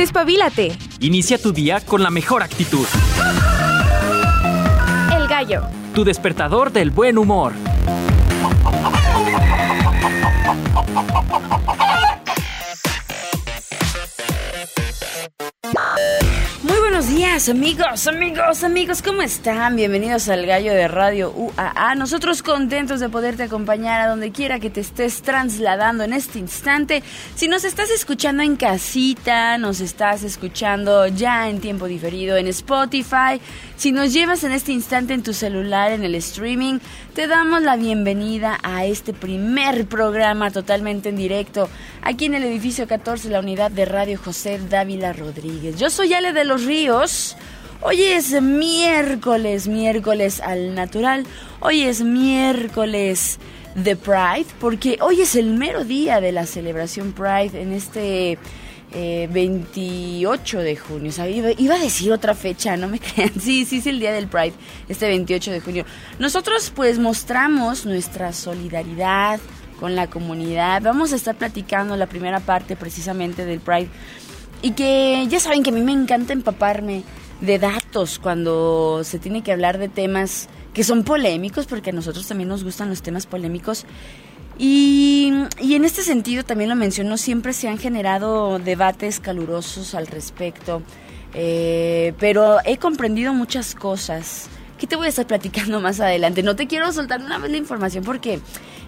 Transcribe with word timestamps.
Despabilate. 0.00 0.78
Inicia 1.00 1.36
tu 1.36 1.52
día 1.52 1.78
con 1.82 2.02
la 2.02 2.08
mejor 2.08 2.42
actitud. 2.42 2.86
El 5.14 5.28
gallo. 5.28 5.64
Tu 5.94 6.04
despertador 6.04 6.72
del 6.72 6.90
buen 6.90 7.18
humor. 7.18 7.52
Amigos, 17.48 18.06
amigos, 18.06 18.64
amigos, 18.64 19.02
¿cómo 19.02 19.22
están? 19.22 19.74
Bienvenidos 19.74 20.28
al 20.28 20.44
Gallo 20.44 20.74
de 20.74 20.88
Radio 20.88 21.32
UAA. 21.34 21.94
Nosotros 21.94 22.42
contentos 22.42 23.00
de 23.00 23.08
poderte 23.08 23.44
acompañar 23.44 24.02
a 24.02 24.08
donde 24.08 24.30
quiera 24.30 24.60
que 24.60 24.68
te 24.68 24.80
estés 24.80 25.22
trasladando 25.22 26.04
en 26.04 26.12
este 26.12 26.38
instante. 26.38 27.02
Si 27.36 27.48
nos 27.48 27.64
estás 27.64 27.90
escuchando 27.90 28.42
en 28.42 28.56
casita, 28.56 29.56
nos 29.56 29.80
estás 29.80 30.22
escuchando 30.22 31.06
ya 31.06 31.48
en 31.48 31.60
tiempo 31.60 31.86
diferido 31.86 32.36
en 32.36 32.46
Spotify, 32.48 33.40
si 33.80 33.92
nos 33.92 34.12
llevas 34.12 34.44
en 34.44 34.52
este 34.52 34.72
instante 34.72 35.14
en 35.14 35.22
tu 35.22 35.32
celular, 35.32 35.90
en 35.90 36.04
el 36.04 36.14
streaming, 36.16 36.80
te 37.14 37.26
damos 37.26 37.62
la 37.62 37.76
bienvenida 37.76 38.58
a 38.62 38.84
este 38.84 39.14
primer 39.14 39.86
programa 39.86 40.50
totalmente 40.50 41.08
en 41.08 41.16
directo 41.16 41.66
aquí 42.02 42.26
en 42.26 42.34
el 42.34 42.44
edificio 42.44 42.86
14, 42.86 43.30
la 43.30 43.40
unidad 43.40 43.70
de 43.70 43.86
Radio 43.86 44.20
José 44.22 44.60
Dávila 44.68 45.14
Rodríguez. 45.14 45.78
Yo 45.78 45.88
soy 45.88 46.12
Ale 46.12 46.34
de 46.34 46.44
los 46.44 46.66
Ríos. 46.66 47.38
Hoy 47.80 48.02
es 48.02 48.38
miércoles, 48.42 49.66
miércoles 49.66 50.42
al 50.42 50.74
natural. 50.74 51.24
Hoy 51.60 51.80
es 51.80 52.02
miércoles 52.02 53.38
de 53.76 53.96
Pride, 53.96 54.44
porque 54.60 54.98
hoy 55.00 55.22
es 55.22 55.34
el 55.36 55.54
mero 55.54 55.84
día 55.84 56.20
de 56.20 56.32
la 56.32 56.44
celebración 56.44 57.12
Pride 57.14 57.58
en 57.58 57.72
este 57.72 58.36
28 58.92 60.60
eh, 60.60 60.62
de 60.62 60.76
junio. 60.76 61.12
iba, 61.58 61.74
a 61.74 61.78
decir 61.78 62.12
otra 62.12 62.34
fecha, 62.34 62.76
no 62.76 62.88
me 62.88 62.98
crean. 63.00 63.32
Sí, 63.40 63.64
sí 63.64 63.78
es 63.78 63.86
el 63.86 64.00
día 64.00 64.12
del 64.12 64.26
Pride, 64.26 64.54
este 64.88 65.06
28 65.06 65.52
de 65.52 65.60
junio. 65.60 65.84
Nosotros 66.18 66.72
pues 66.74 66.98
mostramos 66.98 67.86
nuestra 67.86 68.32
solidaridad 68.32 69.40
con 69.78 69.96
la 69.96 70.08
comunidad. 70.08 70.82
Vamos 70.82 71.12
a 71.12 71.16
estar 71.16 71.36
platicando 71.36 71.96
la 71.96 72.06
primera 72.06 72.40
parte 72.40 72.76
precisamente 72.76 73.44
del 73.44 73.60
Pride. 73.60 73.88
Y 74.62 74.72
que 74.72 75.26
ya 75.28 75.40
saben 75.40 75.62
que 75.62 75.70
a 75.70 75.72
mí 75.72 75.80
me 75.80 75.92
encanta 75.92 76.32
empaparme 76.32 77.02
de 77.40 77.58
datos 77.58 78.18
cuando 78.18 79.02
se 79.04 79.18
tiene 79.18 79.42
que 79.42 79.52
hablar 79.52 79.78
de 79.78 79.88
temas 79.88 80.48
que 80.74 80.84
son 80.84 81.02
polémicos, 81.04 81.66
porque 81.66 81.90
a 81.90 81.92
nosotros 81.92 82.28
también 82.28 82.48
nos 82.48 82.62
gustan 82.62 82.90
los 82.90 83.02
temas 83.02 83.26
polémicos. 83.26 83.86
Y, 84.62 85.32
en 85.58 85.84
este 85.86 86.02
sentido, 86.02 86.44
también 86.44 86.68
lo 86.68 86.76
menciono, 86.76 87.16
siempre 87.16 87.54
se 87.54 87.66
han 87.66 87.78
generado 87.78 88.58
debates 88.58 89.18
calurosos 89.18 89.94
al 89.94 90.06
respecto, 90.06 90.82
eh, 91.32 92.12
pero 92.18 92.58
he 92.66 92.76
comprendido 92.76 93.32
muchas 93.32 93.74
cosas 93.74 94.50
que 94.78 94.86
te 94.86 94.96
voy 94.96 95.06
a 95.06 95.08
estar 95.08 95.26
platicando 95.26 95.80
más 95.80 95.98
adelante. 96.00 96.42
No 96.42 96.56
te 96.56 96.66
quiero 96.66 96.92
soltar 96.92 97.22
una 97.22 97.38
vez 97.38 97.50
la 97.50 97.56
información 97.56 98.04
porque 98.04 98.38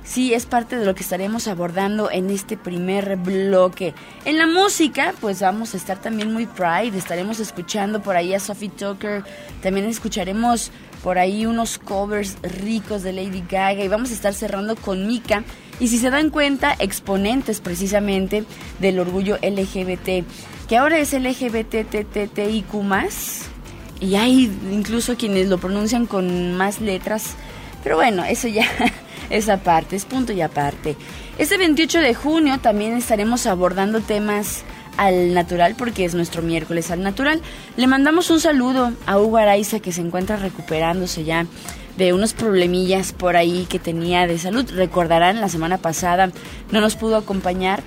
sí 0.05 0.35
es 0.35 0.45
parte 0.45 0.77
de 0.77 0.85
lo 0.85 0.95
que 0.95 1.03
estaremos 1.03 1.49
abordando 1.49 2.11
en 2.11 2.29
este 2.29 2.59
primer 2.59 3.17
bloque. 3.17 3.95
En 4.27 4.37
la 4.37 4.47
música, 4.47 5.15
pues 5.23 5.41
vamos 5.41 5.73
a 5.73 5.79
estar 5.79 6.03
también 6.03 6.35
muy 6.35 6.45
pride, 6.45 6.99
estaremos 6.99 7.41
escuchando 7.41 8.03
por 8.03 8.17
ahí 8.17 8.35
a 8.35 8.41
Sophie 8.41 8.69
Tucker, 8.69 9.25
también 9.63 9.87
escucharemos 9.87 10.71
por 11.03 11.19
ahí 11.19 11.47
unos 11.47 11.79
covers 11.79 12.37
ricos 12.43 13.03
de 13.03 13.15
Lady 13.15 13.43
Gaga 13.49 13.83
y 13.83 13.89
vamos 13.89 14.11
a 14.11 14.15
estar 14.15 14.35
cerrando 14.35 14.77
con 14.77 15.07
Mika. 15.07 15.45
Y 15.83 15.89
si 15.89 15.99
se 15.99 16.11
dan 16.11 16.31
cuenta, 16.31 16.77
exponentes 16.79 17.61
precisamente 17.61 18.45
del 18.79 19.01
orgullo 19.01 19.37
LGBT, 19.43 20.25
que 20.69 20.77
ahora 20.77 21.01
es 21.01 21.13
LGBTTTIQ+, 21.13 22.67
y 23.99 24.15
hay 24.15 24.45
incluso 24.71 25.17
quienes 25.17 25.49
lo 25.49 25.59
pronuncian 25.59 26.07
con 26.07 26.57
más 26.57 26.81
letras, 26.81 27.35
pero 27.83 27.97
bueno, 27.97 28.23
eso 28.25 28.47
ya 28.47 28.65
esa 29.31 29.57
parte, 29.57 29.97
es 29.97 30.05
punto 30.05 30.33
y 30.33 30.41
aparte. 30.41 30.95
Este 31.37 31.59
28 31.59 31.99
de 31.99 32.15
junio 32.15 32.61
también 32.61 32.97
estaremos 32.97 33.47
abordando 33.47 34.01
temas 34.01 34.63
al 34.97 35.35
natural 35.35 35.75
porque 35.77 36.05
es 36.05 36.15
nuestro 36.15 36.43
miércoles 36.43 36.91
al 36.91 37.03
natural. 37.03 37.41
Le 37.77 37.87
mandamos 37.87 38.31
un 38.31 38.41
saludo 38.41 38.93
a 39.07 39.19
Hugo 39.19 39.39
Araiza 39.39 39.81
que 39.81 39.93
se 39.93 40.01
encuentra 40.01 40.37
recuperándose 40.37 41.25
ya 41.25 41.47
de 41.97 42.13
unos 42.13 42.33
problemillas 42.33 43.13
por 43.13 43.37
ahí 43.37 43.67
que 43.69 43.79
tenía 43.79 44.27
de 44.27 44.39
salud. 44.39 44.71
Recordarán, 44.75 45.41
la 45.41 45.49
semana 45.49 45.79
pasada 45.79 46.31
no 46.71 46.81
nos 46.81 46.97
pudo 46.97 47.17
acompañar. 47.17 47.83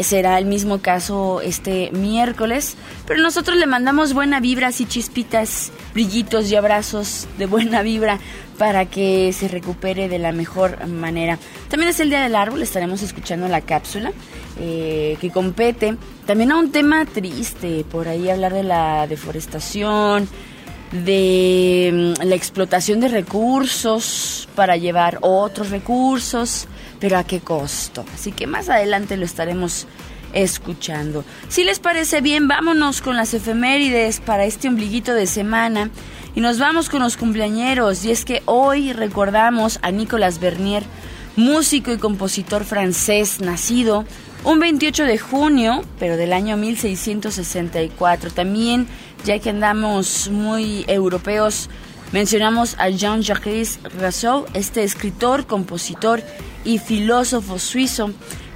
Será 0.00 0.38
el 0.38 0.46
mismo 0.46 0.78
caso 0.78 1.40
este 1.40 1.90
miércoles, 1.92 2.76
pero 3.06 3.20
nosotros 3.20 3.56
le 3.56 3.66
mandamos 3.66 4.14
buena 4.14 4.38
vibra, 4.38 4.68
así 4.68 4.86
chispitas, 4.86 5.72
brillitos 5.92 6.50
y 6.50 6.56
abrazos 6.56 7.26
de 7.36 7.46
buena 7.46 7.82
vibra 7.82 8.20
para 8.58 8.86
que 8.86 9.32
se 9.32 9.48
recupere 9.48 10.08
de 10.08 10.18
la 10.18 10.32
mejor 10.32 10.86
manera. 10.86 11.38
También 11.68 11.90
es 11.90 12.00
el 12.00 12.10
Día 12.10 12.20
del 12.20 12.36
Árbol, 12.36 12.62
estaremos 12.62 13.02
escuchando 13.02 13.48
la 13.48 13.60
cápsula 13.60 14.12
eh, 14.60 15.16
que 15.20 15.30
compete 15.30 15.96
también 16.26 16.52
a 16.52 16.56
un 16.56 16.72
tema 16.72 17.06
triste, 17.06 17.84
por 17.90 18.08
ahí 18.08 18.28
hablar 18.28 18.52
de 18.52 18.64
la 18.64 19.06
deforestación, 19.06 20.28
de 20.92 22.14
mm, 22.18 22.24
la 22.24 22.34
explotación 22.34 23.00
de 23.00 23.08
recursos 23.08 24.48
para 24.54 24.76
llevar 24.76 25.18
otros 25.20 25.70
recursos, 25.70 26.66
pero 27.00 27.18
a 27.18 27.24
qué 27.24 27.40
costo. 27.40 28.04
Así 28.14 28.32
que 28.32 28.46
más 28.46 28.68
adelante 28.68 29.16
lo 29.16 29.24
estaremos 29.24 29.86
escuchando. 30.32 31.24
Si 31.48 31.64
les 31.64 31.78
parece 31.78 32.20
bien, 32.20 32.48
vámonos 32.48 33.00
con 33.00 33.16
las 33.16 33.34
efemérides 33.34 34.20
para 34.20 34.44
este 34.44 34.68
ombliguito 34.68 35.14
de 35.14 35.26
semana 35.26 35.90
y 36.34 36.40
nos 36.40 36.58
vamos 36.58 36.88
con 36.88 37.00
los 37.00 37.16
cumpleañeros. 37.16 38.04
Y 38.04 38.10
es 38.10 38.24
que 38.24 38.42
hoy 38.44 38.92
recordamos 38.92 39.78
a 39.82 39.90
Nicolas 39.90 40.38
Bernier, 40.38 40.84
músico 41.36 41.92
y 41.92 41.98
compositor 41.98 42.64
francés, 42.64 43.40
nacido 43.40 44.04
un 44.44 44.60
28 44.60 45.04
de 45.04 45.18
junio, 45.18 45.82
pero 45.98 46.16
del 46.16 46.32
año 46.32 46.56
1664. 46.56 48.30
También, 48.30 48.86
ya 49.24 49.38
que 49.38 49.50
andamos 49.50 50.28
muy 50.30 50.84
europeos, 50.86 51.68
mencionamos 52.12 52.76
a 52.78 52.88
Jean-Jacques 52.88 53.80
Rousseau, 53.98 54.46
este 54.54 54.84
escritor, 54.84 55.46
compositor 55.46 56.22
y 56.68 56.76
filósofo 56.76 57.58
suizo 57.58 58.10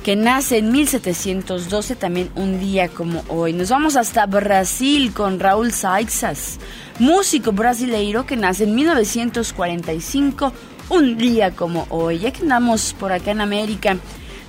que 0.05 0.17
nace 0.17 0.59
en 0.59 0.71
1712, 0.71 1.97
también 1.97 2.29
un 2.35 2.61
día 2.61 2.89
como 2.89 3.25
hoy. 3.29 3.55
Nos 3.55 3.71
vamos 3.71 3.97
hasta 3.97 4.27
Brasil 4.27 5.15
con 5.15 5.41
Raúl 5.41 5.73
Seixas, 5.73 6.59
músico 6.99 7.53
brasileiro 7.53 8.27
que 8.27 8.37
nace 8.37 8.65
en 8.65 8.75
1945, 8.75 10.53
un 10.91 11.17
día 11.17 11.53
como 11.53 11.87
hoy. 11.89 12.19
Ya 12.19 12.33
que 12.33 12.43
andamos 12.43 12.95
por 13.01 13.13
acá 13.13 13.31
en 13.31 13.41
América, 13.41 13.97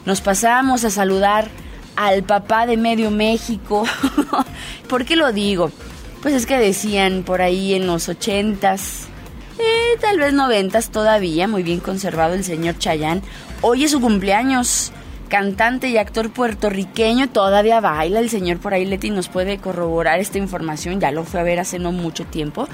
nos 0.05 0.19
pasamos 0.19 0.83
a 0.83 0.89
saludar 0.89 1.47
al 1.95 2.23
papá 2.23 2.65
de 2.65 2.75
medio 2.75 3.11
México. 3.11 3.85
¿Por 4.89 5.05
qué 5.05 5.15
lo 5.15 5.31
digo? 5.31 5.71
Pues 6.21 6.33
es 6.33 6.45
que 6.45 6.57
decían 6.57 7.23
por 7.23 7.41
ahí 7.41 7.75
en 7.75 7.87
los 7.87 8.09
ochentas, 8.09 9.07
eh, 9.57 9.97
tal 10.01 10.19
vez 10.19 10.33
noventas 10.33 10.89
todavía, 10.89 11.47
muy 11.47 11.63
bien 11.63 11.79
conservado 11.79 12.33
el 12.33 12.43
señor 12.43 12.77
Chayán. 12.77 13.21
Hoy 13.65 13.85
es 13.85 13.91
su 13.91 14.01
cumpleaños 14.01 14.91
cantante 15.29 15.87
y 15.87 15.97
actor 15.97 16.29
puertorriqueño, 16.31 17.29
todavía 17.29 17.79
baila. 17.79 18.19
El 18.19 18.29
señor 18.29 18.57
por 18.57 18.73
ahí, 18.73 18.83
Leti, 18.83 19.09
nos 19.09 19.29
puede 19.29 19.57
corroborar 19.57 20.19
esta 20.19 20.37
información. 20.37 20.99
Ya 20.99 21.11
lo 21.11 21.23
fue 21.23 21.39
a 21.39 21.43
ver 21.43 21.61
hace 21.61 21.79
no 21.79 21.93
mucho 21.93 22.25
tiempo. 22.25 22.67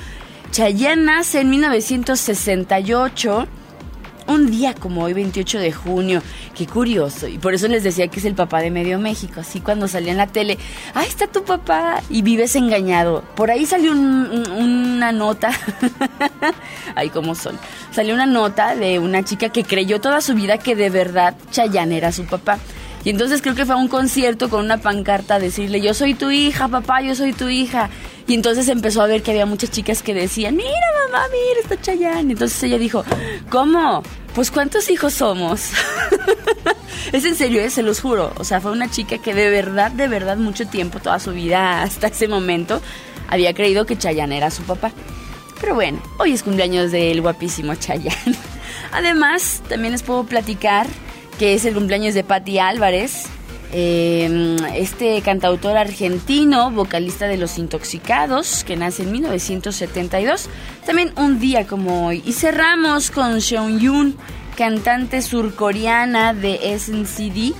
Chayanne 0.49 1.03
nace 1.03 1.41
en 1.41 1.51
1968 1.51 3.47
un 4.29 4.49
día 4.51 4.73
como 4.73 5.03
hoy, 5.03 5.13
28 5.13 5.59
de 5.59 5.71
junio. 5.71 6.21
Qué 6.55 6.67
curioso. 6.67 7.27
Y 7.27 7.37
por 7.37 7.53
eso 7.53 7.67
les 7.67 7.83
decía 7.83 8.07
que 8.07 8.19
es 8.19 8.25
el 8.25 8.35
papá 8.35 8.61
de 8.61 8.71
Medio 8.71 8.99
México. 8.99 9.41
Así 9.41 9.59
cuando 9.59 9.87
salía 9.87 10.11
en 10.11 10.17
la 10.17 10.27
tele, 10.27 10.57
ahí 10.93 11.07
está 11.07 11.27
tu 11.27 11.43
papá. 11.43 12.01
Y 12.09 12.21
vives 12.21 12.55
engañado. 12.55 13.23
Por 13.35 13.51
ahí 13.51 13.65
salió 13.65 13.91
una 13.91 15.11
nota. 15.11 15.51
Ay, 16.95 17.09
cómo 17.09 17.35
son. 17.35 17.57
Salió 17.91 18.13
una 18.13 18.25
nota 18.25 18.75
de 18.75 18.99
una 18.99 19.23
chica 19.23 19.49
que 19.49 19.63
creyó 19.63 19.99
toda 19.99 20.21
su 20.21 20.35
vida 20.35 20.57
que 20.57 20.75
de 20.75 20.89
verdad 20.89 21.35
Chayanne 21.51 21.97
era 21.97 22.11
su 22.11 22.25
papá. 22.25 22.59
Y 23.03 23.09
entonces 23.09 23.41
creo 23.41 23.55
que 23.55 23.65
fue 23.65 23.75
a 23.75 23.77
un 23.77 23.87
concierto 23.87 24.49
con 24.49 24.65
una 24.65 24.77
pancarta 24.77 25.35
a 25.35 25.39
decirle, 25.39 25.81
yo 25.81 25.93
soy 25.93 26.13
tu 26.13 26.31
hija, 26.31 26.67
papá, 26.67 27.01
yo 27.01 27.15
soy 27.15 27.33
tu 27.33 27.47
hija. 27.47 27.89
Y 28.27 28.33
entonces 28.33 28.67
empezó 28.67 29.01
a 29.01 29.07
ver 29.07 29.23
que 29.23 29.31
había 29.31 29.45
muchas 29.45 29.71
chicas 29.71 30.03
que 30.03 30.13
decían, 30.13 30.55
mira 30.55 30.69
mamá, 31.05 31.25
mira, 31.31 31.61
está 31.61 31.81
Chayanne. 31.81 32.33
Entonces 32.33 32.61
ella 32.63 32.77
dijo, 32.77 33.03
¿cómo? 33.49 34.03
Pues 34.35 34.51
¿cuántos 34.51 34.89
hijos 34.89 35.13
somos? 35.13 35.71
es 37.11 37.25
en 37.25 37.35
serio, 37.35 37.61
eh, 37.61 37.69
se 37.69 37.83
los 37.83 38.01
juro. 38.01 38.33
O 38.37 38.43
sea, 38.43 38.61
fue 38.61 38.71
una 38.71 38.91
chica 38.91 39.17
que 39.17 39.33
de 39.33 39.49
verdad, 39.49 39.91
de 39.91 40.07
verdad, 40.07 40.37
mucho 40.37 40.67
tiempo, 40.67 40.99
toda 40.99 41.19
su 41.19 41.31
vida 41.31 41.81
hasta 41.81 42.07
ese 42.07 42.27
momento, 42.27 42.81
había 43.29 43.53
creído 43.53 43.85
que 43.85 43.97
Chayanne 43.97 44.37
era 44.37 44.51
su 44.51 44.63
papá. 44.63 44.91
Pero 45.59 45.73
bueno, 45.73 46.01
hoy 46.17 46.33
es 46.33 46.43
cumpleaños 46.43 46.91
del 46.91 47.21
guapísimo 47.21 47.75
Chayanne. 47.75 48.35
Además, 48.91 49.61
también 49.67 49.93
les 49.93 50.03
puedo 50.03 50.25
platicar 50.25 50.87
que 51.39 51.53
es 51.53 51.63
el 51.63 51.73
cumpleaños 51.73 52.13
de 52.13 52.25
Patti 52.25 52.59
Álvarez, 52.59 53.23
eh, 53.71 54.57
este 54.75 55.21
cantautor 55.21 55.77
argentino, 55.77 56.69
vocalista 56.69 57.27
de 57.27 57.37
Los 57.37 57.57
Intoxicados, 57.57 58.65
que 58.65 58.75
nace 58.75 59.03
en 59.03 59.13
1972, 59.13 60.49
también 60.85 61.13
un 61.15 61.39
día 61.39 61.65
como 61.65 62.07
hoy. 62.07 62.21
Y 62.25 62.33
cerramos 62.33 63.09
con 63.09 63.39
Seung 63.39 63.79
Yoon, 63.79 64.17
cantante 64.57 65.21
surcoreana 65.21 66.33
de 66.33 66.77
SNCD 66.77 67.55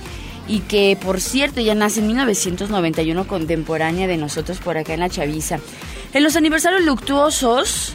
y 0.46 0.60
que 0.68 0.98
por 1.00 1.18
cierto 1.18 1.62
ya 1.62 1.74
nace 1.74 2.00
en 2.00 2.08
1991 2.08 3.26
contemporánea 3.26 4.06
de 4.06 4.18
nosotros 4.18 4.58
por 4.58 4.76
acá 4.76 4.92
en 4.92 5.00
la 5.00 5.08
Chaviza. 5.08 5.58
En 6.12 6.22
los 6.22 6.36
aniversarios 6.36 6.82
luctuosos, 6.84 7.94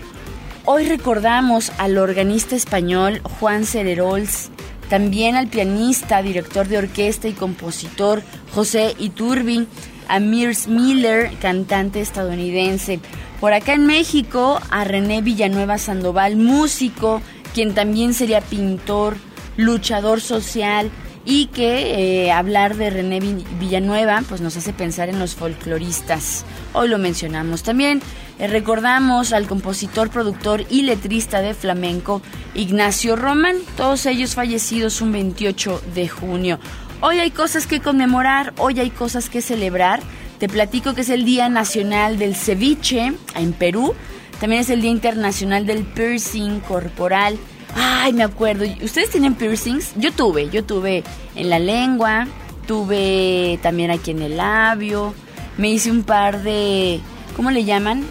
hoy 0.64 0.88
recordamos 0.88 1.72
al 1.78 2.00
organista 2.00 2.56
español 2.56 3.22
Juan 3.40 3.66
Cererols, 3.66 4.50
también 4.90 5.36
al 5.36 5.48
pianista, 5.48 6.22
director 6.22 6.68
de 6.68 6.78
orquesta 6.78 7.28
y 7.28 7.34
compositor 7.34 8.24
José 8.54 8.96
Iturbi, 9.00 9.68
a 10.08 10.20
Mirs 10.20 10.68
Miller, 10.68 11.32
cantante 11.42 12.02
estadounidense. 12.02 13.00
Por 13.40 13.54
acá 13.54 13.74
en 13.74 13.86
México, 13.86 14.60
a 14.70 14.84
René 14.84 15.22
Villanueva 15.22 15.78
Sandoval, 15.78 16.36
músico, 16.36 17.22
quien 17.54 17.74
también 17.74 18.14
sería 18.14 18.42
pintor, 18.42 19.18
luchador 19.58 20.22
social, 20.22 20.92
y 21.26 21.48
que 21.48 22.26
eh, 22.26 22.32
hablar 22.32 22.78
de 22.78 22.92
René 22.92 23.20
Villanueva 23.20 24.24
pues 24.30 24.42
nos 24.42 24.56
hace 24.58 24.74
pensar 24.74 25.10
en 25.10 25.20
los 25.20 25.34
folcloristas. 25.34 26.46
Hoy 26.74 26.88
lo 26.88 27.00
mencionamos. 27.00 27.64
También 27.64 28.02
recordamos 28.40 29.34
al 29.34 29.48
compositor, 29.48 30.10
productor 30.10 30.66
y 30.70 30.84
letrista 30.84 31.42
de 31.42 31.54
flamenco 31.54 32.22
Ignacio 32.54 33.16
Román, 33.16 33.58
todos 33.78 34.06
ellos 34.06 34.36
fallecidos 34.36 35.02
un 35.02 35.12
28 35.12 35.82
de 35.94 36.08
junio. 36.08 36.60
Hoy 37.02 37.20
hay 37.20 37.32
cosas 37.32 37.68
que 37.68 37.82
conmemorar, 37.82 38.54
hoy 38.58 38.80
hay 38.80 38.90
cosas 38.90 39.30
que 39.30 39.42
celebrar. 39.42 40.02
Te 40.40 40.50
platico 40.50 40.94
que 40.94 41.02
es 41.02 41.10
el 41.10 41.24
Día 41.24 41.50
Nacional 41.50 42.18
del 42.18 42.36
Ceviche 42.36 43.14
en 43.36 43.54
Perú. 43.54 43.94
También 44.40 44.62
es 44.62 44.70
el 44.70 44.82
Día 44.82 44.92
Internacional 44.92 45.66
del 45.66 45.84
Piercing 45.84 46.60
Corporal. 46.62 47.38
Ay, 47.76 48.14
me 48.14 48.24
acuerdo. 48.24 48.66
¿Ustedes 48.82 49.10
tienen 49.10 49.36
piercings? 49.36 49.94
Yo 49.98 50.12
tuve, 50.12 50.50
yo 50.50 50.64
tuve 50.64 51.04
en 51.36 51.50
la 51.50 51.60
lengua, 51.60 52.28
tuve 52.68 53.60
también 53.62 53.92
aquí 53.92 54.12
en 54.12 54.22
el 54.22 54.38
labio. 54.38 55.14
Me 55.58 55.70
hice 55.70 55.92
un 55.92 56.04
par 56.04 56.42
de, 56.44 57.02
¿cómo 57.36 57.52
le 57.52 57.66
llaman? 57.66 58.06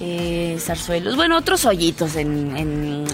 Eh, 0.00 0.56
zarzuelos. 0.58 1.16
Bueno, 1.16 1.36
otros 1.36 1.66
hoyitos 1.66 2.16
en, 2.16 3.04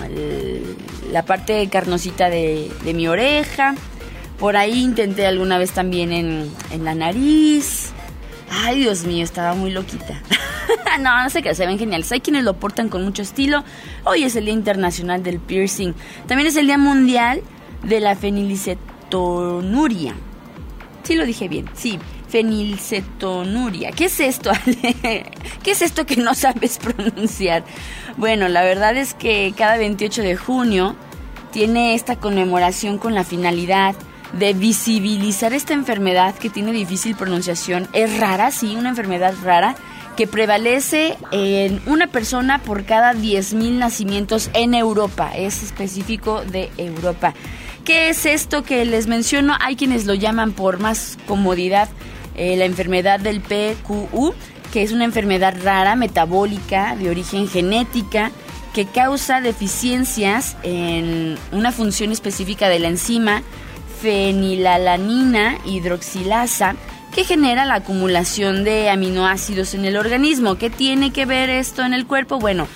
la 1.11 1.25
parte 1.25 1.69
carnosita 1.69 2.31
de, 2.31 2.71
mi 2.95 3.09
oreja. 3.09 3.75
Por 4.39 4.57
ahí 4.57 4.83
intenté 4.83 5.27
alguna 5.27 5.59
vez 5.59 5.73
también 5.73 6.13
en, 6.13 6.49
en 6.71 6.85
la 6.85 6.95
nariz. 6.95 7.93
Ay, 8.51 8.81
Dios 8.81 9.05
mío, 9.05 9.25
estaba 9.25 9.55
muy 9.55 9.73
loquita. 9.73 10.21
no, 11.01 11.23
no 11.23 11.31
sé 11.31 11.43
qué, 11.43 11.55
se 11.55 11.67
ven 11.67 11.79
geniales. 11.79 12.11
Hay 12.13 12.21
quienes 12.21 12.45
lo 12.45 12.55
portan 12.55 12.89
con 12.89 13.05
mucho 13.05 13.23
estilo. 13.23 13.65
Hoy 14.05 14.25
es 14.25 14.37
el 14.37 14.45
Día 14.45 14.55
Internacional 14.55 15.23
del 15.23 15.41
Piercing. 15.41 15.95
También 16.27 16.49
es 16.49 16.57
el 16.57 16.67
Día 16.67 16.79
Mundial 16.79 17.43
de 17.83 18.01
la 18.01 18.15
Fenilcetonuria. 18.15 20.15
Sí 21.03 21.15
lo 21.15 21.25
dije 21.25 21.49
bien, 21.49 21.71
sí. 21.75 21.99
Fenilcetonuria. 22.29 23.93
¿Qué 23.93 24.07
es 24.07 24.21
esto, 24.21 24.51
¿Qué 25.63 25.71
es 25.71 25.83
esto 25.83 26.07
que 26.07 26.17
no 26.17 26.35
sabes 26.35 26.79
pronunciar? 26.79 27.65
Bueno, 28.17 28.49
la 28.49 28.63
verdad 28.63 28.97
es 28.97 29.15
que 29.15 29.53
cada 29.57 29.77
28 29.77 30.23
de 30.23 30.37
junio 30.37 30.97
tiene 31.53 31.95
esta 31.95 32.17
conmemoración 32.17 32.99
con 32.99 33.15
la 33.15 33.25
finalidad 33.25 33.95
de 34.33 34.53
visibilizar 34.53 35.53
esta 35.53 35.75
enfermedad 35.75 36.35
que 36.35 36.51
tiene 36.51 36.73
difícil 36.73 37.15
pronunciación. 37.15 37.89
Es 37.93 38.19
rara, 38.19 38.51
sí, 38.51 38.77
una 38.77 38.91
enfermedad 38.91 39.35
rara 39.43 39.77
que 40.17 40.27
prevalece 40.27 41.17
en 41.31 41.81
una 41.87 42.07
persona 42.07 42.59
por 42.59 42.85
cada 42.85 43.13
10.000 43.13 43.73
nacimientos 43.73 44.51
en 44.55 44.75
Europa, 44.75 45.33
es 45.37 45.63
específico 45.63 46.43
de 46.43 46.71
Europa. 46.79 47.35
¿Qué 47.85 48.09
es 48.09 48.27
esto 48.27 48.65
que 48.65 48.85
les 48.85 49.07
menciono? 49.07 49.55
Hay 49.61 49.77
quienes 49.77 50.07
lo 50.07 50.15
llaman 50.15 50.53
por 50.53 50.81
más 50.81 51.19
comodidad 51.29 51.89
eh, 52.37 52.57
la 52.57 52.65
enfermedad 52.65 53.21
del 53.21 53.41
PQU, 53.41 54.35
que 54.73 54.83
es 54.83 54.93
una 54.93 55.05
enfermedad 55.05 55.57
rara, 55.63 55.97
metabólica, 55.97 56.97
de 56.97 57.11
origen 57.11 57.49
genética, 57.49 58.31
que 58.75 58.85
causa 58.85 59.41
deficiencias 59.41 60.57
en 60.63 61.37
una 61.51 61.73
función 61.73 62.13
específica 62.13 62.69
de 62.69 62.79
la 62.79 62.89
enzima 62.89 63.43
fenilalanina 64.03 65.59
hidroxilasa 65.65 66.77
que 67.17 67.25
genera 67.25 67.65
la 67.65 67.77
acumulación 67.77 68.63
de 68.63 68.91
aminoácidos 68.91 69.73
en 69.73 69.87
el 69.87 69.97
organismo. 69.97 70.57
¿Qué 70.57 70.69
tiene 70.69 71.15
que 71.15 71.25
ver 71.25 71.49
esto 71.49 71.83
en 71.83 71.95
el 71.95 72.07
cuerpo? 72.07 72.39
Bueno, 72.39 72.69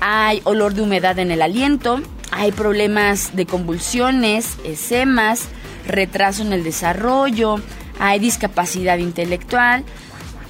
hay 0.00 0.40
olor 0.44 0.72
de 0.72 0.80
humedad 0.80 1.18
en 1.18 1.30
el 1.30 1.42
aliento, 1.42 2.00
hay 2.30 2.52
problemas 2.52 3.36
de 3.36 3.44
convulsiones, 3.44 4.56
esemas, 4.64 5.48
retraso 5.86 6.40
en 6.40 6.54
el 6.54 6.64
desarrollo, 6.64 7.60
hay 7.98 8.18
discapacidad 8.18 8.98
intelectual. 8.98 9.84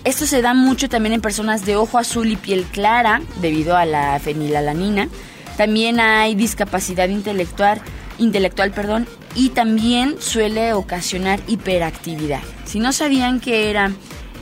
Esto 0.05 0.27
se 0.27 0.43
da 0.43 0.55
mucho 0.55 0.89
también 0.89 1.13
en 1.13 1.21
personas 1.21 1.65
de 1.65 1.77
ojo 1.77 1.99
azul 1.99 2.31
y 2.31 2.37
piel 2.37 2.65
clara 2.65 3.23
debido 3.41 3.77
a 3.77 3.85
la 3.85 4.19
fenilalanina. 4.19 5.09
También 5.57 6.01
hay 6.01 6.35
discapacidad 6.35 7.09
intelectual, 7.09 7.81
intelectual, 8.19 8.73
perdón, 8.73 9.07
y 9.35 9.51
también 9.51 10.17
suele 10.21 10.73
ocasionar 10.73 11.41
hiperactividad. 11.47 12.41
Si 12.65 12.81
no 12.81 12.93
sabían 12.93 13.39
qué 13.39 13.71
era 13.71 13.93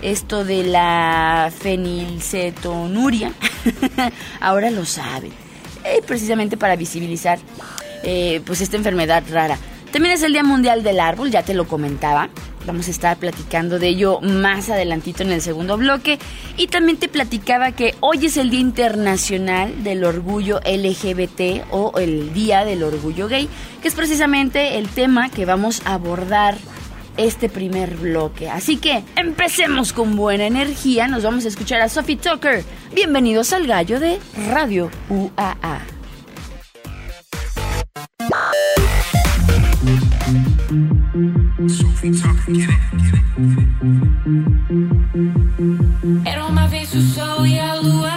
esto 0.03 0.45
de 0.45 0.65
la 0.65 1.53
fenilcetonuria, 1.57 3.33
ahora 4.41 4.71
lo 4.71 4.87
saben. 4.87 5.33
Eh, 5.85 6.03
precisamente 6.07 6.57
para 6.57 6.77
visibilizar 6.77 7.39
eh, 8.03 8.41
pues 8.45 8.61
esta 8.61 8.77
enfermedad 8.77 9.23
rara. 9.31 9.59
También 9.93 10.15
es 10.15 10.23
el 10.23 10.33
Día 10.33 10.45
Mundial 10.45 10.83
del 10.83 11.01
Árbol, 11.01 11.31
ya 11.31 11.43
te 11.43 11.55
lo 11.55 11.67
comentaba. 11.67 12.29
Vamos 12.67 12.89
a 12.89 12.91
estar 12.91 13.17
platicando 13.17 13.79
de 13.79 13.89
ello 13.89 14.21
más 14.21 14.69
adelantito 14.69 15.23
en 15.23 15.33
el 15.33 15.41
segundo 15.41 15.77
bloque. 15.77 16.19
Y 16.57 16.67
también 16.67 16.99
te 16.99 17.09
platicaba 17.09 17.73
que 17.73 17.95
hoy 18.01 18.27
es 18.27 18.37
el 18.37 18.51
Día 18.51 18.61
Internacional 18.61 19.83
del 19.83 20.05
Orgullo 20.05 20.61
LGBT 20.61 21.65
o 21.71 21.99
el 21.99 22.33
Día 22.35 22.65
del 22.65 22.83
Orgullo 22.83 23.29
Gay, 23.29 23.49
que 23.81 23.89
es 23.89 23.95
precisamente 23.95 24.79
el 24.79 24.89
tema 24.89 25.31
que 25.31 25.47
vamos 25.47 25.83
a 25.85 25.95
abordar 25.95 26.57
este 27.17 27.49
primer 27.49 27.97
bloque. 27.97 28.49
Así 28.49 28.77
que 28.77 29.05
empecemos 29.17 29.93
con 29.93 30.17
buena 30.17 30.47
energía. 30.47 31.09
Nos 31.09 31.23
vamos 31.23 31.45
a 31.45 31.49
escuchar 31.49 31.81
a 31.81 31.89
Sophie 31.89 32.17
Tucker. 32.17 32.65
Bienvenidos 32.95 33.53
al 33.53 33.67
gallo 33.67 34.01
de 34.01 34.19
Radio 34.49 34.91
UAA. 35.09 36.00
Era 46.25 46.47
uma 46.47 46.67
vez 46.67 46.95
o 46.95 47.03
sol 47.03 47.47
e 47.47 47.59
a 47.59 47.75
lua 47.75 48.11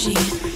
She. 0.00 0.49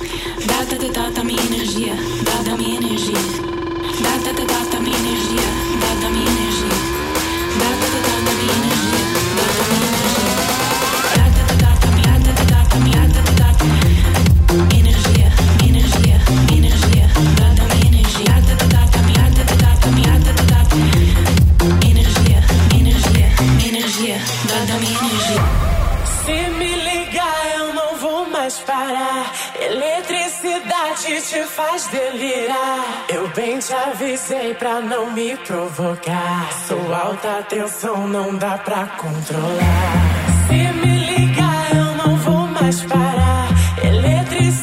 te 33.67 33.73
avisei 33.73 34.55
pra 34.55 34.81
não 34.81 35.11
me 35.13 35.35
provocar. 35.39 36.53
Sua 36.67 36.99
alta 36.99 37.43
tensão 37.49 38.07
não 38.07 38.37
dá 38.37 38.59
pra 38.59 38.87
controlar. 38.99 40.03
Se 40.47 40.55
me 40.55 40.99
ligar, 41.07 41.75
eu 41.75 41.95
não 41.97 42.17
vou 42.17 42.47
mais 42.49 42.83
parar. 42.83 43.49
Eletricidade. 43.83 44.54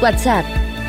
WhatsApp. 0.00 0.44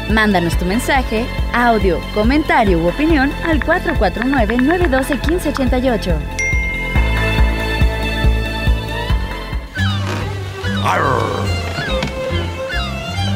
Mándanos 0.09 0.57
tu 0.57 0.65
mensaje, 0.65 1.25
audio, 1.53 1.99
comentario 2.13 2.79
u 2.79 2.87
opinión 2.87 3.31
al 3.45 3.59
449-912-1588. 3.59 6.38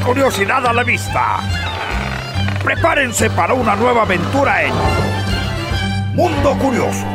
Curiosidad 0.06 0.68
a 0.68 0.74
la 0.74 0.84
vista. 0.84 1.40
Prepárense 2.62 3.30
para 3.30 3.54
una 3.54 3.74
nueva 3.76 4.02
aventura 4.02 4.64
en 4.64 4.74
Mundo 6.14 6.58
Curioso. 6.58 7.12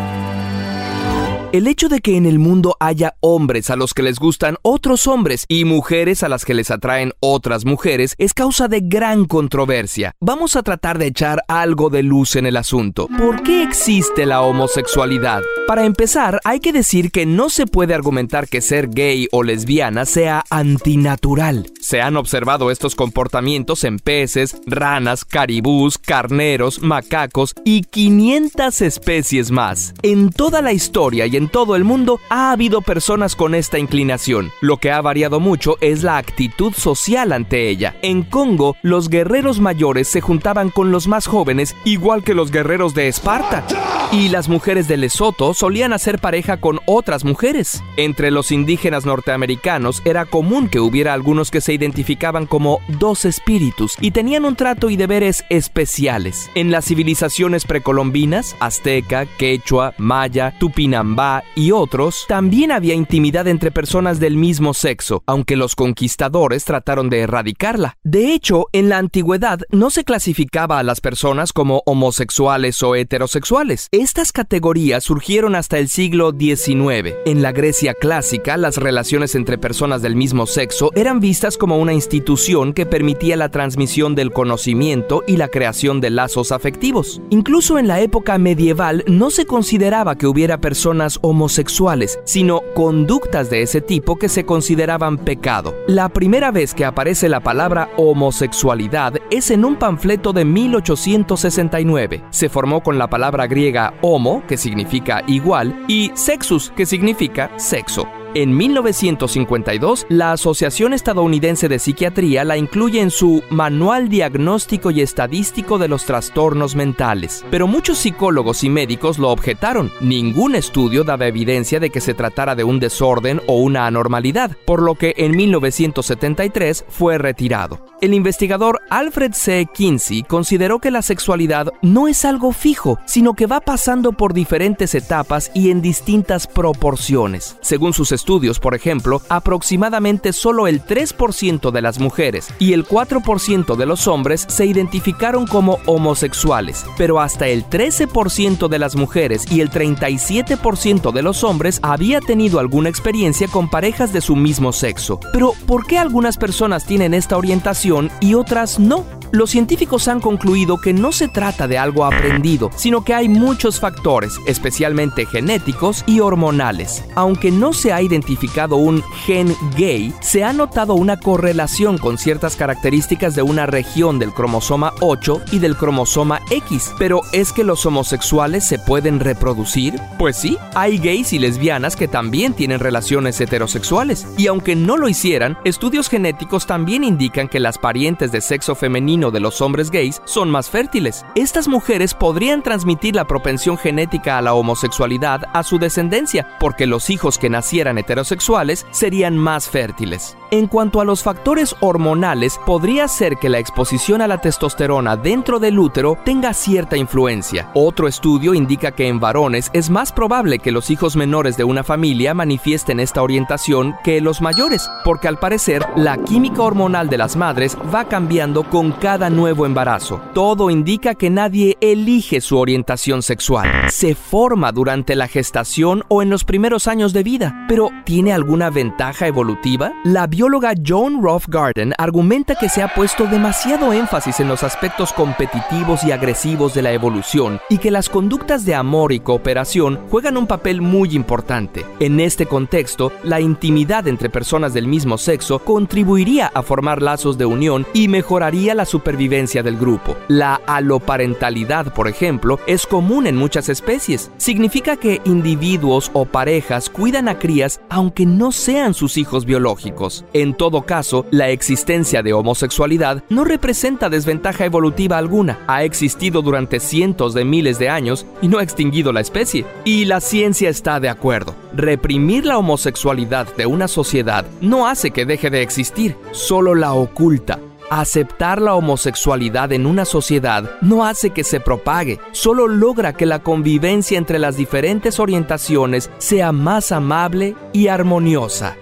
El 1.51 1.67
hecho 1.67 1.89
de 1.89 2.01
que 2.01 2.19
en 2.19 2.27
el 2.27 2.39
mundo 2.39 2.77
haya 2.79 3.15
hombres 3.21 3.71
a 3.71 3.77
los 3.77 3.95
que 3.95 4.03
les 4.03 4.19
gustan 4.19 4.59
otros 4.61 5.07
hombres 5.07 5.47
y 5.49 5.65
mujeres 5.65 6.23
a 6.23 6.29
las 6.29 6.45
que 6.45 6.53
les 6.53 6.71
atraen 6.71 7.15
otras 7.21 7.65
mujeres 7.65 8.15
es 8.19 8.35
causa 8.35 8.69
de 8.69 8.81
gran 8.83 9.25
controversia. 9.25 10.13
Vamos 10.21 10.57
a 10.57 10.63
tratar 10.63 10.99
de 10.99 11.07
echar 11.07 11.43
algo 11.49 11.89
de 11.89 12.03
luz 12.03 12.37
en 12.37 12.45
el 12.45 12.59
asunto. 12.59 13.09
¿Por 13.17 13.43
qué 13.43 13.63
existe 13.63 14.27
la 14.27 14.43
homosexualidad? 14.43 15.41
Para 15.67 15.87
empezar, 15.87 16.39
hay 16.45 16.61
que 16.61 16.75
decir 16.75 17.11
que 17.11 17.25
no 17.25 17.49
se 17.49 17.67
puede 17.67 17.95
argumentar 17.95 18.47
que 18.47 18.61
ser 18.61 18.91
gay 18.91 19.27
o 19.33 19.43
lesbiana 19.43 20.05
sea 20.05 20.45
antinatural. 20.51 21.73
Se 21.81 22.03
han 22.03 22.19
observado 22.19 22.71
estos 22.71 22.95
comportamientos 22.95 23.85
en 23.85 23.99
peces, 23.99 24.59
ranas, 24.67 25.25
caribús, 25.25 25.97
carneros, 25.97 26.83
macacos 26.83 27.55
y 27.65 27.85
500 27.85 28.83
especies 28.83 29.51
más. 29.51 29.95
En 30.03 30.29
toda 30.29 30.61
la 30.61 30.75
historia 30.75 31.27
y 31.27 31.38
en 31.39 31.49
todo 31.49 31.77
el 31.77 31.85
mundo 31.85 32.21
ha 32.31 32.51
habido 32.51 32.83
personas 32.83 33.37
con 33.37 33.55
esta 33.55 33.79
inclinación. 33.79 34.51
Lo 34.61 34.79
que 34.79 34.91
ha 34.91 35.01
variado 35.01 35.39
mucho 35.39 35.77
es 35.81 36.03
la 36.03 36.17
actitud 36.17 36.73
social 36.73 37.31
ante 37.33 37.69
ella. 37.69 37.95
En 38.03 38.25
Congo, 38.25 38.77
los 38.83 39.09
guerreros 39.09 39.61
mayores 39.61 40.09
se 40.09 40.21
juntaban 40.21 40.71
con 40.71 40.91
los 40.91 41.07
más 41.07 41.29
jóvenes, 41.29 41.77
igual 41.85 42.25
que 42.25 42.35
los 42.35 42.51
guerreros 42.51 42.93
de 42.93 43.07
Esparta. 43.07 43.65
Y 44.11 44.31
las 44.31 44.49
mujeres 44.49 44.89
de 44.89 44.97
Lesoto 44.97 45.55
solían 45.55 45.93
hacer 45.93 46.19
pareja 46.19 46.57
con 46.57 46.81
otras 46.87 47.25
mujeres. 47.25 47.85
Entre 47.97 48.33
los 48.33 48.51
indígenas 48.51 49.07
norteamericanos 49.07 50.03
era 50.05 50.25
común 50.25 50.69
que 50.69 50.81
hubiera 50.81 51.13
algunos 51.13 51.53
que 51.53 51.61
se 51.61 51.73
identificaban 51.73 52.47
como 52.47 52.81
dos 52.89 53.25
espíritus 53.25 53.97
y 54.01 54.11
tenían 54.11 54.45
un 54.45 54.57
trato 54.57 54.91
y 54.91 54.97
deberes 54.97 55.45
especiales. 55.51 56.51
En 56.57 56.73
las 56.73 56.87
civilizaciones 56.87 57.65
precolombinas, 57.65 58.57
azteca, 58.59 59.27
quechua, 59.27 59.95
maya, 59.99 60.55
tupinambá, 60.59 61.28
y 61.55 61.73
otros, 61.73 62.25
también 62.29 62.73
había 62.73 62.95
intimidad 62.95 63.47
entre 63.49 63.71
personas 63.71 64.21
del 64.21 64.37
mismo 64.37 64.75
sexo, 64.75 65.23
aunque 65.27 65.57
los 65.57 65.75
conquistadores 65.75 66.65
trataron 66.65 67.11
de 67.11 67.21
erradicarla. 67.21 67.97
De 68.05 68.33
hecho, 68.33 68.67
en 68.73 68.89
la 68.89 68.99
antigüedad 68.99 69.61
no 69.71 69.91
se 69.91 70.05
clasificaba 70.05 70.79
a 70.79 70.83
las 70.83 71.01
personas 71.01 71.53
como 71.53 71.83
homosexuales 71.87 72.83
o 72.83 72.95
heterosexuales. 72.95 73.89
Estas 73.93 74.33
categorías 74.33 75.05
surgieron 75.05 75.55
hasta 75.55 75.79
el 75.79 75.89
siglo 75.89 76.33
XIX. 76.33 77.15
En 77.27 77.43
la 77.43 77.53
Grecia 77.53 77.95
clásica, 77.95 78.57
las 78.57 78.77
relaciones 78.77 79.35
entre 79.35 79.59
personas 79.59 80.03
del 80.03 80.17
mismo 80.17 80.47
sexo 80.47 80.91
eran 80.95 81.21
vistas 81.21 81.57
como 81.57 81.79
una 81.79 81.93
institución 81.93 82.73
que 82.73 82.87
permitía 82.87 83.37
la 83.37 83.51
transmisión 83.51 84.15
del 84.15 84.33
conocimiento 84.33 85.23
y 85.27 85.37
la 85.37 85.49
creación 85.49 86.01
de 86.01 86.11
lazos 86.11 86.53
afectivos. 86.53 87.21
Incluso 87.31 87.79
en 87.79 87.89
la 87.89 88.01
época 88.01 88.39
medieval 88.39 89.05
no 89.07 89.31
se 89.31 89.47
consideraba 89.47 90.17
que 90.17 90.27
hubiera 90.27 90.61
personas 90.61 91.18
homosexuales, 91.23 92.19
sino 92.25 92.61
conductas 92.75 93.51
de 93.51 93.63
ese 93.63 93.81
tipo 93.81 94.17
que 94.17 94.29
se 94.29 94.45
consideraban 94.45 95.19
pecado. 95.19 95.75
La 95.87 96.09
primera 96.09 96.51
vez 96.51 96.75
que 96.75 96.85
aparece 96.85 97.29
la 97.29 97.41
palabra 97.41 97.91
homosexualidad 97.97 99.15
es 99.31 99.51
en 99.51 99.65
un 99.65 99.77
panfleto 99.77 100.33
de 100.33 100.45
1869. 100.45 102.25
Se 102.31 102.49
formó 102.49 102.83
con 102.83 102.99
la 102.99 103.09
palabra 103.09 103.47
griega 103.47 103.95
homo, 104.03 104.43
que 104.47 104.57
significa 104.57 105.23
igual, 105.27 105.85
y 105.89 106.11
sexus, 106.15 106.73
que 106.77 106.87
significa 106.87 107.51
sexo. 107.57 108.07
En 108.35 108.55
1952, 108.55 110.07
la 110.11 110.33
Asociación 110.33 110.93
Estadounidense 110.93 111.67
de 111.67 111.79
Psiquiatría 111.79 112.45
la 112.45 112.59
incluye 112.59 113.01
en 113.01 113.11
su 113.11 113.43
Manual 113.49 114.11
Diagnóstico 114.11 114.91
y 114.91 115.01
Estadístico 115.01 115.79
de 115.79 115.89
los 115.89 116.05
Trastornos 116.05 116.77
Mentales. 116.77 117.45
Pero 117.51 117.67
muchos 117.67 117.97
psicólogos 117.97 118.65
y 118.65 118.69
médicos 118.69 119.19
lo 119.19 119.31
objetaron. 119.31 119.91
Ningún 120.03 120.57
estudio 120.57 121.05
daba 121.05 121.27
evidencia 121.27 121.81
de 121.81 121.89
que 121.89 122.03
se 122.03 122.13
tratara 122.13 122.55
de 122.55 122.65
un 122.65 122.81
desorden 122.81 123.41
o 123.47 123.61
una 123.61 123.87
anormalidad, 123.87 124.57
por 124.67 124.83
lo 124.83 124.95
que 124.95 125.15
en 125.17 125.35
1973 125.35 126.85
fue 126.87 127.17
retirado. 127.17 127.87
El 128.03 128.13
investigador 128.13 128.81
Alfred 128.91 129.33
C. 129.33 129.67
Kinsey 129.73 130.23
consideró 130.23 130.81
que 130.81 130.91
la 130.91 131.03
sexualidad 131.03 131.73
no 131.83 132.09
es 132.09 132.25
algo 132.27 132.53
fijo, 132.53 132.99
sino 133.07 133.35
que 133.35 133.47
va 133.47 133.61
pasando 133.61 134.13
por 134.13 134.35
diferentes 134.35 134.95
etapas 134.95 135.51
y 135.55 135.71
en 135.71 135.81
distintas 135.81 136.47
proporciones. 136.47 137.57
Según 137.61 137.95
sus 137.95 138.13
estudios, 138.19 138.59
por 138.59 138.75
ejemplo, 138.75 139.23
aproximadamente 139.29 140.33
solo 140.33 140.67
el 140.67 140.85
3% 140.85 141.71
de 141.71 141.83
las 141.83 141.99
mujeres 141.99 142.49
y 142.59 142.73
el 142.73 142.87
4% 142.87 143.77
de 143.77 143.87
los 143.87 144.07
hombres 144.09 144.45
se 144.49 144.67
identificaron 144.67 145.47
como 145.47 145.79
homosexuales, 145.87 146.85
pero 146.97 147.21
hasta 147.21 147.47
el 147.47 147.65
13% 147.65 148.69
de 148.69 148.79
las 148.79 148.97
mujeres 148.97 149.51
y 149.51 149.61
el 149.61 149.71
37% 149.71 151.13
de 151.13 151.23
los 151.23 151.45
hombres 151.45 151.79
había 151.83 152.21
tenido 152.21 152.59
alguna 152.59 152.89
experiencia 152.89 153.49
con 153.49 153.71
parejas 153.71 154.13
de 154.13 154.21
su 154.21 154.35
mismo 154.37 154.73
sexo. 154.73 155.21
Pero, 155.33 155.53
¿por 155.67 155.87
qué 155.87 155.99
algunas 155.99 156.37
personas 156.37 156.85
tienen 156.85 157.15
esta 157.15 157.37
orientación 157.37 158.11
y 158.21 158.35
otras 158.35 158.79
no? 158.79 159.05
Los 159.31 159.51
científicos 159.51 160.09
han 160.09 160.21
concluido 160.21 160.79
que 160.79 160.95
no 160.95 161.13
se 161.13 161.29
trata 161.29 161.69
de 161.69 161.77
algo 161.77 162.05
aprendido, 162.05 162.71
sino 162.77 163.05
que 163.05 163.13
hay 163.13 163.29
muchos 163.29 163.79
factores, 163.79 164.39
especialmente 164.47 165.27
genéticos 165.27 166.03
y 166.07 166.21
hormonales. 166.21 167.05
Aunque 167.15 167.51
no 167.51 167.75
se 167.75 167.93
ha 167.93 168.01
identificado 168.09 168.77
un 168.77 169.03
gen 169.25 169.55
gay, 169.77 170.13
se 170.21 170.43
ha 170.43 170.53
notado 170.53 170.95
una 170.95 171.19
correlación 171.19 171.99
con 171.99 172.19
ciertas 172.19 172.57
características 172.57 173.35
de 173.35 173.43
una 173.43 173.67
región 173.67 174.19
del 174.19 174.33
cromosoma 174.33 174.93
8 175.01 175.43
y 175.53 175.59
del 175.61 175.77
cromosoma 175.77 176.41
X. 176.51 176.93
Pero 176.99 177.21
¿es 177.33 177.53
que 177.53 177.65
los 177.65 177.87
homosexuales 177.87 178.67
se 178.67 178.79
pueden 178.79 179.21
reproducir? 179.21 180.01
Pues 180.19 180.37
sí, 180.37 180.59
hay 180.75 180.99
gays 180.99 181.33
y 181.33 181.39
lesbianas 181.39 181.95
que 181.95 182.09
también 182.09 182.55
tienen 182.55 182.81
relaciones 182.81 183.41
heterosexuales. 183.41 184.27
Y 184.37 184.47
aunque 184.47 184.75
no 184.75 184.97
lo 184.97 185.09
hicieran, 185.09 185.59
estudios 185.65 186.09
genéticos 186.09 186.67
también 186.67 187.05
indican 187.05 187.49
que 187.49 187.61
las 187.61 187.79
parientes 187.79 188.33
de 188.33 188.41
sexo 188.41 188.75
femenino 188.75 189.31
de 189.31 189.41
los 189.41 189.61
hombres 189.61 189.91
gays 189.91 190.23
son 190.25 190.51
más 190.51 190.71
fértiles. 190.71 191.25
Estas 191.35 191.69
mujeres 191.69 192.15
podrían 192.15 192.63
transmitir 192.63 193.15
la 193.15 193.27
propensión 193.27 193.77
genética 193.77 194.39
a 194.39 194.43
la 194.43 194.55
homosexualidad 194.55 195.43
a 195.53 195.63
su 195.63 195.79
descendencia, 195.79 196.47
porque 196.59 196.87
los 196.87 197.11
hijos 197.11 197.39
que 197.39 197.51
nacieran 197.51 197.98
heterosexuales 197.99 198.87
serían 198.91 199.37
más 199.37 199.69
fértiles. 199.69 200.37
En 200.51 200.67
cuanto 200.67 201.03
a 201.03 201.05
los 201.05 201.23
factores 201.23 201.77
hormonales, 201.81 202.59
podría 202.65 203.07
ser 203.07 203.37
que 203.37 203.51
la 203.51 203.59
exposición 203.59 204.23
a 204.23 204.27
la 204.27 204.41
testosterona 204.41 205.15
dentro 205.15 205.59
del 205.59 205.79
útero 205.79 206.17
tenga 206.25 206.55
cierta 206.55 206.97
influencia. 206.97 207.71
Otro 207.75 208.09
estudio 208.09 208.55
indica 208.55 208.93
que 208.93 209.09
en 209.09 209.21
varones 209.21 209.71
es 209.75 209.91
más 209.91 210.11
probable 210.11 210.59
que 210.59 210.73
los 210.73 210.91
hijos 210.91 211.17
menores 211.17 211.59
de 211.59 211.65
una 211.65 211.85
familia 211.85 212.33
manifiesten 212.33 212.99
esta 212.99 213.23
orientación 213.23 213.95
que 214.03 214.23
los 214.23 214.41
mayores, 214.41 214.89
porque 215.05 215.29
al 215.29 215.39
parecer 215.39 215.85
la 215.97 216.17
química 216.17 216.63
hormonal 216.63 217.11
de 217.11 217.19
las 217.19 217.37
madres 217.37 217.77
va 217.95 218.05
cambiando 218.05 218.65
con 218.65 218.93
cada 218.93 219.29
nuevo 219.29 219.67
embarazo. 219.67 220.21
Todo 220.33 220.71
indica 220.71 221.15
que 221.15 221.29
nadie 221.29 221.77
elige 221.83 222.41
su 222.41 222.57
orientación 222.59 223.23
sexual. 223.23 223.69
Se 223.91 224.15
forma 224.15 224.73
durante 224.73 225.15
la 225.15 225.29
gestación 225.29 226.05
o 226.09 226.23
en 226.23 226.31
los 226.31 226.45
primeros 226.45 226.87
años 226.87 227.13
de 227.13 227.23
vida, 227.23 227.67
pero 227.69 227.88
¿tiene 228.05 228.33
alguna 228.33 228.71
ventaja 228.71 229.27
evolutiva? 229.27 229.93
La 230.05 230.27
bióloga 230.27 230.73
Joan 230.87 231.23
Roth 231.23 231.45
Garden 231.49 231.93
argumenta 231.99 232.55
que 232.55 232.69
se 232.69 232.83
ha 232.83 232.95
puesto 232.95 233.27
demasiado 233.27 233.93
énfasis 233.93 234.41
en 234.41 234.49
los 234.49 234.63
aspectos 234.63 235.13
competitivos 235.13 236.05
y 236.05 236.13
agresivos 236.13 236.75
de 236.75 236.83
la 236.83 236.93
evolución 236.93 237.61
y 237.69 237.79
que 237.79 237.91
las 237.91 238.09
conductas 238.09 238.65
de 238.65 238.75
amor 238.75 239.13
y 239.13 239.21
cooperación 239.21 240.01
juegan 240.11 240.37
un 240.37 240.47
papel 240.47 240.81
muy 240.81 241.15
importante. 241.15 241.85
En 242.01 242.21
este 242.21 242.47
contexto, 242.47 243.13
la 243.23 243.41
intimidad 243.41 244.09
entre 244.09 244.31
personas 244.31 244.75
del 244.75 244.87
mismo 244.87 245.19
sexo 245.19 245.59
contribuiría 245.59 246.51
a 246.55 246.63
formar 246.63 247.03
lazos 247.03 247.39
de 247.39 247.47
unión 247.47 247.87
y 247.93 248.09
mejoraría 248.09 248.75
la 248.75 248.85
supervivencia 248.85 249.63
del 249.63 249.77
grupo. 249.77 250.17
La 250.29 250.61
aloparentalidad, 250.67 251.93
por 251.93 252.09
ejemplo, 252.09 252.59
es 252.67 252.87
común 252.87 253.27
en 253.27 253.37
muchas 253.37 253.69
especies. 253.69 254.31
Significa 254.37 254.97
que 254.97 255.21
individuos 255.25 256.11
o 256.13 256.25
parejas 256.25 256.91
cuidan 256.91 257.29
a 257.29 257.39
crías 257.39 257.78
aunque 257.89 258.27
no 258.27 258.53
sean 258.53 258.95
sus 258.95 259.17
hijos 259.17 259.45
biológicos. 259.45 260.25
En 260.33 260.55
todo 260.55 260.83
caso, 260.83 261.27
la 261.31 261.51
existencia 261.51 262.23
de 262.23 262.33
homosexualidad 262.33 263.23
no 263.29 263.45
representa 263.45 264.09
desventaja 264.09 264.65
evolutiva 264.65 265.19
alguna. 265.19 265.59
Ha 265.67 265.85
existido 265.85 266.43
durante 266.43 266.81
cientos 266.81 267.35
de 267.35 267.45
miles 267.45 267.79
de 267.79 267.89
años 267.89 268.27
y 268.43 268.49
no 268.49 268.59
ha 268.59 268.63
extinguido 268.63 269.13
la 269.13 269.21
especie. 269.21 269.65
Y 269.85 270.05
la 270.05 270.21
ciencia 270.21 270.69
está 270.69 271.01
de 271.01 271.09
acuerdo. 271.09 271.55
Reprimir 271.75 272.45
la 272.45 272.59
homosexualidad 272.59 273.47
de 273.57 273.67
una 273.67 273.89
sociedad 273.89 274.47
no 274.61 274.87
hace 274.87 275.11
que 275.11 275.27
deje 275.27 275.51
de 275.51 275.63
existir, 275.63 276.17
solo 276.33 276.75
la 276.75 276.93
oculta. 276.93 277.59
Aceptar 277.91 278.61
la 278.61 278.75
homosexualidad 278.75 279.73
en 279.73 279.87
una 279.87 280.05
sociedad 280.05 280.71
no 280.83 281.07
hace 281.07 281.31
que 281.31 281.43
se 281.43 281.59
propague, 281.59 282.21
solo 282.33 282.69
logra 282.69 283.15
que 283.15 283.25
la 283.25 283.39
convivencia 283.39 284.19
entre 284.19 284.39
las 284.39 284.59
diferentes 284.59 285.19
orientaciones 285.19 286.11
sea 286.19 286.53
más 286.53 286.93
amable 286.93 287.57
y 287.73 287.89
armoniosa. 287.89 288.77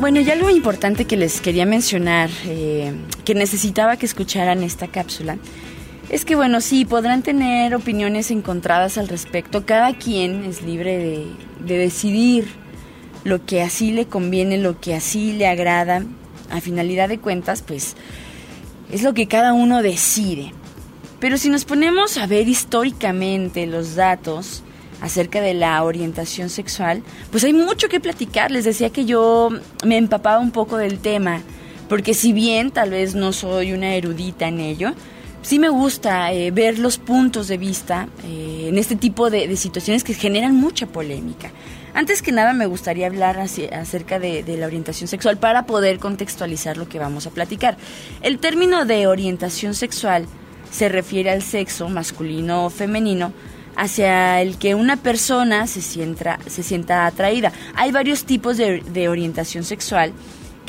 Bueno, 0.00 0.20
y 0.20 0.30
algo 0.30 0.48
importante 0.48 1.04
que 1.04 1.18
les 1.18 1.42
quería 1.42 1.66
mencionar, 1.66 2.30
eh, 2.46 2.90
que 3.26 3.34
necesitaba 3.34 3.98
que 3.98 4.06
escucharan 4.06 4.62
esta 4.62 4.88
cápsula, 4.88 5.36
es 6.10 6.24
que 6.24 6.34
bueno, 6.34 6.60
sí, 6.60 6.84
podrán 6.84 7.22
tener 7.22 7.74
opiniones 7.74 8.32
encontradas 8.32 8.98
al 8.98 9.08
respecto. 9.08 9.64
Cada 9.64 9.94
quien 9.94 10.44
es 10.44 10.62
libre 10.62 10.98
de, 10.98 11.26
de 11.64 11.78
decidir 11.78 12.48
lo 13.22 13.44
que 13.46 13.62
así 13.62 13.92
le 13.92 14.06
conviene, 14.06 14.58
lo 14.58 14.80
que 14.80 14.94
así 14.94 15.32
le 15.32 15.46
agrada. 15.46 16.04
A 16.50 16.60
finalidad 16.60 17.08
de 17.08 17.20
cuentas, 17.20 17.62
pues 17.62 17.94
es 18.90 19.04
lo 19.04 19.14
que 19.14 19.28
cada 19.28 19.52
uno 19.52 19.82
decide. 19.82 20.52
Pero 21.20 21.38
si 21.38 21.48
nos 21.48 21.64
ponemos 21.64 22.16
a 22.16 22.26
ver 22.26 22.48
históricamente 22.48 23.68
los 23.68 23.94
datos 23.94 24.64
acerca 25.00 25.40
de 25.40 25.54
la 25.54 25.80
orientación 25.84 26.48
sexual, 26.48 27.04
pues 27.30 27.44
hay 27.44 27.52
mucho 27.52 27.88
que 27.88 28.00
platicar. 28.00 28.50
Les 28.50 28.64
decía 28.64 28.90
que 28.90 29.04
yo 29.04 29.50
me 29.84 29.96
empapaba 29.96 30.40
un 30.40 30.50
poco 30.50 30.76
del 30.76 30.98
tema, 30.98 31.40
porque 31.88 32.14
si 32.14 32.32
bien 32.32 32.72
tal 32.72 32.90
vez 32.90 33.14
no 33.14 33.32
soy 33.32 33.72
una 33.72 33.94
erudita 33.94 34.48
en 34.48 34.58
ello, 34.58 34.92
sí 35.42 35.58
me 35.58 35.68
gusta 35.68 36.32
eh, 36.32 36.50
ver 36.50 36.78
los 36.78 36.98
puntos 36.98 37.48
de 37.48 37.58
vista 37.58 38.08
eh, 38.24 38.66
en 38.68 38.78
este 38.78 38.96
tipo 38.96 39.30
de, 39.30 39.56
situaciones 39.56 40.04
que 40.04 40.14
generan 40.14 40.54
mucha 40.54 40.86
polémica. 40.86 41.50
Antes 41.92 42.22
que 42.22 42.30
nada 42.30 42.52
me 42.52 42.66
gustaría 42.66 43.06
hablar 43.06 43.38
acerca 43.38 44.20
de, 44.20 44.44
de, 44.44 44.56
la 44.56 44.66
orientación 44.66 45.08
sexual 45.08 45.38
para 45.38 45.66
poder 45.66 45.98
contextualizar 45.98 46.76
lo 46.76 46.88
que 46.88 47.00
vamos 47.00 47.26
a 47.26 47.30
platicar. 47.30 47.76
El 48.22 48.38
término 48.38 48.84
de 48.84 49.08
orientación 49.08 49.74
sexual 49.74 50.26
se 50.70 50.88
refiere 50.88 51.30
al 51.30 51.42
sexo 51.42 51.88
masculino 51.88 52.66
o 52.66 52.70
femenino 52.70 53.32
hacia 53.76 54.40
el 54.40 54.56
que 54.56 54.74
una 54.74 54.96
persona 54.96 55.66
se 55.66 55.80
sienta, 55.80 56.38
se 56.46 56.62
sienta 56.62 57.06
atraída. 57.06 57.52
Hay 57.74 57.90
varios 57.90 58.24
tipos 58.24 58.56
de, 58.56 58.82
de 58.82 59.08
orientación 59.08 59.64
sexual 59.64 60.12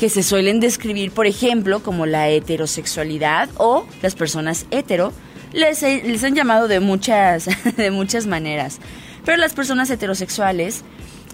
que 0.02 0.08
se 0.08 0.24
suelen 0.24 0.58
describir, 0.58 1.12
por 1.12 1.28
ejemplo, 1.28 1.80
como 1.80 2.06
la 2.06 2.28
heterosexualidad 2.28 3.48
o 3.56 3.86
las 4.02 4.16
personas 4.16 4.66
hetero, 4.72 5.12
les, 5.52 5.80
les 5.82 6.24
han 6.24 6.34
llamado 6.34 6.66
de 6.66 6.80
muchas, 6.80 7.48
de 7.76 7.92
muchas 7.92 8.26
maneras. 8.26 8.80
Pero 9.24 9.36
las 9.36 9.54
personas 9.54 9.90
heterosexuales 9.90 10.82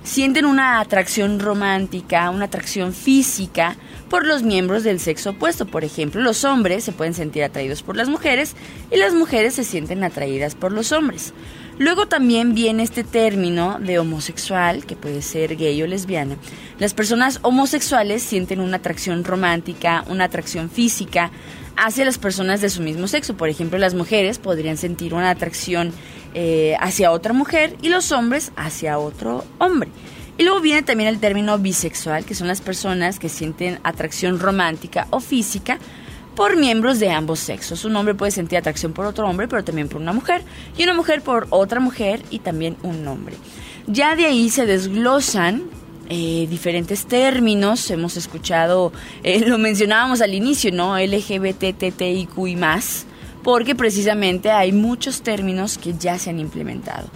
sienten 0.03 0.45
una 0.45 0.81
atracción 0.81 1.41
romántica, 1.41 2.29
una 2.29 2.45
atracción 2.45 2.93
física 2.93 3.79
por 4.11 4.27
los 4.27 4.43
miembros 4.43 4.85
del 4.85 5.01
sexo 5.01 5.31
opuesto. 5.31 5.65
Por 5.65 5.83
ejemplo, 5.83 6.21
los 6.21 6.45
hombres 6.45 6.85
se 6.85 6.93
pueden 6.93 7.15
sentir 7.15 7.45
atraídos 7.45 7.83
por 7.83 7.97
las 7.97 8.11
mujeres 8.11 8.55
y 8.91 8.99
las 8.99 9.15
mujeres 9.15 9.55
se 9.55 9.65
sienten 9.65 10.05
atraídas 10.05 10.55
por 10.55 10.73
los 10.73 10.93
hombres. 10.93 11.33
Luego 11.79 12.07
también 12.07 12.55
viene 12.55 12.83
este 12.83 13.05
término 13.05 13.79
de 13.79 14.01
homosexual, 14.01 14.85
que 14.85 14.97
puede 14.97 15.23
ser 15.23 15.57
gay 15.57 15.81
o 15.81 15.87
lesbiana. 15.87 16.37
Las 16.81 16.93
personas 16.93 17.39
homosexuales 17.43 18.23
sienten 18.23 18.61
una 18.61 18.79
atracción 18.79 19.23
romántica, 19.23 20.05
una 20.09 20.25
atracción 20.25 20.71
física 20.71 21.31
hacia 21.77 22.05
las 22.05 22.19
personas 22.19 22.61
de 22.61 22.69
su 22.69 22.83
mismo 22.83 23.07
sexo. 23.07 23.37
Por 23.37 23.49
ejemplo, 23.49 23.79
las 23.79 23.95
mujeres 23.95 24.41
podrían 24.41 24.77
sentir 24.77 25.15
una 25.15 25.31
atracción 25.31 25.93
eh, 26.35 26.77
hacia 26.81 27.13
otra 27.13 27.33
mujer 27.33 27.77
y 27.81 27.91
los 27.91 28.11
hombres 28.11 28.51
hacia 28.57 28.99
otro 28.99 29.45
hombre. 29.59 29.89
Y 30.37 30.43
luego 30.43 30.61
viene 30.61 30.83
también 30.83 31.09
el 31.09 31.21
término 31.21 31.59
bisexual, 31.59 32.25
que 32.25 32.35
son 32.35 32.49
las 32.49 32.61
personas 32.61 33.19
que 33.21 33.29
sienten 33.29 33.79
atracción 33.85 34.41
romántica 34.41 35.07
o 35.11 35.21
física 35.21 35.79
por 36.39 36.57
miembros 36.57 37.01
de 37.01 37.11
ambos 37.11 37.41
sexos. 37.41 37.85
Un 37.85 37.97
hombre 37.97 38.15
puede 38.15 38.31
sentir 38.31 38.59
atracción 38.59 38.93
por 38.93 39.07
otro 39.07 39.29
hombre, 39.29 39.49
pero 39.49 39.65
también 39.65 39.89
por 39.89 40.01
una 40.01 40.13
mujer, 40.13 40.45
y 40.77 40.85
una 40.85 40.95
mujer 40.95 41.21
por 41.21 41.49
otra 41.51 41.81
mujer 41.81 42.23
y 42.31 42.39
también 42.39 42.77
un 42.85 43.09
hombre. 43.09 43.35
Ya 43.89 44.15
de 44.15 44.27
ahí 44.27 44.49
se 44.49 44.65
desglosan 44.65 45.65
eh, 46.09 46.47
diferentes 46.49 47.07
términos, 47.07 47.91
hemos 47.91 48.17
escuchado, 48.17 48.93
eh, 49.25 49.41
lo 49.49 49.59
mencionábamos 49.59 50.21
al 50.21 50.33
inicio, 50.33 50.71
¿no? 50.71 50.97
LGBTTIQ 50.97 52.47
y 52.47 52.55
más, 52.55 53.05
porque 53.43 53.75
precisamente 53.75 54.53
hay 54.53 54.71
muchos 54.71 55.23
términos 55.23 55.77
que 55.77 55.95
ya 55.99 56.21
se 56.21 56.31
han 56.31 56.39
implementado. 56.39 57.09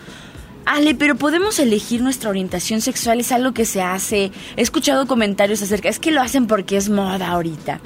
Ale, 0.66 0.96
pero 0.96 1.14
podemos 1.14 1.60
elegir 1.60 2.02
nuestra 2.02 2.28
orientación 2.28 2.80
sexual, 2.80 3.20
es 3.20 3.30
algo 3.30 3.54
que 3.54 3.66
se 3.66 3.82
hace. 3.82 4.32
He 4.56 4.62
escuchado 4.62 5.06
comentarios 5.06 5.62
acerca, 5.62 5.88
es 5.88 6.00
que 6.00 6.10
lo 6.10 6.20
hacen 6.20 6.48
porque 6.48 6.76
es 6.76 6.88
moda 6.88 7.28
ahorita. 7.28 7.80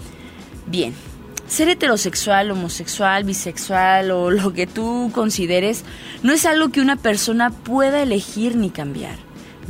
Bien, 0.67 0.95
ser 1.49 1.69
heterosexual, 1.69 2.51
homosexual, 2.51 3.25
bisexual 3.25 4.11
o 4.11 4.31
lo 4.31 4.53
que 4.53 4.67
tú 4.67 5.11
consideres 5.15 5.85
no 6.23 6.33
es 6.33 6.47
algo 6.47 6.71
que 6.71 6.81
una 6.81 6.97
persona 6.97 7.51
pueda 7.51 8.03
elegir 8.03 8.57
ni 8.57 8.71
cambiar. 8.71 9.17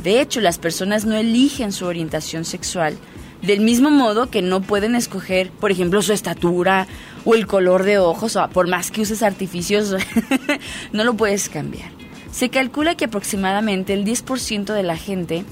De 0.03 0.21
hecho, 0.21 0.41
las 0.41 0.57
personas 0.57 1.05
no 1.05 1.15
eligen 1.15 1.71
su 1.71 1.85
orientación 1.85 2.45
sexual 2.45 2.97
Del 3.41 3.61
mismo 3.61 3.91
modo 3.91 4.29
que 4.29 4.41
no 4.41 4.61
pueden 4.61 4.95
escoger, 4.95 5.51
por 5.51 5.71
ejemplo, 5.71 6.01
su 6.01 6.11
estatura 6.11 6.87
o 7.23 7.35
el 7.35 7.45
color 7.45 7.83
de 7.83 7.99
ojos, 7.99 8.35
o 8.35 8.49
por 8.49 8.67
más 8.67 8.89
que 8.89 9.01
uses 9.01 9.21
artificios, 9.21 9.95
no 10.91 11.03
lo 11.03 11.13
puedes 11.13 11.47
cambiar. 11.47 11.91
Se 12.31 12.49
calcula 12.49 12.95
que 12.95 13.05
aproximadamente 13.05 13.93
el 13.93 14.05
10% 14.05 14.73
de 14.73 14.83
la 14.83 14.97
gente 14.97 15.45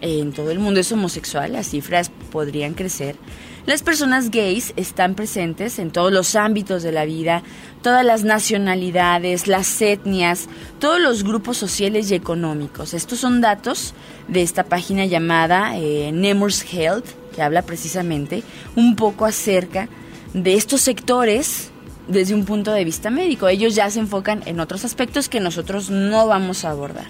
en 0.00 0.32
todo 0.32 0.50
el 0.50 0.58
mundo 0.60 0.80
es 0.80 0.92
homosexual, 0.92 1.52
las 1.52 1.68
cifras 1.68 2.10
podrían 2.30 2.74
crecer. 2.74 3.16
Las 3.64 3.84
personas 3.84 4.32
gays 4.32 4.72
están 4.74 5.14
presentes 5.14 5.78
en 5.78 5.92
todos 5.92 6.12
los 6.12 6.34
ámbitos 6.34 6.82
de 6.82 6.90
la 6.90 7.04
vida, 7.04 7.44
todas 7.80 8.04
las 8.04 8.24
nacionalidades, 8.24 9.46
las 9.46 9.80
etnias, 9.80 10.48
todos 10.80 11.00
los 11.00 11.22
grupos 11.22 11.58
sociales 11.58 12.10
y 12.10 12.16
económicos. 12.16 12.92
Estos 12.92 13.20
son 13.20 13.40
datos 13.40 13.94
de 14.26 14.42
esta 14.42 14.64
página 14.64 15.04
llamada 15.04 15.76
eh, 15.76 16.10
Nemours 16.12 16.64
Health, 16.72 17.06
que 17.32 17.40
habla 17.40 17.62
precisamente 17.62 18.42
un 18.74 18.96
poco 18.96 19.26
acerca 19.26 19.88
de 20.34 20.54
estos 20.54 20.80
sectores 20.80 21.70
desde 22.08 22.34
un 22.34 22.44
punto 22.44 22.72
de 22.72 22.84
vista 22.84 23.10
médico. 23.10 23.46
Ellos 23.46 23.76
ya 23.76 23.88
se 23.90 24.00
enfocan 24.00 24.42
en 24.46 24.58
otros 24.58 24.84
aspectos 24.84 25.28
que 25.28 25.38
nosotros 25.38 25.88
no 25.88 26.26
vamos 26.26 26.64
a 26.64 26.70
abordar. 26.70 27.06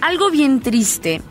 Algo 0.00 0.32
bien 0.32 0.60
triste 0.60 1.22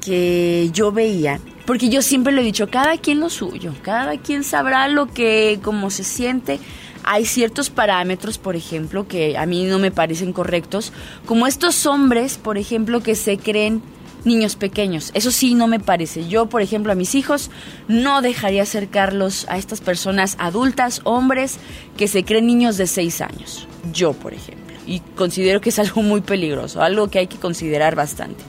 que 0.00 0.70
yo 0.72 0.92
veía, 0.92 1.40
porque 1.68 1.90
yo 1.90 2.00
siempre 2.00 2.32
lo 2.32 2.40
he 2.40 2.44
dicho, 2.44 2.70
cada 2.70 2.96
quien 2.96 3.20
lo 3.20 3.28
suyo, 3.28 3.74
cada 3.82 4.16
quien 4.16 4.42
sabrá 4.42 4.88
lo 4.88 5.04
que, 5.04 5.60
cómo 5.62 5.90
se 5.90 6.02
siente. 6.02 6.60
Hay 7.04 7.26
ciertos 7.26 7.68
parámetros, 7.68 8.38
por 8.38 8.56
ejemplo, 8.56 9.06
que 9.06 9.36
a 9.36 9.44
mí 9.44 9.64
no 9.64 9.78
me 9.78 9.90
parecen 9.90 10.32
correctos, 10.32 10.94
como 11.26 11.46
estos 11.46 11.84
hombres, 11.84 12.38
por 12.38 12.56
ejemplo, 12.56 13.02
que 13.02 13.14
se 13.14 13.36
creen 13.36 13.82
niños 14.24 14.56
pequeños. 14.56 15.10
Eso 15.12 15.30
sí 15.30 15.54
no 15.54 15.66
me 15.66 15.78
parece. 15.78 16.26
Yo, 16.26 16.46
por 16.46 16.62
ejemplo, 16.62 16.90
a 16.90 16.94
mis 16.94 17.14
hijos 17.14 17.50
no 17.86 18.22
dejaría 18.22 18.62
acercarlos 18.62 19.44
a 19.50 19.58
estas 19.58 19.82
personas 19.82 20.36
adultas, 20.38 21.02
hombres, 21.04 21.58
que 21.98 22.08
se 22.08 22.24
creen 22.24 22.46
niños 22.46 22.78
de 22.78 22.86
6 22.86 23.20
años. 23.20 23.68
Yo, 23.92 24.14
por 24.14 24.32
ejemplo. 24.32 24.74
Y 24.86 25.00
considero 25.16 25.60
que 25.60 25.68
es 25.68 25.78
algo 25.78 26.00
muy 26.00 26.22
peligroso, 26.22 26.80
algo 26.80 27.10
que 27.10 27.18
hay 27.18 27.26
que 27.26 27.36
considerar 27.36 27.94
bastante. 27.94 28.42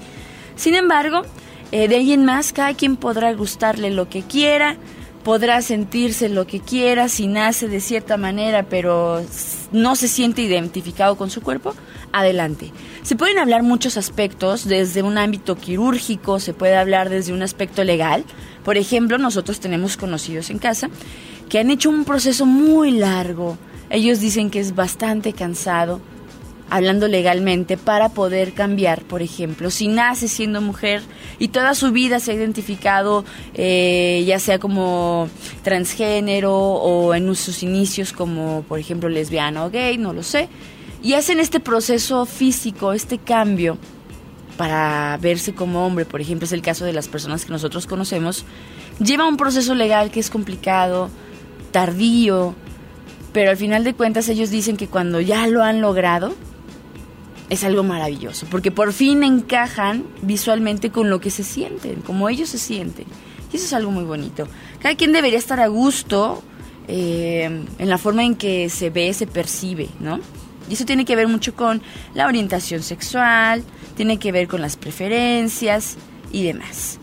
Sin 0.55 0.73
embargo, 0.73 1.23
eh, 1.71 1.87
de 1.87 1.95
ahí 1.95 2.13
en 2.13 2.25
más, 2.25 2.53
cada 2.53 2.73
quien 2.73 2.95
podrá 2.95 3.33
gustarle 3.33 3.91
lo 3.91 4.09
que 4.09 4.23
quiera, 4.23 4.77
podrá 5.23 5.61
sentirse 5.61 6.29
lo 6.29 6.47
que 6.47 6.59
quiera, 6.59 7.09
si 7.09 7.27
nace 7.27 7.67
de 7.67 7.81
cierta 7.81 8.17
manera, 8.17 8.63
pero 8.63 9.21
no 9.71 9.95
se 9.95 10.07
siente 10.07 10.41
identificado 10.41 11.17
con 11.17 11.29
su 11.29 11.41
cuerpo, 11.41 11.75
adelante. 12.11 12.71
Se 13.03 13.15
pueden 13.15 13.37
hablar 13.37 13.63
muchos 13.63 13.97
aspectos, 13.97 14.67
desde 14.67 15.03
un 15.03 15.17
ámbito 15.17 15.55
quirúrgico, 15.55 16.39
se 16.39 16.53
puede 16.53 16.77
hablar 16.77 17.09
desde 17.09 17.33
un 17.33 17.41
aspecto 17.41 17.83
legal. 17.83 18.23
Por 18.63 18.77
ejemplo, 18.77 19.17
nosotros 19.17 19.59
tenemos 19.59 19.97
conocidos 19.97 20.49
en 20.49 20.59
casa 20.59 20.89
que 21.49 21.59
han 21.59 21.69
hecho 21.69 21.89
un 21.89 22.05
proceso 22.05 22.45
muy 22.45 22.91
largo. 22.91 23.57
Ellos 23.89 24.19
dicen 24.19 24.49
que 24.49 24.59
es 24.59 24.75
bastante 24.75 25.33
cansado, 25.33 25.99
hablando 26.69 27.07
legalmente, 27.07 27.77
para 27.77 28.09
poder 28.09 28.53
cambiar, 28.53 29.03
por 29.03 29.21
ejemplo, 29.21 29.71
si 29.71 29.87
nace 29.87 30.27
siendo 30.27 30.61
mujer 30.61 31.01
y 31.39 31.49
toda 31.49 31.73
su 31.73 31.91
vida 31.91 32.19
se 32.19 32.31
ha 32.31 32.35
identificado 32.35 33.25
eh, 33.53 34.23
ya 34.25 34.39
sea 34.39 34.59
como 34.59 35.29
transgénero 35.63 36.53
o 36.55 37.13
en 37.13 37.35
sus 37.35 37.63
inicios 37.63 38.13
como, 38.13 38.63
por 38.67 38.79
ejemplo, 38.79 39.09
lesbiana 39.09 39.65
o 39.65 39.69
gay, 39.69 39.97
no 39.97 40.13
lo 40.13 40.23
sé, 40.23 40.49
y 41.01 41.13
hacen 41.13 41.39
este 41.39 41.59
proceso 41.59 42.25
físico, 42.25 42.93
este 42.93 43.17
cambio 43.17 43.77
para 44.57 45.17
verse 45.21 45.53
como 45.53 45.85
hombre, 45.85 46.03
por 46.03 46.19
ejemplo, 46.19 46.45
es 46.45 46.51
el 46.51 46.61
caso 46.61 46.83
de 46.83 46.91
las 46.91 47.07
personas 47.07 47.45
que 47.45 47.51
nosotros 47.51 47.87
conocemos, 47.87 48.43
lleva 48.99 49.25
un 49.25 49.37
proceso 49.37 49.73
legal 49.73 50.11
que 50.11 50.19
es 50.19 50.29
complicado, 50.29 51.09
tardío, 51.71 52.53
pero 53.31 53.51
al 53.51 53.57
final 53.57 53.85
de 53.85 53.93
cuentas 53.93 54.27
ellos 54.27 54.49
dicen 54.49 54.75
que 54.75 54.87
cuando 54.87 55.21
ya 55.21 55.47
lo 55.47 55.63
han 55.63 55.79
logrado, 55.79 56.35
es 57.49 57.63
algo 57.63 57.83
maravilloso, 57.83 58.45
porque 58.49 58.71
por 58.71 58.93
fin 58.93 59.23
encajan 59.23 60.05
visualmente 60.21 60.91
con 60.91 61.09
lo 61.09 61.19
que 61.19 61.31
se 61.31 61.43
sienten, 61.43 62.01
como 62.01 62.29
ellos 62.29 62.49
se 62.49 62.57
sienten. 62.57 63.05
Y 63.51 63.55
eso 63.55 63.65
es 63.65 63.73
algo 63.73 63.91
muy 63.91 64.03
bonito. 64.03 64.47
Cada 64.79 64.95
quien 64.95 65.11
debería 65.11 65.39
estar 65.39 65.59
a 65.59 65.67
gusto 65.67 66.43
eh, 66.87 67.65
en 67.77 67.89
la 67.89 67.97
forma 67.97 68.23
en 68.23 68.35
que 68.35 68.69
se 68.69 68.91
ve, 68.91 69.13
se 69.13 69.25
percibe, 69.25 69.89
¿no? 69.99 70.19
Y 70.69 70.73
eso 70.73 70.85
tiene 70.85 71.05
que 71.05 71.15
ver 71.15 71.27
mucho 71.27 71.55
con 71.55 71.81
la 72.13 72.27
orientación 72.27 72.83
sexual, 72.83 73.63
tiene 73.97 74.19
que 74.19 74.31
ver 74.31 74.47
con 74.47 74.61
las 74.61 74.77
preferencias 74.77 75.97
y 76.31 76.43
demás. 76.43 76.99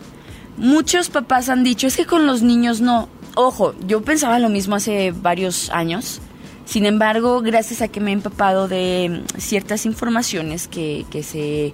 Muchos 0.57 1.09
papás 1.09 1.49
han 1.49 1.65
dicho, 1.65 1.89
es 1.89 1.97
que 1.97 2.07
con 2.07 2.27
los 2.27 2.43
niños 2.43 2.81
no. 2.81 3.09
Ojo, 3.35 3.75
yo 3.87 4.03
pensaba 4.03 4.39
lo 4.39 4.49
mismo 4.49 4.77
hace 4.77 5.11
varios 5.11 5.69
años 5.71 6.21
sin 6.67 6.85
embargo, 6.85 7.41
gracias 7.41 7.81
a 7.81 7.89
que 7.89 8.01
me 8.01 8.11
he 8.11 8.13
empapado 8.13 8.69
de 8.69 9.23
mm, 9.25 9.39
ciertas 9.39 9.87
informaciones 9.87 10.67
que, 10.69 11.07
se 11.23 11.73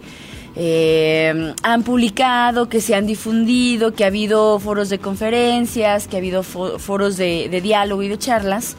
eh, 0.55 1.55
han 1.63 1.83
publicado, 1.83 2.69
que 2.69 2.81
se 2.83 2.95
han 2.95 3.07
difundido, 3.07 3.95
que 3.95 4.05
ha 4.05 4.09
habido 4.09 4.61
foros 4.61 4.91
de 4.91 4.99
conferencias, 4.99 6.07
que 6.07 6.17
ha 6.17 6.19
habido 6.19 6.43
foros 6.43 7.17
de, 7.17 7.49
de 7.51 7.61
diálogo 7.63 8.03
y 8.03 8.09
de 8.09 8.19
charlas, 8.19 8.77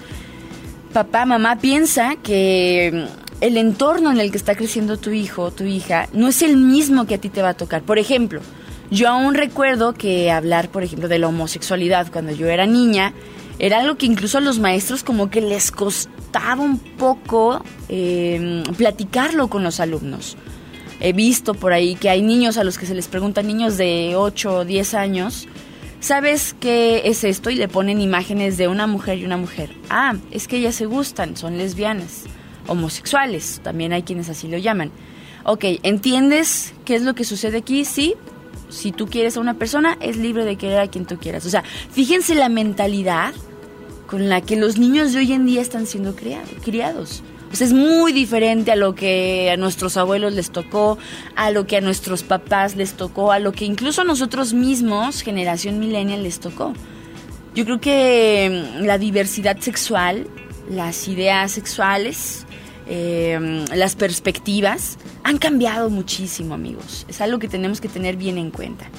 papá, 0.93 1.25
mamá 1.25 1.57
piensa 1.57 2.15
que 2.21 2.91
mm, 2.93 3.23
el 3.41 3.57
entorno 3.57 4.11
en 4.11 4.19
el 4.19 4.29
que 4.29 4.37
está 4.37 4.55
creciendo 4.55 4.97
tu 4.97 5.09
hijo, 5.09 5.49
tu 5.49 5.63
hija, 5.63 6.07
no 6.13 6.27
es 6.27 6.43
el 6.43 6.57
mismo 6.57 7.07
que 7.07 7.15
a 7.15 7.17
ti 7.17 7.29
te 7.29 7.41
va 7.41 7.49
a 7.49 7.53
tocar. 7.55 7.81
Por 7.81 7.97
ejemplo, 7.97 8.39
yo 8.91 9.09
aún 9.09 9.33
recuerdo 9.33 9.93
que 9.93 10.29
hablar, 10.31 10.69
por 10.69 10.83
ejemplo, 10.83 11.07
de 11.07 11.17
la 11.17 11.27
homosexualidad 11.27 12.11
cuando 12.11 12.31
yo 12.31 12.47
era 12.47 12.67
niña, 12.67 13.13
era 13.63 13.79
algo 13.79 13.95
que 13.95 14.05
incluso 14.05 14.39
a 14.39 14.41
los 14.41 14.59
maestros 14.59 15.05
como 15.05 15.29
que 15.29 15.39
les 15.39 15.71
costaba 15.71 16.61
un 16.61 16.79
poco 16.79 17.63
eh, 17.87 18.61
platicarlo 18.75 19.47
con 19.47 19.63
los 19.63 19.79
alumnos. 19.79 20.35
He 20.99 21.13
visto 21.13 21.53
por 21.53 21.71
ahí 21.71 21.95
que 21.95 22.09
hay 22.09 22.21
niños 22.21 22.57
a 22.57 22.65
los 22.65 22.77
que 22.77 22.85
se 22.85 22.93
les 22.93 23.07
pregunta, 23.07 23.41
niños 23.41 23.77
de 23.77 24.15
8 24.17 24.53
o 24.53 24.65
10 24.65 24.93
años, 24.95 25.47
¿sabes 26.01 26.57
qué 26.59 27.03
es 27.05 27.23
esto? 27.23 27.49
Y 27.51 27.55
le 27.55 27.69
ponen 27.69 28.01
imágenes 28.01 28.57
de 28.57 28.67
una 28.67 28.85
mujer 28.85 29.19
y 29.19 29.23
una 29.23 29.37
mujer. 29.37 29.69
Ah, 29.89 30.15
es 30.31 30.49
que 30.49 30.57
ellas 30.57 30.75
se 30.75 30.85
gustan, 30.85 31.37
son 31.37 31.57
lesbianas, 31.57 32.23
homosexuales, 32.67 33.61
también 33.63 33.93
hay 33.93 34.03
quienes 34.03 34.27
así 34.27 34.49
lo 34.49 34.57
llaman. 34.57 34.91
Ok, 35.45 35.63
¿entiendes 35.83 36.73
qué 36.83 36.95
es 36.95 37.03
lo 37.03 37.15
que 37.15 37.23
sucede 37.23 37.59
aquí? 37.59 37.85
Sí, 37.85 38.15
si 38.67 38.91
tú 38.91 39.07
quieres 39.07 39.37
a 39.37 39.39
una 39.39 39.53
persona, 39.53 39.97
es 40.01 40.17
libre 40.17 40.43
de 40.43 40.57
querer 40.57 40.79
a 40.79 40.87
quien 40.89 41.05
tú 41.05 41.17
quieras. 41.17 41.45
O 41.45 41.49
sea, 41.49 41.63
fíjense 41.91 42.35
la 42.35 42.49
mentalidad 42.49 43.33
con 44.07 44.29
la 44.29 44.41
que 44.41 44.55
los 44.55 44.77
niños 44.77 45.13
de 45.13 45.19
hoy 45.19 45.33
en 45.33 45.45
día 45.45 45.61
están 45.61 45.85
siendo 45.85 46.15
criados. 46.15 47.23
O 47.51 47.55
sea, 47.55 47.67
es 47.67 47.73
muy 47.73 48.13
diferente 48.13 48.71
a 48.71 48.75
lo 48.75 48.95
que 48.95 49.51
a 49.51 49.57
nuestros 49.57 49.95
abuelos 49.95 50.33
les 50.33 50.49
tocó, 50.49 50.97
a 51.35 51.51
lo 51.51 51.67
que 51.67 51.77
a 51.77 51.81
nuestros 51.81 52.23
papás 52.23 52.75
les 52.75 52.93
tocó, 52.93 53.31
a 53.31 53.37
lo 53.37 53.51
que 53.51 53.65
incluso 53.65 54.01
a 54.01 54.03
nosotros 54.05 54.53
mismos, 54.53 55.21
generación 55.21 55.79
millennial, 55.79 56.23
les 56.23 56.39
tocó. 56.39 56.73
Yo 57.53 57.65
creo 57.65 57.79
que 57.79 58.75
mm, 58.79 58.85
la 58.85 58.97
diversidad 58.97 59.59
sexual, 59.59 60.25
las 60.67 61.07
ideas 61.07 61.51
sexuales, 61.51 62.47
eh, 62.87 63.65
las 63.75 63.95
perspectivas 63.95 64.97
han 65.23 65.37
cambiado 65.37 65.91
muchísimo, 65.91 66.55
amigos. 66.55 67.05
Es 67.07 67.21
algo 67.21 67.37
que 67.37 67.47
tenemos 67.47 67.79
que 67.79 67.87
tener 67.87 68.15
bien 68.15 68.39
en 68.39 68.49
cuenta. 68.49 68.89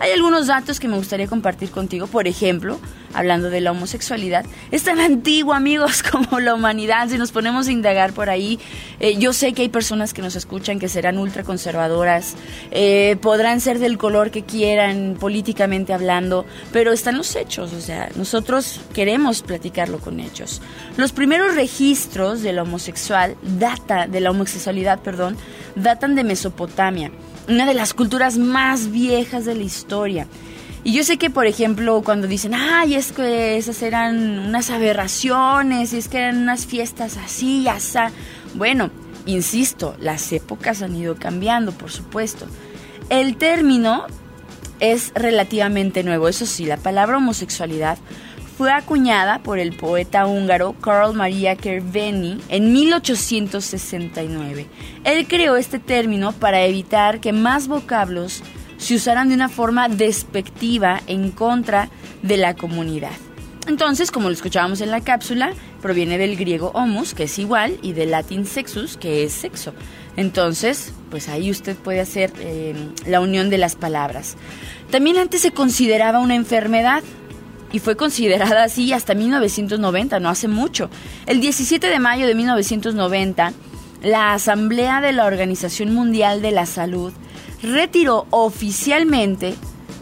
Hay 0.00 0.12
algunos 0.12 0.46
datos 0.46 0.78
que 0.78 0.86
me 0.86 0.96
gustaría 0.96 1.26
compartir 1.26 1.70
contigo, 1.70 2.06
por 2.06 2.28
ejemplo, 2.28 2.78
hablando 3.14 3.50
de 3.50 3.60
la 3.60 3.72
homosexualidad, 3.72 4.46
es 4.70 4.84
tan 4.84 5.00
antiguo, 5.00 5.54
amigos, 5.54 6.02
como 6.10 6.38
la 6.38 6.54
humanidad. 6.54 7.08
Si 7.08 7.18
nos 7.18 7.32
ponemos 7.32 7.66
a 7.66 7.72
indagar 7.72 8.12
por 8.12 8.30
ahí, 8.30 8.60
eh, 9.00 9.16
yo 9.18 9.32
sé 9.32 9.54
que 9.54 9.62
hay 9.62 9.68
personas 9.68 10.14
que 10.14 10.22
nos 10.22 10.36
escuchan 10.36 10.78
que 10.78 10.88
serán 10.88 11.18
ultraconservadoras, 11.18 12.36
eh, 12.70 13.16
podrán 13.20 13.60
ser 13.60 13.80
del 13.80 13.98
color 13.98 14.30
que 14.30 14.44
quieran, 14.44 15.16
políticamente 15.18 15.92
hablando, 15.92 16.46
pero 16.72 16.92
están 16.92 17.16
los 17.16 17.34
hechos, 17.34 17.72
o 17.72 17.80
sea, 17.80 18.08
nosotros 18.14 18.80
queremos 18.94 19.42
platicarlo 19.42 19.98
con 19.98 20.20
hechos. 20.20 20.62
Los 20.96 21.10
primeros 21.10 21.56
registros 21.56 22.42
de 22.42 22.52
la 22.52 22.62
homosexual 22.62 23.36
data, 23.42 24.06
de 24.06 24.20
la 24.20 24.30
homosexualidad, 24.30 25.00
perdón, 25.00 25.36
datan 25.74 26.14
de 26.14 26.22
Mesopotamia 26.22 27.10
una 27.48 27.66
de 27.66 27.74
las 27.74 27.94
culturas 27.94 28.38
más 28.38 28.90
viejas 28.90 29.44
de 29.44 29.54
la 29.54 29.62
historia. 29.62 30.26
Y 30.84 30.92
yo 30.92 31.02
sé 31.02 31.18
que, 31.18 31.30
por 31.30 31.46
ejemplo, 31.46 32.02
cuando 32.04 32.28
dicen, 32.28 32.54
ay, 32.54 32.94
es 32.94 33.12
que 33.12 33.56
esas 33.56 33.82
eran 33.82 34.38
unas 34.38 34.70
aberraciones, 34.70 35.92
y 35.92 35.98
es 35.98 36.08
que 36.08 36.18
eran 36.18 36.38
unas 36.38 36.66
fiestas 36.66 37.16
así, 37.16 37.66
así. 37.68 37.98
Bueno, 38.54 38.90
insisto, 39.26 39.96
las 40.00 40.32
épocas 40.32 40.82
han 40.82 40.94
ido 40.94 41.16
cambiando, 41.16 41.72
por 41.72 41.90
supuesto. 41.90 42.46
El 43.10 43.36
término 43.36 44.06
es 44.80 45.12
relativamente 45.14 46.04
nuevo, 46.04 46.28
eso 46.28 46.46
sí, 46.46 46.64
la 46.64 46.76
palabra 46.76 47.16
homosexualidad 47.16 47.98
fue 48.58 48.72
acuñada 48.72 49.38
por 49.38 49.60
el 49.60 49.72
poeta 49.72 50.26
húngaro 50.26 50.74
Karl 50.80 51.14
Maria 51.14 51.54
Kerveni 51.54 52.40
en 52.48 52.72
1869. 52.72 54.66
Él 55.04 55.28
creó 55.28 55.54
este 55.54 55.78
término 55.78 56.32
para 56.32 56.64
evitar 56.64 57.20
que 57.20 57.32
más 57.32 57.68
vocablos 57.68 58.42
se 58.76 58.96
usaran 58.96 59.28
de 59.28 59.36
una 59.36 59.48
forma 59.48 59.88
despectiva 59.88 61.00
en 61.06 61.30
contra 61.30 61.88
de 62.22 62.36
la 62.36 62.54
comunidad. 62.54 63.12
Entonces, 63.68 64.10
como 64.10 64.26
lo 64.28 64.34
escuchábamos 64.34 64.80
en 64.80 64.90
la 64.90 65.02
cápsula, 65.02 65.52
proviene 65.80 66.18
del 66.18 66.34
griego 66.34 66.72
homus, 66.74 67.14
que 67.14 67.24
es 67.24 67.38
igual, 67.38 67.78
y 67.80 67.92
del 67.92 68.10
latín 68.10 68.44
sexus, 68.44 68.96
que 68.96 69.22
es 69.22 69.32
sexo. 69.32 69.72
Entonces, 70.16 70.92
pues 71.12 71.28
ahí 71.28 71.48
usted 71.52 71.76
puede 71.76 72.00
hacer 72.00 72.32
eh, 72.40 72.74
la 73.06 73.20
unión 73.20 73.50
de 73.50 73.58
las 73.58 73.76
palabras. 73.76 74.36
También 74.90 75.16
antes 75.16 75.42
se 75.42 75.52
consideraba 75.52 76.18
una 76.18 76.34
enfermedad, 76.34 77.04
y 77.72 77.78
fue 77.80 77.96
considerada 77.96 78.64
así 78.64 78.92
hasta 78.92 79.14
1990, 79.14 80.20
no 80.20 80.28
hace 80.28 80.48
mucho. 80.48 80.90
El 81.26 81.40
17 81.40 81.88
de 81.88 81.98
mayo 81.98 82.26
de 82.26 82.34
1990, 82.34 83.52
la 84.02 84.32
Asamblea 84.32 85.00
de 85.00 85.12
la 85.12 85.26
Organización 85.26 85.92
Mundial 85.92 86.40
de 86.40 86.52
la 86.52 86.66
Salud 86.66 87.12
retiró 87.62 88.26
oficialmente 88.30 89.54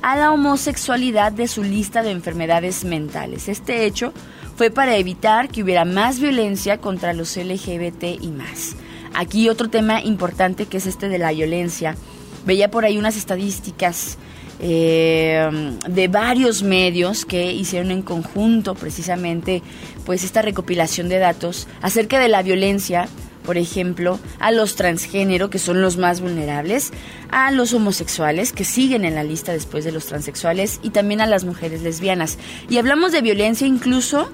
a 0.03 0.17
la 0.17 0.31
homosexualidad 0.33 1.33
de 1.33 1.49
su 1.49 1.63
lista 1.63 2.03
de 2.03 2.11
enfermedades 2.11 2.85
mentales. 2.85 3.49
Este 3.49 3.87
hecho 3.87 4.13
fue 4.57 4.71
para 4.71 4.97
evitar 4.97 5.49
que 5.49 5.63
hubiera 5.63 5.85
más 5.85 6.21
violencia 6.21 6.79
contra 6.79 7.13
los 7.13 7.37
LGBT 7.37 8.05
y 8.21 8.29
más. 8.29 8.77
Aquí 9.15 9.49
otro 9.49 9.69
tema 9.69 10.03
importante 10.03 10.67
que 10.67 10.77
es 10.77 10.87
este 10.87 11.09
de 11.09 11.19
la 11.19 11.33
violencia. 11.33 11.97
Veía 12.45 12.71
por 12.71 12.85
ahí 12.85 12.99
unas 12.99 13.17
estadísticas 13.17 14.19
eh, 14.61 15.77
de 15.89 16.09
varios 16.09 16.63
medios 16.63 17.25
que 17.25 17.53
hicieron 17.53 17.91
en 17.91 18.03
conjunto 18.03 18.75
precisamente 18.75 19.63
pues 20.05 20.25
esta 20.25 20.43
recopilación 20.43 21.09
de 21.09 21.19
datos 21.19 21.69
acerca 21.83 22.19
de 22.19 22.29
la 22.29 22.43
violencia 22.43 23.09
por 23.45 23.59
ejemplo, 23.59 24.19
a 24.41 24.51
los 24.51 24.75
transgénero, 24.75 25.51
que 25.51 25.61
son 25.61 25.81
los 25.81 25.97
más 25.99 26.21
vulnerables, 26.21 26.91
a 27.31 27.53
los 27.53 27.73
homosexuales, 27.75 28.53
que 28.53 28.65
siguen 28.65 29.05
en 29.05 29.15
la 29.15 29.23
lista 29.23 29.53
después 29.53 29.85
de 29.85 29.93
los 29.93 30.07
transexuales, 30.07 30.81
y 30.83 30.91
también 30.91 31.21
a 31.21 31.27
las 31.27 31.45
mujeres 31.45 31.83
lesbianas. 31.83 32.39
Y 32.69 32.79
hablamos 32.79 33.13
de 33.13 33.23
violencia 33.23 33.65
incluso 33.65 34.33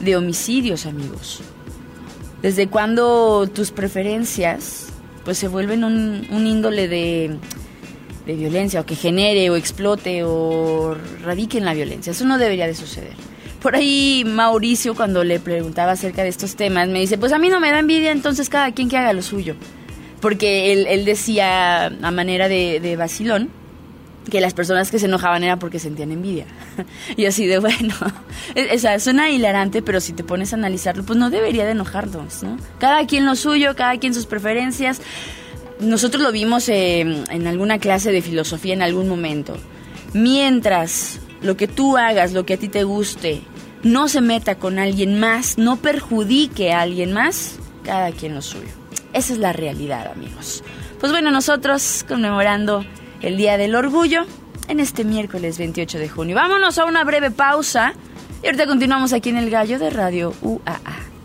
de 0.00 0.16
homicidios, 0.16 0.86
amigos. 0.86 1.42
¿Desde 2.40 2.68
cuando 2.68 3.46
tus 3.46 3.72
preferencias 3.72 4.86
pues 5.26 5.38
se 5.38 5.48
vuelven 5.48 5.82
un, 5.82 6.24
un 6.30 6.46
índole 6.46 6.86
de, 6.86 7.36
de 8.26 8.34
violencia 8.34 8.80
o 8.80 8.86
que 8.86 8.96
genere 8.96 9.48
o 9.50 9.56
explote 9.56 10.24
o 10.24 10.96
radique 11.22 11.58
en 11.58 11.64
la 11.64 11.74
violencia? 11.74 12.10
Eso 12.10 12.24
no 12.24 12.38
debería 12.38 12.66
de 12.66 12.74
suceder. 12.74 13.14
Por 13.62 13.74
ahí 13.74 14.24
Mauricio, 14.26 14.94
cuando 14.94 15.24
le 15.24 15.40
preguntaba 15.40 15.92
acerca 15.92 16.22
de 16.22 16.28
estos 16.28 16.56
temas, 16.56 16.88
me 16.88 17.00
dice, 17.00 17.18
pues 17.18 17.32
a 17.32 17.38
mí 17.38 17.48
no 17.48 17.60
me 17.60 17.70
da 17.70 17.78
envidia, 17.78 18.12
entonces 18.12 18.48
cada 18.48 18.72
quien 18.72 18.88
que 18.88 18.96
haga 18.96 19.12
lo 19.12 19.22
suyo. 19.22 19.56
Porque 20.20 20.72
él, 20.72 21.04
decía 21.04 21.86
a 21.86 22.10
manera 22.10 22.48
de, 22.48 22.80
de 22.80 22.96
vacilón 22.96 23.50
que 24.30 24.40
las 24.40 24.54
personas 24.54 24.90
que 24.90 24.98
se 24.98 25.06
enojaban 25.06 25.44
era 25.44 25.58
porque 25.58 25.78
sentían 25.78 26.12
envidia. 26.12 26.46
y 27.16 27.26
así 27.26 27.46
de 27.46 27.58
bueno, 27.58 27.94
o 28.74 28.78
sea, 28.78 28.98
suena 29.00 29.30
hilarante, 29.30 29.82
pero 29.82 30.00
si 30.00 30.12
te 30.12 30.24
pones 30.24 30.52
a 30.52 30.56
analizarlo, 30.56 31.04
pues 31.04 31.18
no 31.18 31.30
debería 31.30 31.64
de 31.64 31.72
enojarnos, 31.72 32.42
¿no? 32.42 32.56
Cada 32.78 33.06
quien 33.06 33.24
lo 33.24 33.36
suyo, 33.36 33.76
cada 33.76 33.98
quien 33.98 34.14
sus 34.14 34.26
preferencias. 34.26 35.00
Nosotros 35.80 36.22
lo 36.22 36.32
vimos 36.32 36.68
en 36.68 37.46
alguna 37.46 37.78
clase 37.78 38.12
de 38.12 38.22
filosofía 38.22 38.74
en 38.74 38.82
algún 38.82 39.08
momento. 39.08 39.56
Mientras 40.14 41.20
lo 41.42 41.56
que 41.56 41.68
tú 41.68 41.96
hagas, 41.96 42.32
lo 42.32 42.46
que 42.46 42.54
a 42.54 42.56
ti 42.56 42.68
te 42.68 42.84
guste, 42.84 43.42
no 43.82 44.08
se 44.08 44.20
meta 44.20 44.56
con 44.56 44.78
alguien 44.78 45.20
más, 45.20 45.58
no 45.58 45.76
perjudique 45.76 46.72
a 46.72 46.80
alguien 46.80 47.12
más, 47.12 47.58
cada 47.84 48.10
quien 48.12 48.34
lo 48.34 48.42
suyo. 48.42 48.68
Esa 49.12 49.32
es 49.32 49.38
la 49.38 49.52
realidad, 49.52 50.10
amigos. 50.10 50.64
Pues 50.98 51.12
bueno, 51.12 51.30
nosotros 51.30 52.04
conmemorando 52.08 52.84
el 53.22 53.36
Día 53.36 53.58
del 53.58 53.74
Orgullo 53.74 54.24
en 54.68 54.80
este 54.80 55.04
miércoles 55.04 55.58
28 55.58 55.98
de 55.98 56.08
junio. 56.08 56.36
Vámonos 56.36 56.78
a 56.78 56.84
una 56.84 57.04
breve 57.04 57.30
pausa 57.30 57.94
y 58.42 58.46
ahorita 58.46 58.66
continuamos 58.66 59.12
aquí 59.12 59.28
en 59.28 59.36
el 59.36 59.50
Gallo 59.50 59.78
de 59.78 59.90
Radio 59.90 60.34
UAA. 60.42 61.15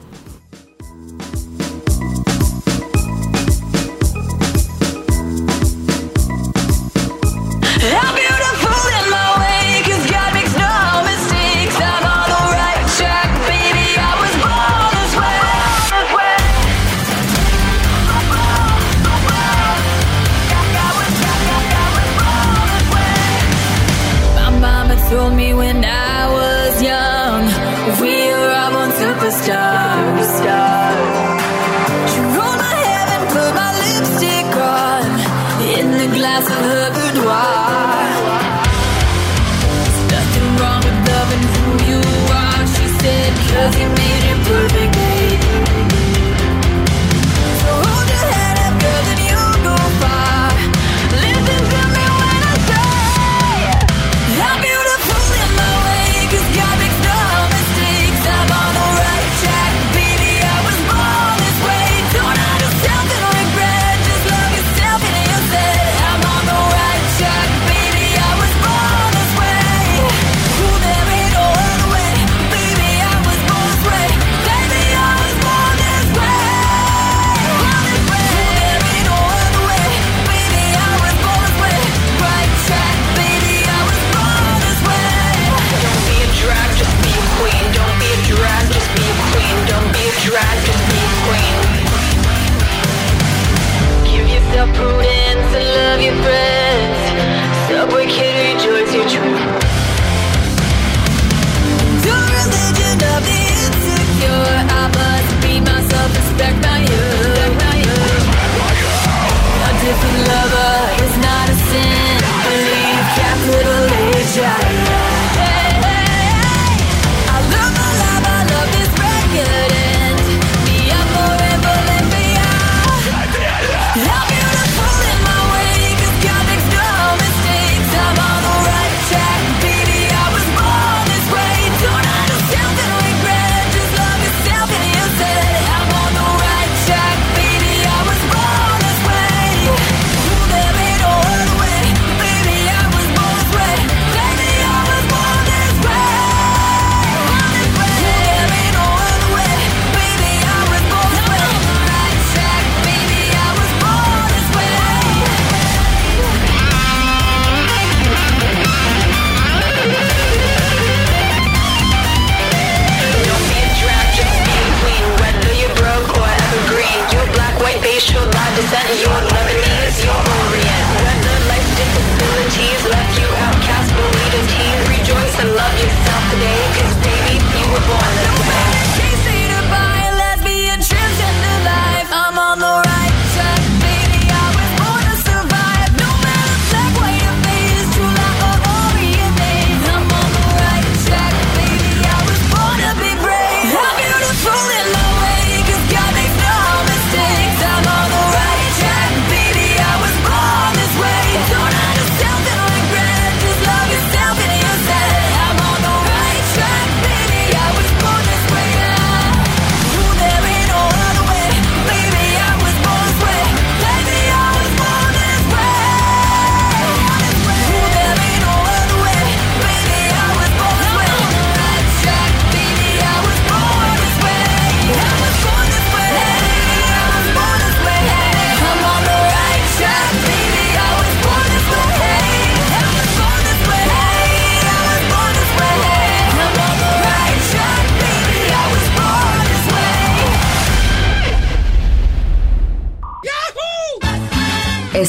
breath. 96.22 96.51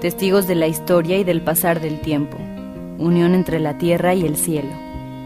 testigos 0.00 0.46
de 0.46 0.54
la 0.54 0.66
historia 0.66 1.18
y 1.18 1.24
del 1.24 1.42
pasar 1.42 1.82
del 1.82 2.00
tiempo, 2.00 2.38
unión 2.96 3.34
entre 3.34 3.60
la 3.60 3.76
tierra 3.76 4.14
y 4.14 4.24
el 4.24 4.38
cielo. 4.38 4.72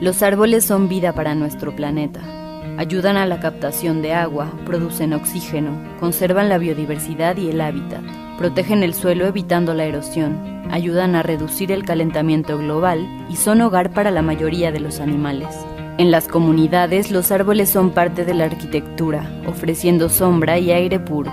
Los 0.00 0.20
árboles 0.24 0.64
son 0.64 0.88
vida 0.88 1.12
para 1.12 1.36
nuestro 1.36 1.76
planeta. 1.76 2.43
Ayudan 2.76 3.16
a 3.16 3.24
la 3.24 3.38
captación 3.38 4.02
de 4.02 4.14
agua, 4.14 4.52
producen 4.66 5.12
oxígeno, 5.12 5.78
conservan 6.00 6.48
la 6.48 6.58
biodiversidad 6.58 7.37
y 7.37 7.48
el 7.48 7.60
hábitat, 7.60 8.02
protegen 8.37 8.82
el 8.82 8.94
suelo 8.94 9.26
evitando 9.26 9.74
la 9.74 9.84
erosión, 9.84 10.64
ayudan 10.72 11.14
a 11.14 11.22
reducir 11.22 11.70
el 11.70 11.84
calentamiento 11.84 12.58
global 12.58 13.06
y 13.30 13.37
son 13.37 13.60
hogar 13.60 13.92
para 13.92 14.10
la 14.10 14.22
mayoría 14.22 14.72
de 14.72 14.80
los 14.80 14.98
animales. 14.98 15.54
En 15.98 16.10
las 16.10 16.26
comunidades 16.26 17.12
los 17.12 17.30
árboles 17.30 17.70
son 17.70 17.90
parte 17.90 18.24
de 18.24 18.34
la 18.34 18.46
arquitectura, 18.46 19.30
ofreciendo 19.46 20.08
sombra 20.08 20.58
y 20.58 20.72
aire 20.72 20.98
puro. 20.98 21.32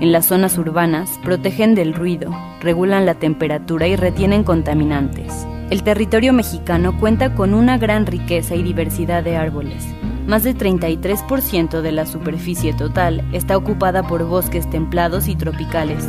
En 0.00 0.10
las 0.10 0.24
zonas 0.24 0.56
urbanas 0.56 1.10
protegen 1.22 1.74
del 1.74 1.92
ruido, 1.92 2.30
regulan 2.62 3.04
la 3.04 3.16
temperatura 3.16 3.86
y 3.88 3.96
retienen 3.96 4.42
contaminantes. 4.42 5.46
El 5.68 5.82
territorio 5.82 6.32
mexicano 6.32 6.98
cuenta 6.98 7.34
con 7.34 7.52
una 7.52 7.76
gran 7.76 8.06
riqueza 8.06 8.54
y 8.54 8.62
diversidad 8.62 9.22
de 9.22 9.36
árboles. 9.36 9.84
Más 10.28 10.44
del 10.44 10.58
33% 10.58 11.80
de 11.80 11.90
la 11.90 12.04
superficie 12.04 12.74
total 12.74 13.26
está 13.32 13.56
ocupada 13.56 14.06
por 14.06 14.24
bosques 14.24 14.68
templados 14.68 15.26
y 15.26 15.34
tropicales, 15.34 16.06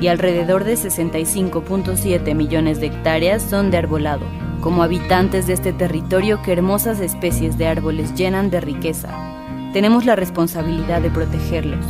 y 0.00 0.06
alrededor 0.06 0.62
de 0.62 0.74
65.7 0.74 2.32
millones 2.36 2.78
de 2.78 2.86
hectáreas 2.86 3.42
son 3.42 3.72
de 3.72 3.78
arbolado. 3.78 4.24
Como 4.60 4.84
habitantes 4.84 5.48
de 5.48 5.54
este 5.54 5.72
territorio 5.72 6.42
que 6.42 6.52
hermosas 6.52 7.00
especies 7.00 7.58
de 7.58 7.66
árboles 7.66 8.14
llenan 8.14 8.50
de 8.50 8.60
riqueza, 8.60 9.08
tenemos 9.72 10.04
la 10.04 10.14
responsabilidad 10.14 11.02
de 11.02 11.10
protegerlos, 11.10 11.84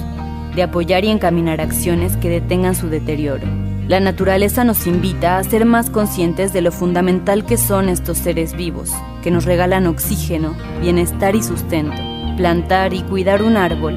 de 0.55 0.63
apoyar 0.63 1.05
y 1.05 1.09
encaminar 1.09 1.61
acciones 1.61 2.17
que 2.17 2.31
detengan 2.31 2.75
su 2.75 2.89
deterioro. 2.89 3.47
La 3.89 4.01
naturaleza 4.01 4.65
nos 4.65 4.89
invita 4.89 5.39
a 5.39 5.45
ser 5.45 5.65
más 5.65 5.91
conscientes 5.91 6.53
de 6.53 6.61
lo 6.61 6.73
fundamental 6.73 7.47
que 7.47 7.57
son 7.57 7.89
estos 7.89 8.19
seres 8.19 8.53
vivos, 8.57 8.91
que 9.23 9.31
nos 9.31 9.45
regalan 9.45 9.87
oxígeno, 9.87 10.57
bienestar 10.81 11.37
y 11.37 11.43
sustento. 11.45 11.97
Plantar 12.37 12.95
y 12.95 13.03
cuidar 13.03 13.45
un 13.45 13.57
árbol 13.57 13.97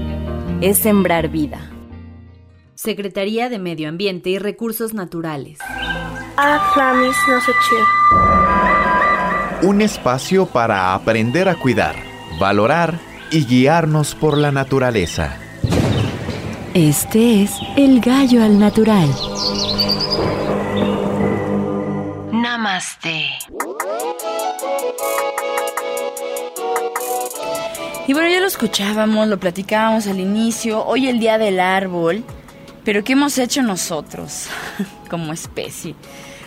es 0.61 0.77
sembrar 0.77 1.29
vida. 1.29 1.71
Secretaría 2.75 3.49
de 3.49 3.57
Medio 3.57 3.89
Ambiente 3.89 4.29
y 4.29 4.37
Recursos 4.37 4.93
Naturales. 4.93 5.57
Un 9.63 9.81
espacio 9.81 10.45
para 10.45 10.93
aprender 10.93 11.49
a 11.49 11.55
cuidar, 11.55 11.95
valorar 12.39 12.99
y 13.31 13.43
guiarnos 13.45 14.13
por 14.13 14.37
la 14.37 14.51
naturaleza. 14.51 15.48
Este 16.79 17.43
es 17.43 17.59
El 17.75 17.99
Gallo 17.99 18.41
al 18.41 18.57
Natural. 18.57 19.09
Namaste. 22.31 23.25
Y 28.07 28.13
bueno, 28.13 28.29
ya 28.29 28.39
lo 28.39 28.47
escuchábamos, 28.47 29.27
lo 29.27 29.37
platicábamos 29.41 30.07
al 30.07 30.21
inicio. 30.21 30.85
Hoy 30.85 31.09
el 31.09 31.19
día 31.19 31.37
del 31.37 31.59
árbol. 31.59 32.23
Pero 32.85 33.03
¿qué 33.03 33.11
hemos 33.11 33.37
hecho 33.37 33.61
nosotros 33.61 34.47
como 35.09 35.33
especie? 35.33 35.95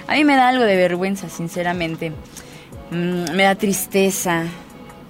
A 0.06 0.14
mí 0.14 0.24
me 0.24 0.36
da 0.36 0.48
algo 0.48 0.64
de 0.64 0.76
vergüenza, 0.76 1.28
sinceramente. 1.28 2.10
Mm, 2.90 3.36
me 3.36 3.42
da 3.42 3.54
tristeza 3.54 4.44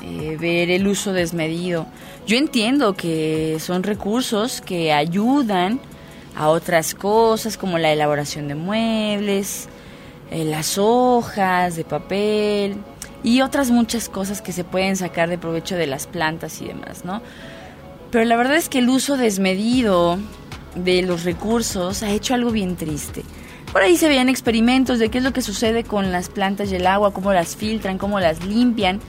eh, 0.03 0.37
ver 0.41 0.71
el 0.71 0.87
uso 0.87 1.12
desmedido. 1.12 1.87
Yo 2.27 2.37
entiendo 2.37 2.95
que 2.95 3.59
son 3.61 3.83
recursos 3.83 4.61
que 4.61 4.93
ayudan 4.93 5.81
a 6.37 6.49
otras 6.49 6.95
cosas 6.95 7.57
como 7.57 7.79
la 7.79 7.93
elaboración 7.93 8.49
de 8.49 8.55
muebles, 8.55 9.69
eh, 10.31 10.45
las 10.45 10.79
hojas 10.79 11.77
de 11.77 11.85
papel 11.85 12.77
y 13.23 13.43
otras 13.43 13.71
muchas 13.71 14.09
cosas 14.09 14.43
que 14.43 14.53
se 14.53 14.65
pueden 14.65 14.97
sacar 14.97 15.29
de 15.29 15.38
provecho 15.38 15.77
de 15.77 15.87
las 15.87 16.07
plantas 16.07 16.61
y 16.61 16.67
demás, 16.67 17.05
¿no? 17.05 17.23
Pero 18.11 18.25
la 18.25 18.37
verdad 18.37 18.57
es 18.57 18.69
que 18.69 18.79
el 18.79 18.88
uso 18.88 19.17
desmedido 19.17 20.19
de 20.75 21.03
los 21.03 21.25
recursos 21.25 22.03
ha 22.03 22.11
hecho 22.11 22.35
algo 22.35 22.51
bien 22.51 22.77
triste. 22.77 23.23
Por 23.73 23.83
ahí 23.83 23.97
se 23.97 24.09
veían 24.09 24.29
experimentos 24.29 24.99
de 24.99 25.09
qué 25.09 25.19
es 25.19 25.25
lo 25.25 25.33
que 25.33 25.41
sucede 25.41 25.85
con 25.85 26.12
las 26.12 26.29
plantas 26.29 26.71
y 26.71 26.77
el 26.77 26.87
agua, 26.87 27.15
cómo 27.15 27.33
las 27.33 27.57
filtran, 27.57 27.99
cómo 27.99 28.21
las 28.21 28.45
limpian. 28.45 29.01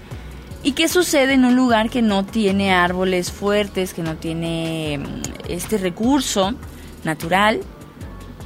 ¿Y 0.65 0.71
qué 0.71 0.87
sucede 0.87 1.33
en 1.33 1.43
un 1.43 1.57
lugar 1.57 1.89
que 1.89 2.01
no 2.01 2.25
tiene 2.25 2.73
árboles 2.73 3.33
fuertes, 3.33 3.93
que 3.93 4.01
no 4.01 4.15
tiene 4.15 4.97
mm, 4.97 5.49
este 5.49 5.77
recurso 5.77 6.53
natural? 7.03 7.59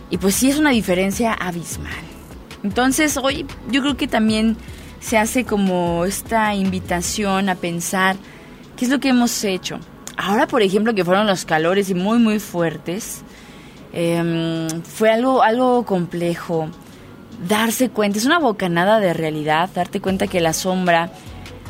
Y 0.10 0.18
pues 0.18 0.34
sí 0.34 0.50
es 0.50 0.58
una 0.58 0.72
diferencia 0.72 1.32
abismal. 1.32 1.94
Entonces 2.64 3.18
hoy 3.18 3.46
yo 3.70 3.82
creo 3.84 3.98
que 3.98 4.08
también 4.08 4.58
se 5.00 5.20
hace 5.20 5.46
como 5.46 6.06
esta 6.06 6.56
invitación 6.56 7.50
a 7.50 7.56
pensar 7.56 8.16
qué 8.76 8.86
es 8.86 8.92
lo 8.92 9.00
que 9.00 9.10
hemos 9.10 9.44
hecho. 9.44 9.80
Ahora, 10.18 10.48
por 10.48 10.64
ejemplo, 10.64 10.96
que 10.96 11.06
fueron 11.06 11.28
los 11.28 11.46
calores 11.46 11.92
y 11.92 11.94
muy, 11.94 12.18
muy 12.18 12.40
fuertes, 12.40 13.22
em, 13.94 14.68
fue 14.82 15.12
algo, 15.12 15.44
algo 15.44 15.86
complejo. 15.86 16.70
Darse 17.48 17.90
cuenta, 17.90 18.18
es 18.18 18.26
una 18.26 18.40
bocanada 18.40 19.00
de 19.00 19.14
realidad, 19.14 19.70
darte 19.76 20.02
cuenta 20.02 20.26
que 20.26 20.42
la 20.42 20.54
sombra 20.54 21.12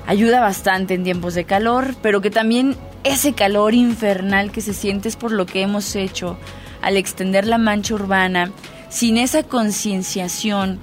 ayuda 0.08 0.40
bastante 0.40 0.96
en 0.96 1.04
tiempos 1.04 1.36
de 1.36 1.44
calor, 1.44 1.96
pero 2.02 2.22
que 2.22 2.32
también 2.32 2.76
ese 3.04 3.34
calor 3.34 3.76
infernal 3.76 4.52
que 4.52 4.62
se 4.62 4.74
siente 4.74 5.08
es 5.10 5.16
por 5.16 5.32
lo 5.32 5.46
que 5.46 5.62
hemos 5.62 5.96
hecho 5.96 6.38
al 6.82 6.98
extender 6.98 7.46
la 7.46 7.58
mancha 7.58 7.94
urbana 7.94 8.52
sin 8.90 9.18
esa 9.18 9.44
concienciación 9.44 10.80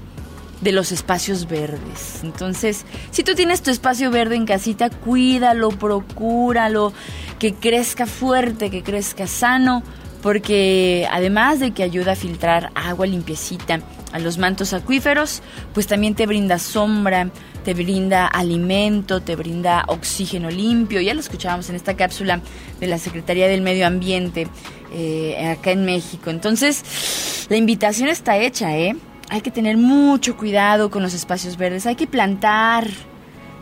de 0.60 0.72
los 0.72 0.92
espacios 0.92 1.48
verdes. 1.48 2.20
Entonces, 2.22 2.84
si 3.10 3.22
tú 3.22 3.34
tienes 3.34 3.62
tu 3.62 3.70
espacio 3.70 4.10
verde 4.10 4.37
en 4.37 4.46
casita, 4.46 4.90
cuídalo, 4.90 5.70
procúralo, 5.70 6.92
que 7.38 7.54
crezca 7.54 8.06
fuerte, 8.06 8.70
que 8.70 8.82
crezca 8.82 9.26
sano, 9.26 9.82
porque 10.22 11.06
además 11.10 11.60
de 11.60 11.72
que 11.72 11.82
ayuda 11.82 12.12
a 12.12 12.16
filtrar 12.16 12.70
agua 12.74 13.06
limpiecita 13.06 13.80
a 14.14 14.20
los 14.20 14.38
mantos 14.38 14.72
acuíferos, 14.72 15.42
pues 15.72 15.88
también 15.88 16.14
te 16.14 16.24
brinda 16.27 16.61
sombra, 16.61 17.31
te 17.65 17.75
brinda 17.75 18.29
alimento, 18.29 19.21
te 19.21 19.35
brinda 19.35 19.85
oxígeno 19.88 20.50
limpio. 20.50 21.00
Ya 21.00 21.15
lo 21.15 21.21
escuchábamos 21.21 21.69
en 21.69 21.75
esta 21.75 21.96
cápsula 21.96 22.40
de 22.79 22.87
la 22.87 22.98
Secretaría 22.98 23.48
del 23.48 23.60
Medio 23.60 23.88
Ambiente 23.88 24.46
eh, 24.92 25.48
acá 25.48 25.73
en 25.73 25.85
México. 25.85 26.31
Entonces, 26.31 27.46
la 27.50 27.56
invitación 27.56 28.08
está 28.08 28.38
hecha, 28.38 28.77
¿eh? 28.79 28.94
Hay 29.31 29.40
que 29.40 29.50
tener 29.50 29.77
mucho 29.77 30.37
cuidado 30.37 30.90
con 30.90 31.02
los 31.02 31.12
espacios 31.12 31.56
verdes, 31.56 31.85
hay 31.85 31.96
que 31.96 32.06
plantar 32.06 32.88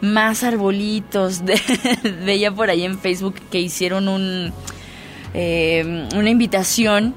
más 0.03 0.45
arbolitos. 0.45 1.43
Veía 2.27 2.53
por 2.53 2.69
ahí 2.69 2.83
en 2.83 2.99
Facebook 2.99 3.37
que 3.51 3.59
hicieron 3.59 4.07
un, 4.07 4.53
eh, 5.33 6.09
una 6.15 6.29
invitación. 6.29 7.15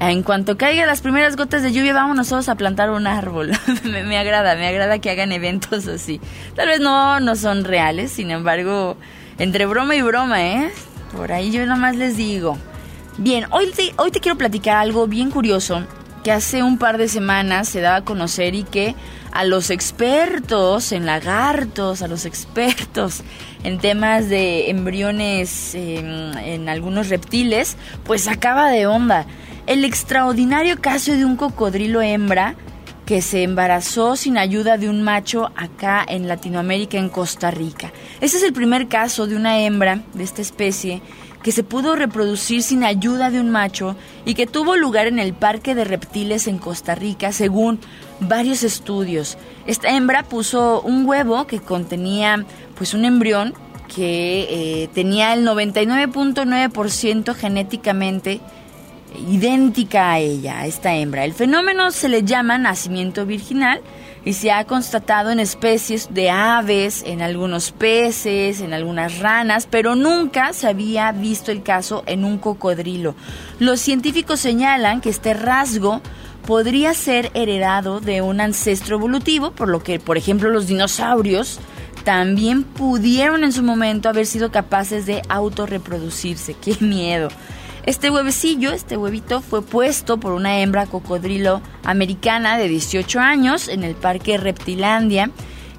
En 0.00 0.22
cuanto 0.22 0.56
caigan 0.56 0.86
las 0.86 1.00
primeras 1.00 1.36
gotas 1.36 1.62
de 1.62 1.72
lluvia, 1.72 1.92
vamos 1.94 2.16
nosotros 2.16 2.48
a 2.48 2.56
plantar 2.56 2.90
un 2.90 3.06
árbol. 3.06 3.52
me, 3.84 4.18
agrada, 4.18 4.56
me 4.56 4.66
agrada 4.66 4.98
que 4.98 5.10
hagan 5.10 5.32
eventos 5.32 5.86
así. 5.86 6.20
Tal 6.56 6.68
vez 6.68 6.80
no, 6.80 7.20
no 7.20 7.36
son 7.36 7.64
reales, 7.64 8.12
sin 8.12 8.30
embargo, 8.30 8.96
entre 9.38 9.66
broma 9.66 9.94
y 9.94 10.02
broma, 10.02 10.42
¿eh? 10.42 10.70
Por 11.16 11.32
ahí 11.32 11.50
yo 11.50 11.64
nomás 11.66 11.96
les 11.96 12.16
digo. 12.16 12.58
Bien, 13.18 13.46
hoy 13.50 13.70
te, 13.70 13.92
hoy 13.96 14.10
te 14.10 14.20
quiero 14.20 14.38
platicar 14.38 14.76
algo 14.76 15.06
bien 15.06 15.30
curioso 15.30 15.86
que 16.24 16.32
hace 16.32 16.62
un 16.62 16.78
par 16.78 16.98
de 16.98 17.08
semanas 17.08 17.68
se 17.68 17.80
daba 17.80 17.96
a 17.96 18.04
conocer 18.04 18.54
y 18.54 18.62
que 18.62 18.94
a 19.32 19.44
los 19.44 19.70
expertos 19.70 20.92
en 20.92 21.04
lagartos, 21.04 22.02
a 22.02 22.08
los 22.08 22.26
expertos 22.26 23.22
en 23.64 23.78
temas 23.78 24.28
de 24.28 24.70
embriones 24.70 25.74
en 25.74 26.68
algunos 26.68 27.08
reptiles, 27.08 27.76
pues 28.04 28.28
acaba 28.28 28.68
de 28.68 28.86
onda. 28.86 29.26
El 29.66 29.84
extraordinario 29.84 30.80
caso 30.80 31.12
de 31.12 31.24
un 31.24 31.36
cocodrilo 31.36 32.02
hembra 32.02 32.56
que 33.06 33.22
se 33.22 33.44
embarazó 33.44 34.16
sin 34.16 34.36
ayuda 34.36 34.76
de 34.76 34.88
un 34.88 35.02
macho 35.02 35.50
acá 35.54 36.04
en 36.06 36.26
Latinoamérica, 36.26 36.98
en 36.98 37.08
Costa 37.08 37.50
Rica. 37.52 37.92
Ese 38.20 38.38
es 38.38 38.42
el 38.42 38.52
primer 38.52 38.88
caso 38.88 39.26
de 39.26 39.36
una 39.36 39.60
hembra 39.60 40.02
de 40.14 40.24
esta 40.24 40.42
especie 40.42 41.00
que 41.44 41.52
se 41.52 41.62
pudo 41.62 41.94
reproducir 41.94 42.62
sin 42.62 42.82
ayuda 42.84 43.30
de 43.30 43.40
un 43.40 43.50
macho 43.50 43.96
y 44.24 44.34
que 44.34 44.46
tuvo 44.46 44.76
lugar 44.76 45.06
en 45.06 45.18
el 45.18 45.32
Parque 45.32 45.74
de 45.74 45.84
Reptiles 45.84 46.48
en 46.48 46.58
Costa 46.58 46.94
Rica, 46.94 47.32
según 47.32 47.80
varios 48.20 48.62
estudios. 48.62 49.38
Esta 49.66 49.90
hembra 49.90 50.24
puso 50.24 50.80
un 50.82 51.06
huevo 51.06 51.46
que 51.46 51.60
contenía 51.60 52.44
pues 52.76 52.94
un 52.94 53.04
embrión 53.04 53.54
que 53.94 54.46
eh, 54.82 54.88
tenía 54.94 55.34
el 55.34 55.46
99.9% 55.46 57.34
genéticamente 57.34 58.40
idéntica 59.28 60.12
a 60.12 60.18
ella, 60.18 60.66
esta 60.66 60.94
hembra. 60.94 61.24
El 61.24 61.34
fenómeno 61.34 61.90
se 61.90 62.08
le 62.08 62.22
llama 62.22 62.58
nacimiento 62.58 63.26
virginal 63.26 63.80
y 64.24 64.34
se 64.34 64.52
ha 64.52 64.64
constatado 64.64 65.30
en 65.30 65.40
especies 65.40 66.08
de 66.12 66.30
aves, 66.30 67.02
en 67.06 67.22
algunos 67.22 67.72
peces, 67.72 68.60
en 68.60 68.72
algunas 68.72 69.18
ranas, 69.18 69.66
pero 69.68 69.96
nunca 69.96 70.52
se 70.52 70.68
había 70.68 71.10
visto 71.12 71.50
el 71.50 71.62
caso 71.62 72.04
en 72.06 72.24
un 72.24 72.38
cocodrilo. 72.38 73.14
Los 73.58 73.80
científicos 73.80 74.40
señalan 74.40 75.00
que 75.00 75.10
este 75.10 75.34
rasgo 75.34 76.00
podría 76.46 76.94
ser 76.94 77.30
heredado 77.34 78.00
de 78.00 78.22
un 78.22 78.40
ancestro 78.40 78.96
evolutivo, 78.96 79.52
por 79.52 79.68
lo 79.68 79.82
que, 79.82 79.98
por 79.98 80.16
ejemplo, 80.16 80.50
los 80.50 80.66
dinosaurios 80.66 81.60
también 82.04 82.64
pudieron 82.64 83.44
en 83.44 83.52
su 83.52 83.62
momento 83.62 84.08
haber 84.08 84.26
sido 84.26 84.50
capaces 84.50 85.06
de 85.06 85.22
autorreproducirse. 85.28 86.54
¡Qué 86.60 86.76
miedo! 86.80 87.28
Este 87.84 88.10
huevecillo, 88.10 88.70
este 88.70 88.96
huevito, 88.96 89.40
fue 89.40 89.60
puesto 89.60 90.18
por 90.18 90.34
una 90.34 90.60
hembra 90.60 90.86
cocodrilo 90.86 91.60
americana 91.82 92.56
de 92.56 92.68
18 92.68 93.18
años 93.18 93.66
en 93.66 93.82
el 93.82 93.96
Parque 93.96 94.38
Reptilandia 94.38 95.30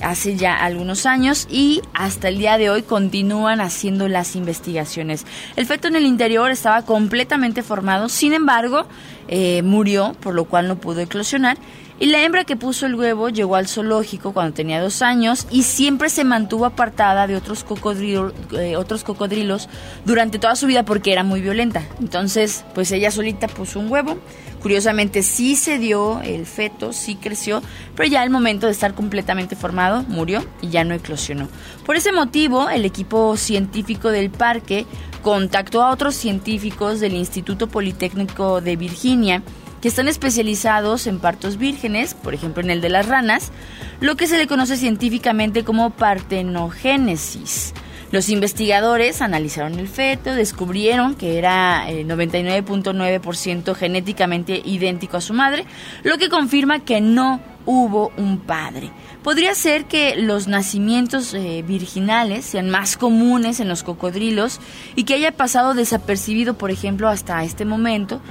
hace 0.02 0.36
ya 0.36 0.62
algunos 0.62 1.06
años 1.06 1.48
y 1.50 1.82
hasta 1.94 2.28
el 2.28 2.38
día 2.38 2.58
de 2.58 2.70
hoy 2.70 2.84
continúan 2.84 3.62
haciendo 3.62 4.10
las 4.10 4.36
investigaciones. 4.36 5.26
El 5.56 5.66
feto 5.66 5.88
en 5.88 5.96
el 5.96 6.06
interior 6.06 6.52
estaba 6.52 6.82
completamente 6.82 7.64
formado, 7.64 8.10
sin 8.10 8.34
embargo, 8.34 8.86
eh, 9.30 9.62
murió, 9.64 10.14
por 10.20 10.34
lo 10.34 10.44
cual 10.44 10.68
no 10.68 10.76
pudo 10.76 11.00
eclosionar 11.00 11.58
y 12.04 12.08
la 12.08 12.22
hembra 12.22 12.44
que 12.44 12.58
puso 12.58 12.86
el 12.86 12.96
huevo 12.96 13.30
llegó 13.30 13.56
al 13.56 13.70
zoológico 13.70 14.34
cuando 14.34 14.54
tenía 14.54 14.82
dos 14.82 15.02
años 15.02 15.48
y 15.50 15.64
siempre 15.64 16.10
se 16.10 16.26
mantuvo 16.26 16.66
apartada 16.66 17.28
de 17.28 17.38
otros, 17.38 17.64
cocodrilos, 17.64 18.34
eh, 18.52 18.76
otros 18.76 19.06
cocodrilos 19.06 19.70
durante 20.04 20.38
toda 20.38 20.58
su 20.58 20.68
vida 20.68 20.84
porque 20.84 21.14
era 21.14 21.24
muy 21.24 21.40
violenta. 21.40 21.82
Entonces, 22.02 22.66
pues 22.76 22.92
ella 22.92 23.10
solita 23.10 23.48
puso 23.48 23.80
un 23.80 23.90
huevo. 23.90 24.18
Curiosamente 24.62 25.24
sí 25.24 25.56
se 25.56 25.80
dio 25.80 26.20
el 26.24 26.46
feto, 26.46 26.92
sí 26.92 27.16
creció, 27.16 27.62
pero 27.96 28.10
ya 28.10 28.22
al 28.22 28.30
momento 28.30 28.66
de 28.66 28.74
estar 28.74 28.96
completamente 28.96 29.56
formado 29.56 30.04
murió 30.10 30.44
y 30.62 30.72
ya 30.72 30.84
no 30.84 30.94
eclosionó. 30.94 31.48
Por 31.86 31.96
ese 31.96 32.12
motivo, 32.12 32.70
el 32.70 32.84
equipo 32.84 33.38
científico 33.38 34.10
del 34.10 34.30
parque 34.30 34.86
contactó 35.22 35.82
a 35.82 35.92
otros 35.92 36.16
científicos 36.16 37.00
del 37.00 37.14
Instituto 37.14 37.68
Politécnico 37.68 38.60
de 38.60 38.76
Virginia 38.76 39.42
que 39.84 39.90
están 39.90 40.08
especializados 40.08 41.08
en 41.08 41.20
partos 41.20 41.58
vírgenes, 41.58 42.14
por 42.14 42.34
ejemplo 42.34 42.64
en 42.64 42.70
el 42.70 42.80
de 42.80 42.88
las 42.88 43.06
ranas, 43.06 43.52
lo 44.00 44.16
que 44.16 44.28
se 44.28 44.38
le 44.38 44.48
conoce 44.48 44.78
científicamente 44.78 45.66
como 45.66 45.90
partenogénesis. 45.90 47.74
Los 48.10 48.30
investigadores 48.30 49.22
analizaron 49.22 49.78
el 49.78 49.90
feto, 49.90 50.34
descubrieron 50.36 51.16
que 51.16 51.38
era 51.38 51.86
99.9% 51.90 53.72
eh, 53.72 53.76
genéticamente 53.76 54.62
idéntico 54.64 55.18
a 55.18 55.22
su 55.22 55.34
madre, 55.34 55.66
lo 56.04 56.18
que 56.18 56.30
confirma 56.30 56.86
que 56.86 57.02
no 57.02 57.42
hubo 57.66 58.14
un 58.16 58.40
padre. 58.40 58.90
Podría 59.22 59.54
ser 59.54 59.84
que 59.86 60.16
los 60.16 60.48
nacimientos 60.48 61.34
eh, 61.34 61.62
virginales 61.68 62.46
sean 62.46 62.70
más 62.70 62.96
comunes 62.96 63.60
en 63.60 63.68
los 63.68 63.84
cocodrilos 63.84 64.62
y 64.96 65.04
que 65.04 65.16
haya 65.16 65.34
pasado 65.34 65.74
desapercibido, 65.74 66.54
por 66.54 66.72
ejemplo, 66.72 67.10
hasta 67.10 67.44
este 67.44 67.66
momento, 67.66 68.22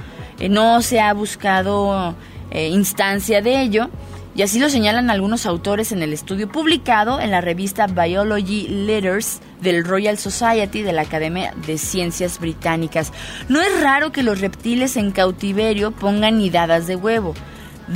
eh, 0.43 0.49
no 0.49 0.81
se 0.81 0.99
ha 0.99 1.13
buscado 1.13 2.15
eh, 2.51 2.67
instancia 2.67 3.41
de 3.41 3.61
ello, 3.61 3.89
y 4.35 4.41
así 4.41 4.59
lo 4.59 4.69
señalan 4.69 5.09
algunos 5.09 5.45
autores 5.45 5.93
en 5.93 6.03
el 6.03 6.11
estudio 6.11 6.49
publicado 6.49 7.21
en 7.21 7.31
la 7.31 7.39
revista 7.39 7.87
Biology 7.87 8.67
Letters 8.67 9.39
del 9.61 9.85
Royal 9.85 10.17
Society 10.17 10.81
de 10.81 10.91
la 10.91 11.03
Academia 11.03 11.53
de 11.65 11.77
Ciencias 11.77 12.39
Británicas. 12.39 13.13
No 13.47 13.61
es 13.61 13.81
raro 13.81 14.11
que 14.11 14.21
los 14.21 14.41
reptiles 14.41 14.97
en 14.97 15.11
cautiverio 15.11 15.91
pongan 15.91 16.39
nidadas 16.39 16.87
de 16.87 16.97
huevo. 16.97 17.35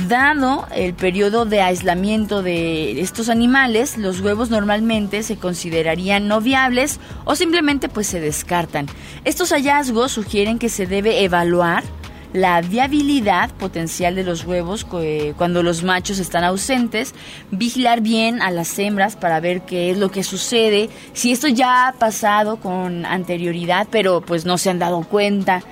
Dado 0.08 0.66
el 0.74 0.94
periodo 0.94 1.44
de 1.44 1.60
aislamiento 1.60 2.42
de 2.42 3.00
estos 3.00 3.28
animales, 3.28 3.98
los 3.98 4.20
huevos 4.20 4.48
normalmente 4.48 5.22
se 5.22 5.36
considerarían 5.36 6.28
no 6.28 6.40
viables 6.40 6.98
o 7.26 7.36
simplemente 7.36 7.90
pues 7.90 8.06
se 8.06 8.20
descartan. 8.20 8.86
Estos 9.24 9.50
hallazgos 9.50 10.12
sugieren 10.12 10.58
que 10.58 10.70
se 10.70 10.86
debe 10.86 11.24
evaluar 11.24 11.84
la 12.32 12.60
viabilidad 12.60 13.50
potencial 13.52 14.14
de 14.14 14.24
los 14.24 14.44
huevos 14.44 14.86
eh, 15.00 15.34
cuando 15.36 15.62
los 15.62 15.82
machos 15.82 16.18
están 16.18 16.44
ausentes, 16.44 17.14
vigilar 17.50 18.00
bien 18.00 18.42
a 18.42 18.50
las 18.50 18.78
hembras 18.78 19.16
para 19.16 19.40
ver 19.40 19.62
qué 19.62 19.90
es 19.90 19.98
lo 19.98 20.10
que 20.10 20.22
sucede, 20.22 20.90
si 21.12 21.32
esto 21.32 21.48
ya 21.48 21.88
ha 21.88 21.92
pasado 21.92 22.56
con 22.56 23.06
anterioridad, 23.06 23.88
pero 23.90 24.20
pues 24.20 24.44
no 24.44 24.58
se 24.58 24.70
han 24.70 24.78
dado 24.78 25.02
cuenta 25.02 25.62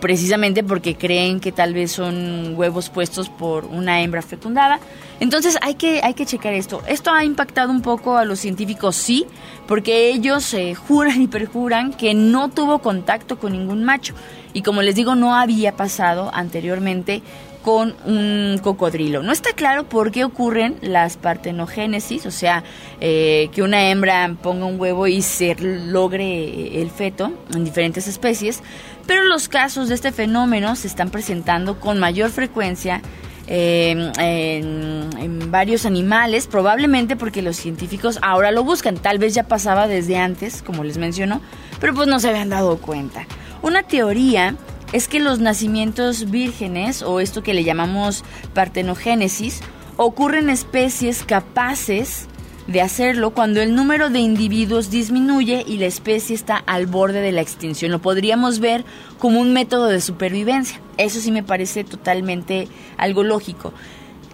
precisamente 0.00 0.62
porque 0.62 0.96
creen 0.96 1.40
que 1.40 1.52
tal 1.52 1.74
vez 1.74 1.92
son 1.92 2.54
huevos 2.56 2.90
puestos 2.90 3.28
por 3.28 3.64
una 3.64 4.02
hembra 4.02 4.22
fecundada. 4.22 4.78
Entonces 5.20 5.56
hay 5.62 5.74
que, 5.74 6.00
hay 6.02 6.14
que 6.14 6.26
checar 6.26 6.52
esto. 6.52 6.82
Esto 6.86 7.10
ha 7.12 7.24
impactado 7.24 7.70
un 7.70 7.82
poco 7.82 8.16
a 8.16 8.24
los 8.24 8.38
científicos, 8.38 8.96
sí, 8.96 9.26
porque 9.66 10.10
ellos 10.10 10.52
eh, 10.54 10.74
juran 10.88 11.22
y 11.22 11.26
perjuran 11.26 11.92
que 11.92 12.14
no 12.14 12.50
tuvo 12.50 12.80
contacto 12.80 13.38
con 13.38 13.52
ningún 13.52 13.84
macho. 13.84 14.14
Y 14.52 14.62
como 14.62 14.82
les 14.82 14.94
digo, 14.94 15.14
no 15.14 15.34
había 15.34 15.76
pasado 15.76 16.30
anteriormente 16.32 17.22
con 17.66 17.96
un 18.04 18.60
cocodrilo. 18.62 19.24
No 19.24 19.32
está 19.32 19.50
claro 19.52 19.88
por 19.88 20.12
qué 20.12 20.22
ocurren 20.22 20.76
las 20.82 21.16
partenogénesis, 21.16 22.24
o 22.24 22.30
sea, 22.30 22.62
eh, 23.00 23.48
que 23.52 23.60
una 23.60 23.90
hembra 23.90 24.36
ponga 24.40 24.66
un 24.66 24.78
huevo 24.78 25.08
y 25.08 25.20
se 25.20 25.56
logre 25.56 26.80
el 26.80 26.90
feto 26.90 27.32
en 27.52 27.64
diferentes 27.64 28.06
especies, 28.06 28.62
pero 29.06 29.24
los 29.24 29.48
casos 29.48 29.88
de 29.88 29.94
este 29.94 30.12
fenómeno 30.12 30.76
se 30.76 30.88
están 30.88 31.10
presentando 31.10 31.78
con 31.78 31.98
mayor 31.98 32.30
frecuencia 32.30 33.00
em, 33.46 34.12
en, 34.18 35.10
en, 35.18 35.50
varios 35.50 35.86
animales, 35.86 36.46
probablemente 36.46 37.16
porque 37.16 37.42
los 37.42 37.56
científicos 37.56 38.18
ahora 38.22 38.50
lo 38.50 38.64
buscan. 38.64 38.96
Tal 38.96 39.18
vez 39.18 39.34
ya 39.34 39.44
pasaba 39.44 39.86
desde 39.86 40.16
antes, 40.16 40.62
como 40.62 40.84
les 40.84 40.98
menciono, 40.98 41.40
pero 41.80 41.94
pues 41.94 42.08
no 42.08 42.18
se 42.18 42.28
habían 42.28 42.48
dado 42.48 42.78
cuenta. 42.78 43.26
Una 43.62 43.82
teoría 43.82 44.56
es 44.92 45.08
que 45.08 45.20
los 45.20 45.40
nacimientos 45.40 46.30
vírgenes, 46.30 47.02
o 47.02 47.20
esto 47.20 47.42
que 47.42 47.54
le 47.54 47.64
llamamos 47.64 48.24
partenogénesis, 48.54 49.60
ocurren 49.96 50.44
en 50.44 50.50
especies 50.50 51.24
capaces 51.24 52.28
de 52.66 52.80
hacerlo 52.80 53.30
cuando 53.30 53.62
el 53.62 53.74
número 53.74 54.10
de 54.10 54.18
individuos 54.18 54.90
disminuye 54.90 55.64
y 55.66 55.78
la 55.78 55.86
especie 55.86 56.34
está 56.34 56.56
al 56.56 56.86
borde 56.86 57.20
de 57.20 57.32
la 57.32 57.40
extinción. 57.40 57.92
Lo 57.92 58.00
podríamos 58.00 58.58
ver 58.58 58.84
como 59.18 59.40
un 59.40 59.52
método 59.52 59.86
de 59.86 60.00
supervivencia. 60.00 60.80
Eso 60.96 61.20
sí 61.20 61.30
me 61.30 61.42
parece 61.42 61.84
totalmente 61.84 62.68
algo 62.96 63.22
lógico. 63.22 63.72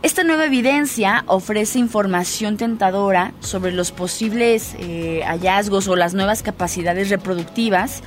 Esta 0.03 0.25
nueva 0.25 0.47
evidencia 0.47 1.23
ofrece 1.27 1.79
información 1.79 2.57
tentadora 2.57 3.35
sobre 3.39 3.71
los 3.71 3.93
posibles 3.93 4.75
eh, 4.81 5.23
hallazgos 5.25 5.87
o 5.87 5.95
las 5.95 6.13
nuevas 6.13 6.43
capacidades 6.43 7.09
reproductivas 7.09 8.03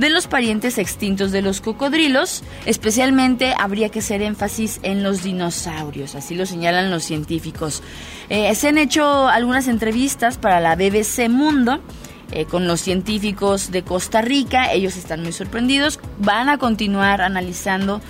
de 0.00 0.08
los 0.08 0.26
parientes 0.26 0.78
extintos 0.78 1.30
de 1.30 1.42
los 1.42 1.60
cocodrilos, 1.60 2.42
especialmente 2.64 3.54
habría 3.56 3.90
que 3.90 3.98
hacer 3.98 4.22
énfasis 4.22 4.80
en 4.82 5.02
los 5.02 5.22
dinosaurios, 5.22 6.14
así 6.14 6.34
lo 6.34 6.46
señalan 6.46 6.90
los 6.90 7.04
científicos. 7.04 7.82
Eh, 8.30 8.54
se 8.54 8.68
han 8.68 8.78
hecho 8.78 9.28
algunas 9.28 9.68
entrevistas 9.68 10.38
para 10.38 10.58
la 10.60 10.74
BBC 10.74 11.28
Mundo. 11.28 11.80
Eh, 12.32 12.44
con 12.44 12.68
los 12.68 12.80
científicos 12.80 13.72
de 13.72 13.82
Costa 13.82 14.22
Rica, 14.22 14.72
ellos 14.72 14.96
están 14.96 15.20
muy 15.20 15.32
sorprendidos, 15.32 15.98
van 16.20 16.48
a 16.48 16.58
continuar 16.58 17.22
analizando, 17.22 18.00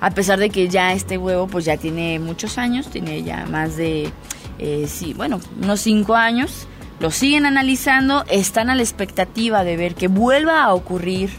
a 0.00 0.10
pesar 0.10 0.38
de 0.38 0.50
que 0.50 0.68
ya 0.68 0.92
este 0.92 1.16
huevo 1.16 1.46
pues 1.46 1.64
ya 1.64 1.78
tiene 1.78 2.18
muchos 2.18 2.58
años, 2.58 2.90
tiene 2.90 3.22
ya 3.22 3.46
más 3.46 3.78
de, 3.78 4.12
eh, 4.58 4.86
sí, 4.86 5.14
bueno, 5.14 5.40
unos 5.62 5.80
cinco 5.80 6.14
años, 6.14 6.68
lo 7.00 7.10
siguen 7.10 7.46
analizando, 7.46 8.24
están 8.30 8.70
a 8.70 8.74
la 8.74 8.82
expectativa 8.82 9.64
de 9.64 9.76
ver 9.76 9.94
que 9.94 10.06
vuelva 10.06 10.62
a 10.62 10.74
ocurrir 10.74 11.30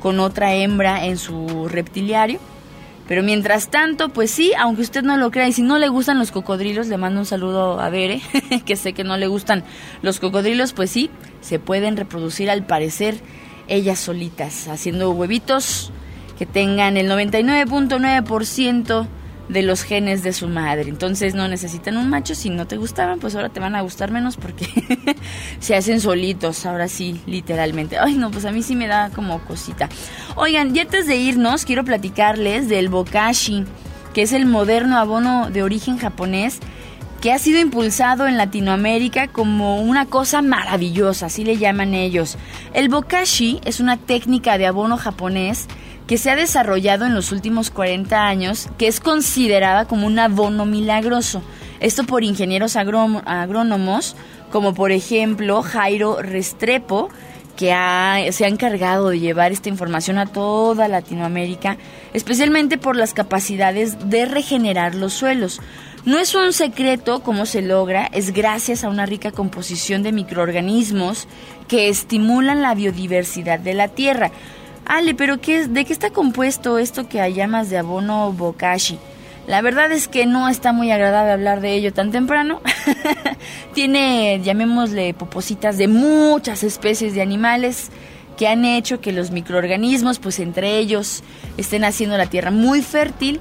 con 0.00 0.18
otra 0.20 0.54
hembra 0.54 1.04
en 1.04 1.18
su 1.18 1.68
reptiliario. 1.68 2.40
Pero 3.06 3.22
mientras 3.22 3.68
tanto, 3.68 4.08
pues 4.08 4.32
sí, 4.32 4.52
aunque 4.58 4.82
usted 4.82 5.04
no 5.04 5.16
lo 5.16 5.30
crea 5.30 5.46
y 5.46 5.52
si 5.52 5.62
no 5.62 5.78
le 5.78 5.88
gustan 5.88 6.18
los 6.18 6.32
cocodrilos, 6.32 6.88
le 6.88 6.96
mando 6.96 7.20
un 7.20 7.26
saludo 7.26 7.78
a 7.78 7.88
Bere, 7.88 8.20
que 8.64 8.74
sé 8.74 8.94
que 8.94 9.04
no 9.04 9.16
le 9.16 9.28
gustan 9.28 9.62
los 10.02 10.18
cocodrilos, 10.18 10.72
pues 10.72 10.90
sí, 10.90 11.10
se 11.40 11.60
pueden 11.60 11.96
reproducir 11.96 12.50
al 12.50 12.64
parecer 12.66 13.20
ellas 13.68 14.00
solitas, 14.00 14.66
haciendo 14.66 15.10
huevitos 15.10 15.92
que 16.38 16.46
tengan 16.46 16.96
el 16.96 17.08
99.9% 17.08 19.06
de 19.48 19.62
los 19.62 19.82
genes 19.82 20.22
de 20.22 20.32
su 20.32 20.48
madre. 20.48 20.88
Entonces 20.88 21.34
no 21.34 21.48
necesitan 21.48 21.96
un 21.96 22.08
macho. 22.08 22.34
Si 22.34 22.50
no 22.50 22.66
te 22.66 22.76
gustaban, 22.76 23.18
pues 23.18 23.34
ahora 23.34 23.48
te 23.48 23.60
van 23.60 23.74
a 23.74 23.82
gustar 23.82 24.10
menos 24.10 24.36
porque 24.36 24.66
se 25.60 25.74
hacen 25.74 26.00
solitos. 26.00 26.66
Ahora 26.66 26.88
sí, 26.88 27.20
literalmente. 27.26 27.98
Ay, 27.98 28.14
no, 28.14 28.30
pues 28.30 28.44
a 28.44 28.52
mí 28.52 28.62
sí 28.62 28.74
me 28.74 28.86
da 28.86 29.10
como 29.10 29.40
cosita. 29.40 29.88
Oigan, 30.34 30.74
y 30.74 30.80
antes 30.80 31.06
de 31.06 31.16
irnos, 31.16 31.64
quiero 31.64 31.84
platicarles 31.84 32.68
del 32.68 32.88
bokashi, 32.88 33.64
que 34.14 34.22
es 34.22 34.32
el 34.32 34.46
moderno 34.46 34.98
abono 34.98 35.50
de 35.50 35.62
origen 35.62 35.98
japonés 35.98 36.60
que 37.20 37.32
ha 37.32 37.38
sido 37.38 37.58
impulsado 37.60 38.26
en 38.26 38.36
Latinoamérica 38.36 39.28
como 39.28 39.80
una 39.80 40.06
cosa 40.06 40.42
maravillosa, 40.42 41.26
así 41.26 41.44
le 41.44 41.56
llaman 41.56 41.94
ellos. 41.94 42.36
El 42.74 42.88
bokashi 42.88 43.60
es 43.64 43.80
una 43.80 43.96
técnica 43.96 44.58
de 44.58 44.66
abono 44.66 44.96
japonés 44.96 45.66
que 46.06 46.18
se 46.18 46.30
ha 46.30 46.36
desarrollado 46.36 47.04
en 47.04 47.14
los 47.14 47.32
últimos 47.32 47.70
40 47.70 48.26
años, 48.26 48.68
que 48.78 48.86
es 48.86 49.00
considerada 49.00 49.86
como 49.86 50.06
un 50.06 50.18
abono 50.18 50.64
milagroso. 50.64 51.42
Esto 51.80 52.04
por 52.04 52.24
ingenieros 52.24 52.76
agrónomos, 52.76 54.16
como 54.50 54.72
por 54.72 54.92
ejemplo 54.92 55.62
Jairo 55.62 56.22
Restrepo, 56.22 57.08
que 57.56 57.68
se 58.32 58.44
ha 58.44 58.48
encargado 58.48 59.08
de 59.08 59.18
llevar 59.18 59.50
esta 59.50 59.68
información 59.68 60.18
a 60.18 60.26
toda 60.26 60.88
Latinoamérica, 60.88 61.78
especialmente 62.12 62.78
por 62.78 62.96
las 62.96 63.14
capacidades 63.14 64.10
de 64.10 64.26
regenerar 64.26 64.94
los 64.94 65.14
suelos. 65.14 65.60
No 66.04 66.18
es 66.18 66.34
un 66.36 66.52
secreto 66.52 67.20
cómo 67.20 67.46
se 67.46 67.62
logra, 67.62 68.06
es 68.12 68.32
gracias 68.32 68.84
a 68.84 68.88
una 68.88 69.06
rica 69.06 69.32
composición 69.32 70.04
de 70.04 70.12
microorganismos 70.12 71.26
que 71.66 71.88
estimulan 71.88 72.62
la 72.62 72.74
biodiversidad 72.74 73.58
de 73.58 73.74
la 73.74 73.88
tierra. 73.88 74.30
Ale, 74.86 75.14
pero 75.14 75.40
¿qué, 75.40 75.66
¿de 75.66 75.84
qué 75.84 75.92
está 75.92 76.10
compuesto 76.10 76.78
esto 76.78 77.08
que 77.08 77.32
llamas 77.32 77.70
de 77.70 77.78
abono 77.78 78.32
bokashi? 78.32 78.98
La 79.48 79.60
verdad 79.60 79.90
es 79.90 80.06
que 80.06 80.26
no 80.26 80.48
está 80.48 80.72
muy 80.72 80.92
agradable 80.92 81.32
hablar 81.32 81.60
de 81.60 81.74
ello 81.74 81.92
tan 81.92 82.12
temprano. 82.12 82.60
Tiene, 83.74 84.40
llamémosle, 84.42 85.12
popositas 85.14 85.76
de 85.76 85.88
muchas 85.88 86.62
especies 86.62 87.14
de 87.14 87.22
animales 87.22 87.90
que 88.36 88.46
han 88.46 88.64
hecho 88.64 89.00
que 89.00 89.12
los 89.12 89.32
microorganismos, 89.32 90.20
pues 90.20 90.38
entre 90.38 90.78
ellos, 90.78 91.22
estén 91.56 91.84
haciendo 91.84 92.16
la 92.16 92.26
tierra 92.26 92.52
muy 92.52 92.80
fértil. 92.80 93.40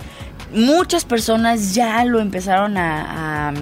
Muchas 0.51 1.05
personas 1.05 1.75
ya 1.75 2.05
lo 2.05 2.21
empezaron 2.21 2.77
a, 2.77 3.53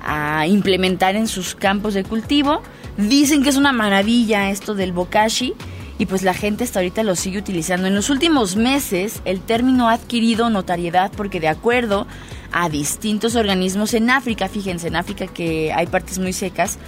a 0.00 0.46
implementar 0.46 1.16
en 1.16 1.26
sus 1.26 1.56
campos 1.56 1.94
de 1.94 2.04
cultivo. 2.04 2.62
Dicen 2.96 3.42
que 3.42 3.48
es 3.48 3.56
una 3.56 3.72
maravilla 3.72 4.50
esto 4.50 4.74
del 4.74 4.92
bokashi 4.92 5.54
y 5.98 6.06
pues 6.06 6.22
la 6.22 6.32
gente 6.32 6.64
hasta 6.64 6.78
ahorita 6.78 7.02
lo 7.02 7.16
sigue 7.16 7.38
utilizando. 7.38 7.88
En 7.88 7.94
los 7.94 8.08
últimos 8.08 8.56
meses 8.56 9.20
el 9.24 9.40
término 9.40 9.88
ha 9.88 9.94
adquirido 9.94 10.48
notariedad 10.48 11.10
porque 11.16 11.40
de 11.40 11.48
acuerdo 11.48 12.06
a 12.52 12.68
distintos 12.68 13.34
organismos 13.34 13.92
en 13.94 14.08
África, 14.08 14.48
fíjense, 14.48 14.88
en 14.88 14.96
África 14.96 15.26
que 15.26 15.72
hay 15.72 15.86
partes 15.86 16.18
muy 16.18 16.32
secas, 16.32 16.78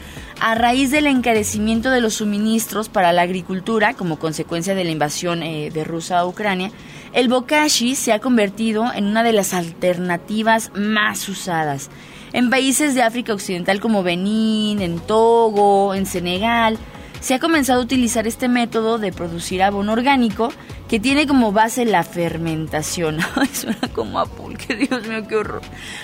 a 0.40 0.54
raíz 0.54 0.90
del 0.90 1.06
encarecimiento 1.06 1.90
de 1.90 2.00
los 2.00 2.14
suministros 2.14 2.88
para 2.88 3.12
la 3.12 3.22
agricultura 3.22 3.94
como 3.94 4.18
consecuencia 4.18 4.74
de 4.74 4.84
la 4.84 4.90
invasión 4.90 5.42
eh, 5.42 5.70
de 5.70 5.84
Rusia 5.84 6.20
a 6.20 6.26
Ucrania, 6.26 6.70
el 7.12 7.28
bokashi 7.28 7.96
se 7.96 8.12
ha 8.12 8.20
convertido 8.20 8.90
en 8.94 9.06
una 9.06 9.22
de 9.22 9.32
las 9.32 9.52
alternativas 9.52 10.70
más 10.74 11.28
usadas. 11.28 11.90
En 12.32 12.48
países 12.48 12.94
de 12.94 13.02
África 13.02 13.34
Occidental 13.34 13.80
como 13.80 14.04
Benín, 14.04 14.80
en 14.80 15.00
Togo, 15.00 15.94
en 15.94 16.06
Senegal, 16.06 16.78
se 17.20 17.34
ha 17.34 17.38
comenzado 17.38 17.80
a 17.80 17.84
utilizar 17.84 18.26
este 18.26 18.48
método 18.48 18.98
de 18.98 19.12
producir 19.12 19.62
abono 19.62 19.92
orgánico 19.92 20.52
que 20.88 20.98
tiene 20.98 21.26
como 21.26 21.52
base 21.52 21.84
la 21.84 22.02
fermentación. 22.02 23.18
suena 23.52 23.88
como 23.94 24.18
a 24.18 24.26
pulque, 24.26 24.74
Dios 24.74 25.06
mío, 25.06 25.26
qué 25.28 25.36
horror. 25.36 25.62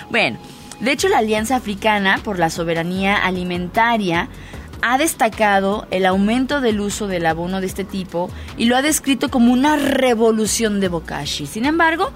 Bueno, 0.09 0.37
de 0.79 0.91
hecho 0.91 1.09
la 1.09 1.17
Alianza 1.17 1.55
Africana 1.55 2.19
por 2.23 2.39
la 2.39 2.49
Soberanía 2.49 3.15
Alimentaria 3.15 4.29
ha 4.81 4.97
destacado 4.97 5.87
el 5.89 6.05
aumento 6.05 6.61
del 6.61 6.79
uso 6.79 7.07
del 7.07 7.25
abono 7.25 7.61
de 7.61 7.67
este 7.67 7.83
tipo 7.83 8.29
y 8.57 8.65
lo 8.65 8.77
ha 8.77 8.81
descrito 8.81 9.29
como 9.29 9.51
una 9.51 9.75
revolución 9.75 10.79
de 10.79 10.87
bokashi. 10.87 11.47
Sin 11.47 11.65
embargo, 11.65 12.11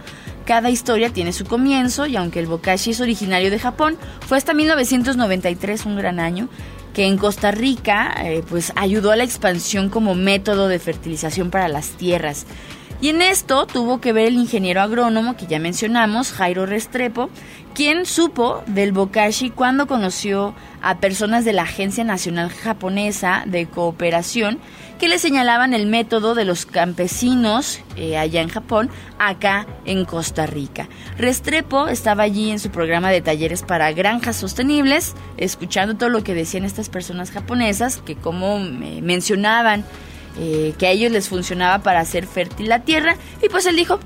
cada 0.46 0.70
historia 0.70 1.12
tiene 1.12 1.34
su 1.34 1.46
comienzo 1.46 2.06
y 2.06 2.16
aunque 2.16 2.40
el 2.40 2.48
bokashi 2.48 2.92
es 2.92 3.02
originario 3.02 3.50
de 3.52 3.60
Japón, 3.60 3.98
fue 4.28 4.38
hasta 4.38 4.54
1993 4.54 5.86
un 5.86 5.96
gran 5.96 6.20
año 6.20 6.50
que 6.94 7.06
en 7.06 7.18
Costa 7.18 7.52
Rica 7.52 8.14
eh, 8.24 8.44
pues 8.48 8.74
ayudó 8.76 9.12
a 9.12 9.16
la 9.16 9.24
expansión 9.24 9.90
como 9.90 10.16
método 10.16 10.68
de 10.68 10.80
fertilización 10.80 11.50
para 11.50 11.68
las 11.68 11.90
tierras. 11.92 12.46
Y 13.02 13.10
en 13.10 13.24
esto 13.24 13.66
tuvo 13.66 14.00
que 14.00 14.14
ver 14.14 14.28
el 14.28 14.36
ingeniero 14.36 14.80
agrónomo 14.80 15.36
que 15.36 15.48
ya 15.48 15.58
mencionamos, 15.58 16.32
Jairo 16.32 16.68
Restrepo, 16.68 17.32
quien 17.74 18.06
supo 18.06 18.64
del 18.68 18.92
bokashi 18.92 19.50
cuando 19.50 19.88
conoció 19.88 20.54
a 20.84 21.00
personas 21.00 21.44
de 21.44 21.54
la 21.54 21.64
Agencia 21.64 22.04
Nacional 22.04 22.50
Japonesa 22.50 23.44
de 23.48 23.66
Cooperación 23.66 24.60
que 25.02 25.08
le 25.08 25.18
señalaban 25.18 25.74
el 25.74 25.88
método 25.88 26.36
de 26.36 26.46
los 26.46 26.68
campesinos 26.68 27.80
eh, 27.96 28.20
allá 28.20 28.40
en 28.44 28.50
Japón, 28.50 28.92
acá 29.18 29.66
en 29.84 30.06
Costa 30.06 30.46
Rica. 30.46 30.90
Restrepo 31.18 31.88
estaba 31.88 32.22
allí 32.22 32.52
en 32.52 32.60
su 32.60 32.70
programa 32.70 33.10
de 33.10 33.20
talleres 33.20 33.64
para 33.64 33.92
granjas 33.94 34.36
sostenibles, 34.36 35.16
escuchando 35.38 35.98
todo 35.98 36.10
lo 36.10 36.24
que 36.24 36.36
decían 36.36 36.66
estas 36.66 36.90
personas 36.90 37.32
japonesas, 37.32 38.00
que 38.06 38.16
como 38.16 38.60
mencionaban 38.60 39.86
eh, 40.38 40.76
que 40.78 40.86
a 40.86 40.92
ellos 40.92 41.12
les 41.12 41.30
funcionaba 41.30 41.82
para 41.82 42.00
hacer 42.00 42.28
fértil 42.28 42.70
la 42.70 42.84
tierra, 42.84 43.16
y 43.42 43.50
pues 43.50 43.66
él 43.66 43.78
dijo, 43.78 44.00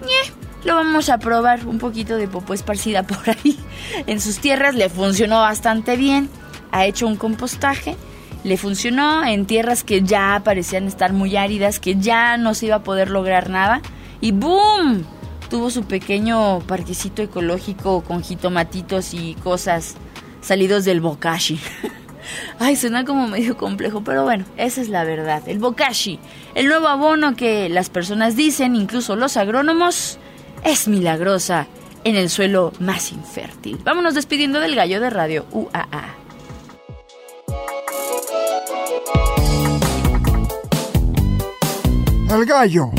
lo 0.64 0.76
vamos 0.76 1.10
a 1.10 1.18
probar, 1.18 1.68
un 1.68 1.78
poquito 1.78 2.16
de 2.16 2.30
popó 2.30 2.54
esparcida 2.54 3.04
por 3.08 3.30
ahí 3.30 3.60
en 4.08 4.22
sus 4.22 4.40
tierras, 4.40 4.76
le 4.76 4.88
funcionó 4.88 5.42
bastante 5.42 5.98
bien, 5.98 6.30
ha 6.72 6.86
hecho 6.86 7.06
un 7.06 7.18
compostaje, 7.18 7.98
le 8.46 8.58
funcionó 8.58 9.26
en 9.26 9.48
tierras 9.48 9.84
que 9.84 10.04
ya 10.04 10.40
parecían 10.44 10.86
estar 10.86 11.14
muy 11.14 11.36
áridas, 11.36 11.80
que 11.80 11.96
ya 11.96 12.38
no 12.38 12.54
se 12.54 12.68
iba 12.68 12.76
a 12.76 12.84
poder 12.84 13.10
lograr 13.10 13.50
nada, 13.50 13.82
y 14.22 14.34
¡boom! 14.34 15.04
Tuvo 15.50 15.72
su 15.72 15.84
pequeño 15.86 16.60
parquecito 16.60 17.24
ecológico 17.24 18.04
con 18.04 18.24
jitomatitos 18.24 19.16
y 19.16 19.34
cosas 19.44 19.96
salidos 20.42 20.86
del 20.86 21.02
bokashi. 21.02 21.60
Ay, 22.60 22.76
suena 22.76 23.04
como 23.04 23.28
medio 23.28 23.58
complejo, 23.58 24.04
pero 24.04 24.24
bueno, 24.24 24.46
esa 24.58 24.80
es 24.80 24.90
la 24.90 25.04
verdad. 25.04 25.42
El 25.48 25.58
bokashi, 25.58 26.20
el 26.54 26.68
nuevo 26.68 26.88
abono 26.88 27.36
que 27.36 27.68
las 27.70 27.90
personas 27.90 28.36
dicen, 28.36 28.76
incluso 28.76 29.16
los 29.16 29.38
agrónomos, 29.38 30.20
es 30.64 30.88
milagrosa 30.88 31.66
en 32.04 32.16
el 32.16 32.30
suelo 32.30 32.74
más 32.80 33.12
infértil. 33.12 33.80
Vámonos 33.84 34.14
despidiendo 34.14 34.60
del 34.60 34.76
gallo 34.76 35.00
de 35.00 35.10
radio 35.10 35.48
UAA. 35.52 36.25
El 42.30 42.46
gallo. 42.46 42.90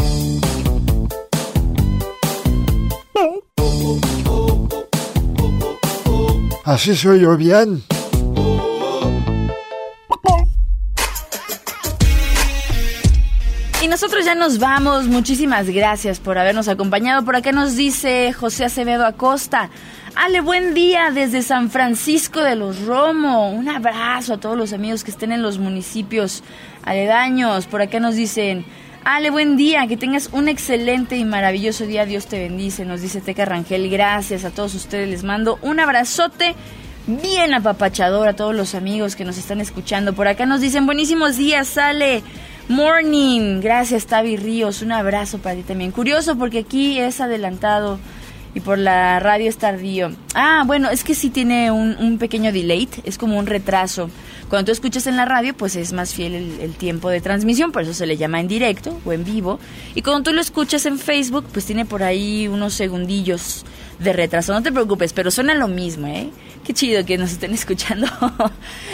Así 6.65 6.97
soy 6.97 7.21
yo 7.21 7.37
bien. 7.37 7.83
Y 13.83 13.89
nosotros 13.89 14.25
ya 14.25 14.35
nos 14.35 14.59
vamos. 14.59 15.07
Muchísimas 15.07 15.69
gracias 15.69 16.19
por 16.19 16.39
habernos 16.39 16.69
acompañado. 16.69 17.25
Por 17.25 17.37
acá 17.37 17.53
nos 17.53 17.77
dice 17.77 18.33
José 18.33 18.65
Acevedo 18.65 19.07
Acosta. 19.07 19.71
Ale, 20.17 20.41
buen 20.41 20.73
día 20.73 21.11
desde 21.13 21.43
San 21.43 21.71
Francisco 21.71 22.41
de 22.41 22.57
los 22.57 22.81
Romo. 22.87 23.51
Un 23.51 23.69
abrazo 23.69 24.35
a 24.35 24.39
todos 24.39 24.57
los 24.57 24.73
amigos 24.73 25.05
que 25.05 25.11
estén 25.11 25.31
en 25.31 25.43
los 25.43 25.59
municipios 25.59 26.43
aledaños. 26.85 27.67
Por 27.67 27.83
acá 27.83 28.01
nos 28.01 28.17
dicen, 28.17 28.65
Ale, 29.09 29.31
buen 29.31 29.57
día, 29.57 29.87
que 29.87 29.97
tengas 29.97 30.31
un 30.33 30.49
excelente 30.49 31.17
y 31.17 31.25
maravilloso 31.25 31.87
día. 31.87 32.05
Dios 32.07 32.27
te 32.27 32.41
bendice, 32.41 32.85
nos 32.85 33.03
dice 33.03 33.21
Teca 33.21 33.45
Rangel. 33.45 33.89
Gracias 33.89 34.45
a 34.45 34.51
todos 34.51 34.75
ustedes. 34.75 35.09
Les 35.09 35.23
mando 35.23 35.61
un 35.63 35.79
abrazote 35.79 36.57
bien 37.07 37.55
apapachador 37.55 38.27
a 38.27 38.35
todos 38.35 38.53
los 38.53 38.75
amigos 38.75 39.15
que 39.15 39.25
nos 39.25 39.39
están 39.39 39.61
escuchando. 39.61 40.13
Por 40.13 40.27
acá 40.27 40.45
nos 40.45 40.61
dicen, 40.61 40.87
buenísimos 40.87 41.37
días, 41.37 41.79
Ale. 41.79 42.25
Morning, 42.69 43.61
gracias 43.61 44.07
Tavi 44.07 44.37
Ríos, 44.39 44.83
un 44.83 44.91
abrazo 44.91 45.39
para 45.39 45.55
ti 45.55 45.63
también. 45.63 45.93
Curioso 45.93 46.37
porque 46.37 46.59
aquí 46.59 46.99
es 46.99 47.21
adelantado 47.21 48.01
y 48.57 48.61
por 48.61 48.77
la 48.77 49.21
radio 49.21 49.49
es 49.49 49.59
tardío. 49.59 50.11
Ah, 50.35 50.65
bueno, 50.67 50.91
es 50.91 51.05
que 51.05 51.15
sí 51.15 51.31
tiene 51.31 51.71
un, 51.71 52.19
pequeño 52.19 52.51
delay, 52.51 52.89
es 53.05 53.19
como 53.19 53.39
un 53.39 53.47
retraso. 53.47 54.11
Cuando 54.49 54.67
tú 54.67 54.73
escuchas 54.73 55.09
en 55.09 55.17
la 55.17 55.25
radio, 55.25 55.55
pues 55.55 55.75
es 55.75 55.93
más 55.93 56.15
fiel 56.15 56.35
el, 56.61 56.75
tiempo 56.75 57.11
de 57.11 57.21
transmisión, 57.21 57.73
por 57.73 57.83
eso 57.83 57.93
se 57.93 58.07
le 58.07 58.17
llama 58.17 58.41
en 58.41 58.47
directo 58.47 58.97
o 59.05 59.13
en 59.13 59.25
vivo. 59.25 59.59
Y 59.95 60.03
cuando 60.03 60.31
tú 60.31 60.33
lo 60.33 60.41
escuchas 60.41 60.87
en 60.87 60.99
Facebook, 60.99 61.47
pues 61.53 61.65
tiene 61.67 61.85
por 61.85 62.05
ahí 62.05 62.47
unos 62.47 62.75
segundillos 62.75 63.65
de 63.99 64.13
retraso. 64.13 64.53
No 64.53 64.63
te 64.63 64.71
preocupes, 64.71 65.13
pero 65.13 65.33
suena 65.33 65.55
lo 65.55 65.67
mismo, 65.67 66.07
¿eh? 66.07 66.31
Qué 66.65 66.73
chido 66.73 67.05
que 67.05 67.19
nos 67.19 67.33
estén 67.33 67.53
escuchando 67.55 68.07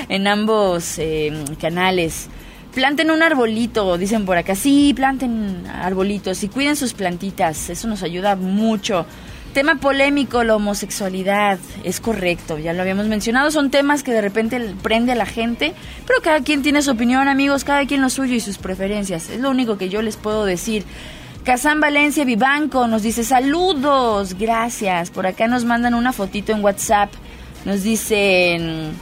en 0.09 0.27
ambos 0.27 0.99
eh, 0.99 1.33
canales. 1.61 2.29
Planten 2.75 3.11
un 3.11 3.23
arbolito, 3.23 3.99
dicen 3.99 4.25
por 4.25 4.39
acá. 4.39 4.55
Sí, 4.55 4.95
planten 4.95 5.67
arbolitos 5.67 6.43
y 6.43 6.49
cuiden 6.49 6.77
sus 6.77 6.95
plantitas. 6.95 7.69
Eso 7.69 7.89
nos 7.89 8.03
ayuda 8.03 8.37
mucho. 8.37 9.05
Tema 9.55 9.75
polémico, 9.75 10.45
la 10.45 10.57
homosexualidad. 10.57 11.59
Es 11.85 12.01
correcto, 12.01 12.59
ya 12.59 12.73
lo 12.73 12.81
habíamos 12.81 13.07
mencionado. 13.07 13.51
Son 13.51 13.71
temas 13.71 14.03
que 14.03 14.13
de 14.13 14.23
repente 14.23 14.75
prende 14.83 15.13
a 15.13 15.15
la 15.15 15.27
gente. 15.27 15.75
Pero 16.07 16.23
cada 16.23 16.41
quien 16.41 16.63
tiene 16.63 16.81
su 16.81 16.93
opinión, 16.93 17.29
amigos. 17.29 17.65
Cada 17.65 17.85
quien 17.85 18.01
lo 18.01 18.09
suyo 18.09 18.35
y 18.35 18.41
sus 18.41 18.57
preferencias. 18.57 19.29
Es 19.29 19.41
lo 19.41 19.51
único 19.51 19.77
que 19.77 19.91
yo 19.91 20.01
les 20.01 20.17
puedo 20.17 20.47
decir. 20.47 20.85
Kazán 21.45 21.81
Valencia 21.81 22.25
Vivanco 22.25 22.87
nos 22.87 23.03
dice 23.03 23.25
saludos, 23.25 24.39
gracias. 24.39 25.11
Por 25.11 25.27
acá 25.27 25.49
nos 25.49 25.65
mandan 25.65 25.95
una 25.95 26.13
fotito 26.13 26.53
en 26.53 26.63
WhatsApp 26.63 27.13
Nos 27.65 27.83
dicen... 27.83 28.93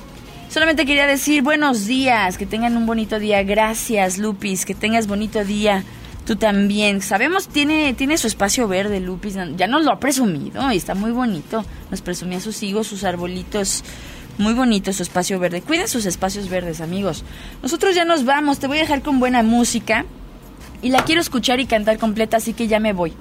Solamente 0.48 0.84
quería 0.84 1.06
decir 1.06 1.42
buenos 1.42 1.86
días, 1.86 2.36
que 2.36 2.44
tengan 2.44 2.76
un 2.76 2.84
bonito 2.84 3.20
día. 3.20 3.44
Gracias, 3.44 4.18
Lupis, 4.18 4.64
que 4.64 4.74
tengas 4.74 5.06
bonito 5.06 5.44
día. 5.44 5.84
Tú 6.30 6.36
también. 6.36 7.02
Sabemos, 7.02 7.48
tiene, 7.48 7.92
tiene 7.94 8.16
su 8.16 8.28
espacio 8.28 8.68
verde, 8.68 9.00
Lupis. 9.00 9.34
Ya 9.56 9.66
nos 9.66 9.84
lo 9.84 9.90
ha 9.90 9.98
presumido 9.98 10.70
y 10.70 10.76
está 10.76 10.94
muy 10.94 11.10
bonito. 11.10 11.64
Nos 11.90 12.02
presumía 12.02 12.38
sus 12.38 12.62
higos, 12.62 12.86
sus 12.86 13.02
arbolitos. 13.02 13.82
Muy 14.38 14.54
bonito 14.54 14.92
su 14.92 15.02
espacio 15.02 15.40
verde. 15.40 15.60
Cuiden 15.60 15.88
sus 15.88 16.06
espacios 16.06 16.48
verdes, 16.48 16.80
amigos. 16.80 17.24
Nosotros 17.64 17.96
ya 17.96 18.04
nos 18.04 18.24
vamos. 18.24 18.60
Te 18.60 18.68
voy 18.68 18.78
a 18.78 18.82
dejar 18.82 19.02
con 19.02 19.18
buena 19.18 19.42
música. 19.42 20.04
Y 20.82 20.90
la 20.90 21.02
quiero 21.02 21.20
escuchar 21.20 21.58
y 21.58 21.66
cantar 21.66 21.98
completa, 21.98 22.36
así 22.36 22.52
que 22.52 22.68
ya 22.68 22.78
me 22.78 22.92
voy. 22.92 23.12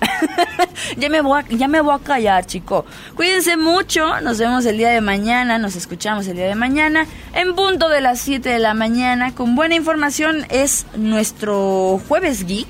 ya, 0.98 1.10
me 1.10 1.22
voy 1.22 1.42
a, 1.42 1.48
ya 1.50 1.68
me 1.68 1.82
voy 1.82 1.96
a 1.96 2.04
callar, 2.04 2.46
chico. 2.46 2.86
Cuídense 3.16 3.58
mucho. 3.58 4.22
Nos 4.22 4.38
vemos 4.38 4.68
el 4.68 4.78
día 4.78 4.90
de 4.90 5.02
mañana. 5.02 5.58
Nos 5.58 5.76
escuchamos 5.76 6.28
el 6.28 6.36
día 6.36 6.46
de 6.46 6.54
mañana. 6.54 7.08
En 7.34 7.56
punto 7.56 7.90
de 7.90 8.02
las 8.02 8.20
7 8.20 8.48
de 8.48 8.60
la 8.60 8.76
mañana. 8.76 9.34
Con 9.34 9.56
buena 9.56 9.74
información 9.74 10.46
es 10.52 10.86
nuestro 10.96 12.00
jueves 12.08 12.46
geek. 12.46 12.68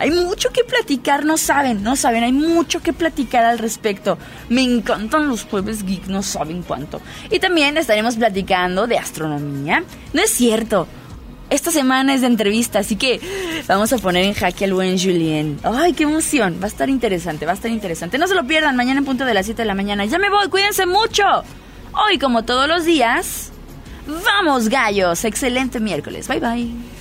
Hay 0.00 0.10
mucho 0.10 0.48
que 0.50 0.64
platicar, 0.64 1.26
no 1.26 1.36
saben, 1.36 1.82
no 1.82 1.94
saben, 1.94 2.24
hay 2.24 2.32
mucho 2.32 2.80
que 2.80 2.94
platicar 2.94 3.44
al 3.44 3.58
respecto. 3.58 4.16
Me 4.48 4.62
encantan 4.62 5.28
los 5.28 5.44
jueves 5.44 5.84
geek, 5.84 6.06
no 6.06 6.22
saben 6.22 6.62
cuánto. 6.62 7.02
Y 7.30 7.38
también 7.38 7.76
estaremos 7.76 8.16
platicando 8.16 8.86
de 8.86 8.96
astronomía. 8.96 9.84
No 10.14 10.22
es 10.22 10.30
cierto, 10.30 10.88
esta 11.50 11.70
semana 11.70 12.14
es 12.14 12.22
de 12.22 12.28
entrevista, 12.28 12.78
así 12.78 12.96
que 12.96 13.20
vamos 13.68 13.92
a 13.92 13.98
poner 13.98 14.24
en 14.24 14.32
jaque 14.32 14.64
al 14.64 14.72
buen 14.72 14.98
Julien. 14.98 15.60
¡Ay, 15.64 15.92
qué 15.92 16.04
emoción! 16.04 16.58
Va 16.62 16.64
a 16.64 16.68
estar 16.68 16.88
interesante, 16.88 17.44
va 17.44 17.52
a 17.52 17.56
estar 17.56 17.70
interesante. 17.70 18.16
No 18.16 18.26
se 18.26 18.34
lo 18.34 18.46
pierdan 18.46 18.76
mañana 18.76 19.00
en 19.00 19.04
punto 19.04 19.26
de 19.26 19.34
las 19.34 19.44
7 19.44 19.60
de 19.60 19.66
la 19.66 19.74
mañana. 19.74 20.06
Ya 20.06 20.18
me 20.18 20.30
voy, 20.30 20.48
cuídense 20.48 20.86
mucho. 20.86 21.24
Hoy, 21.92 22.18
como 22.18 22.44
todos 22.44 22.68
los 22.68 22.86
días, 22.86 23.52
vamos 24.24 24.70
gallos. 24.70 25.26
Excelente 25.26 25.78
miércoles. 25.78 26.26
Bye 26.26 26.40
bye. 26.40 26.99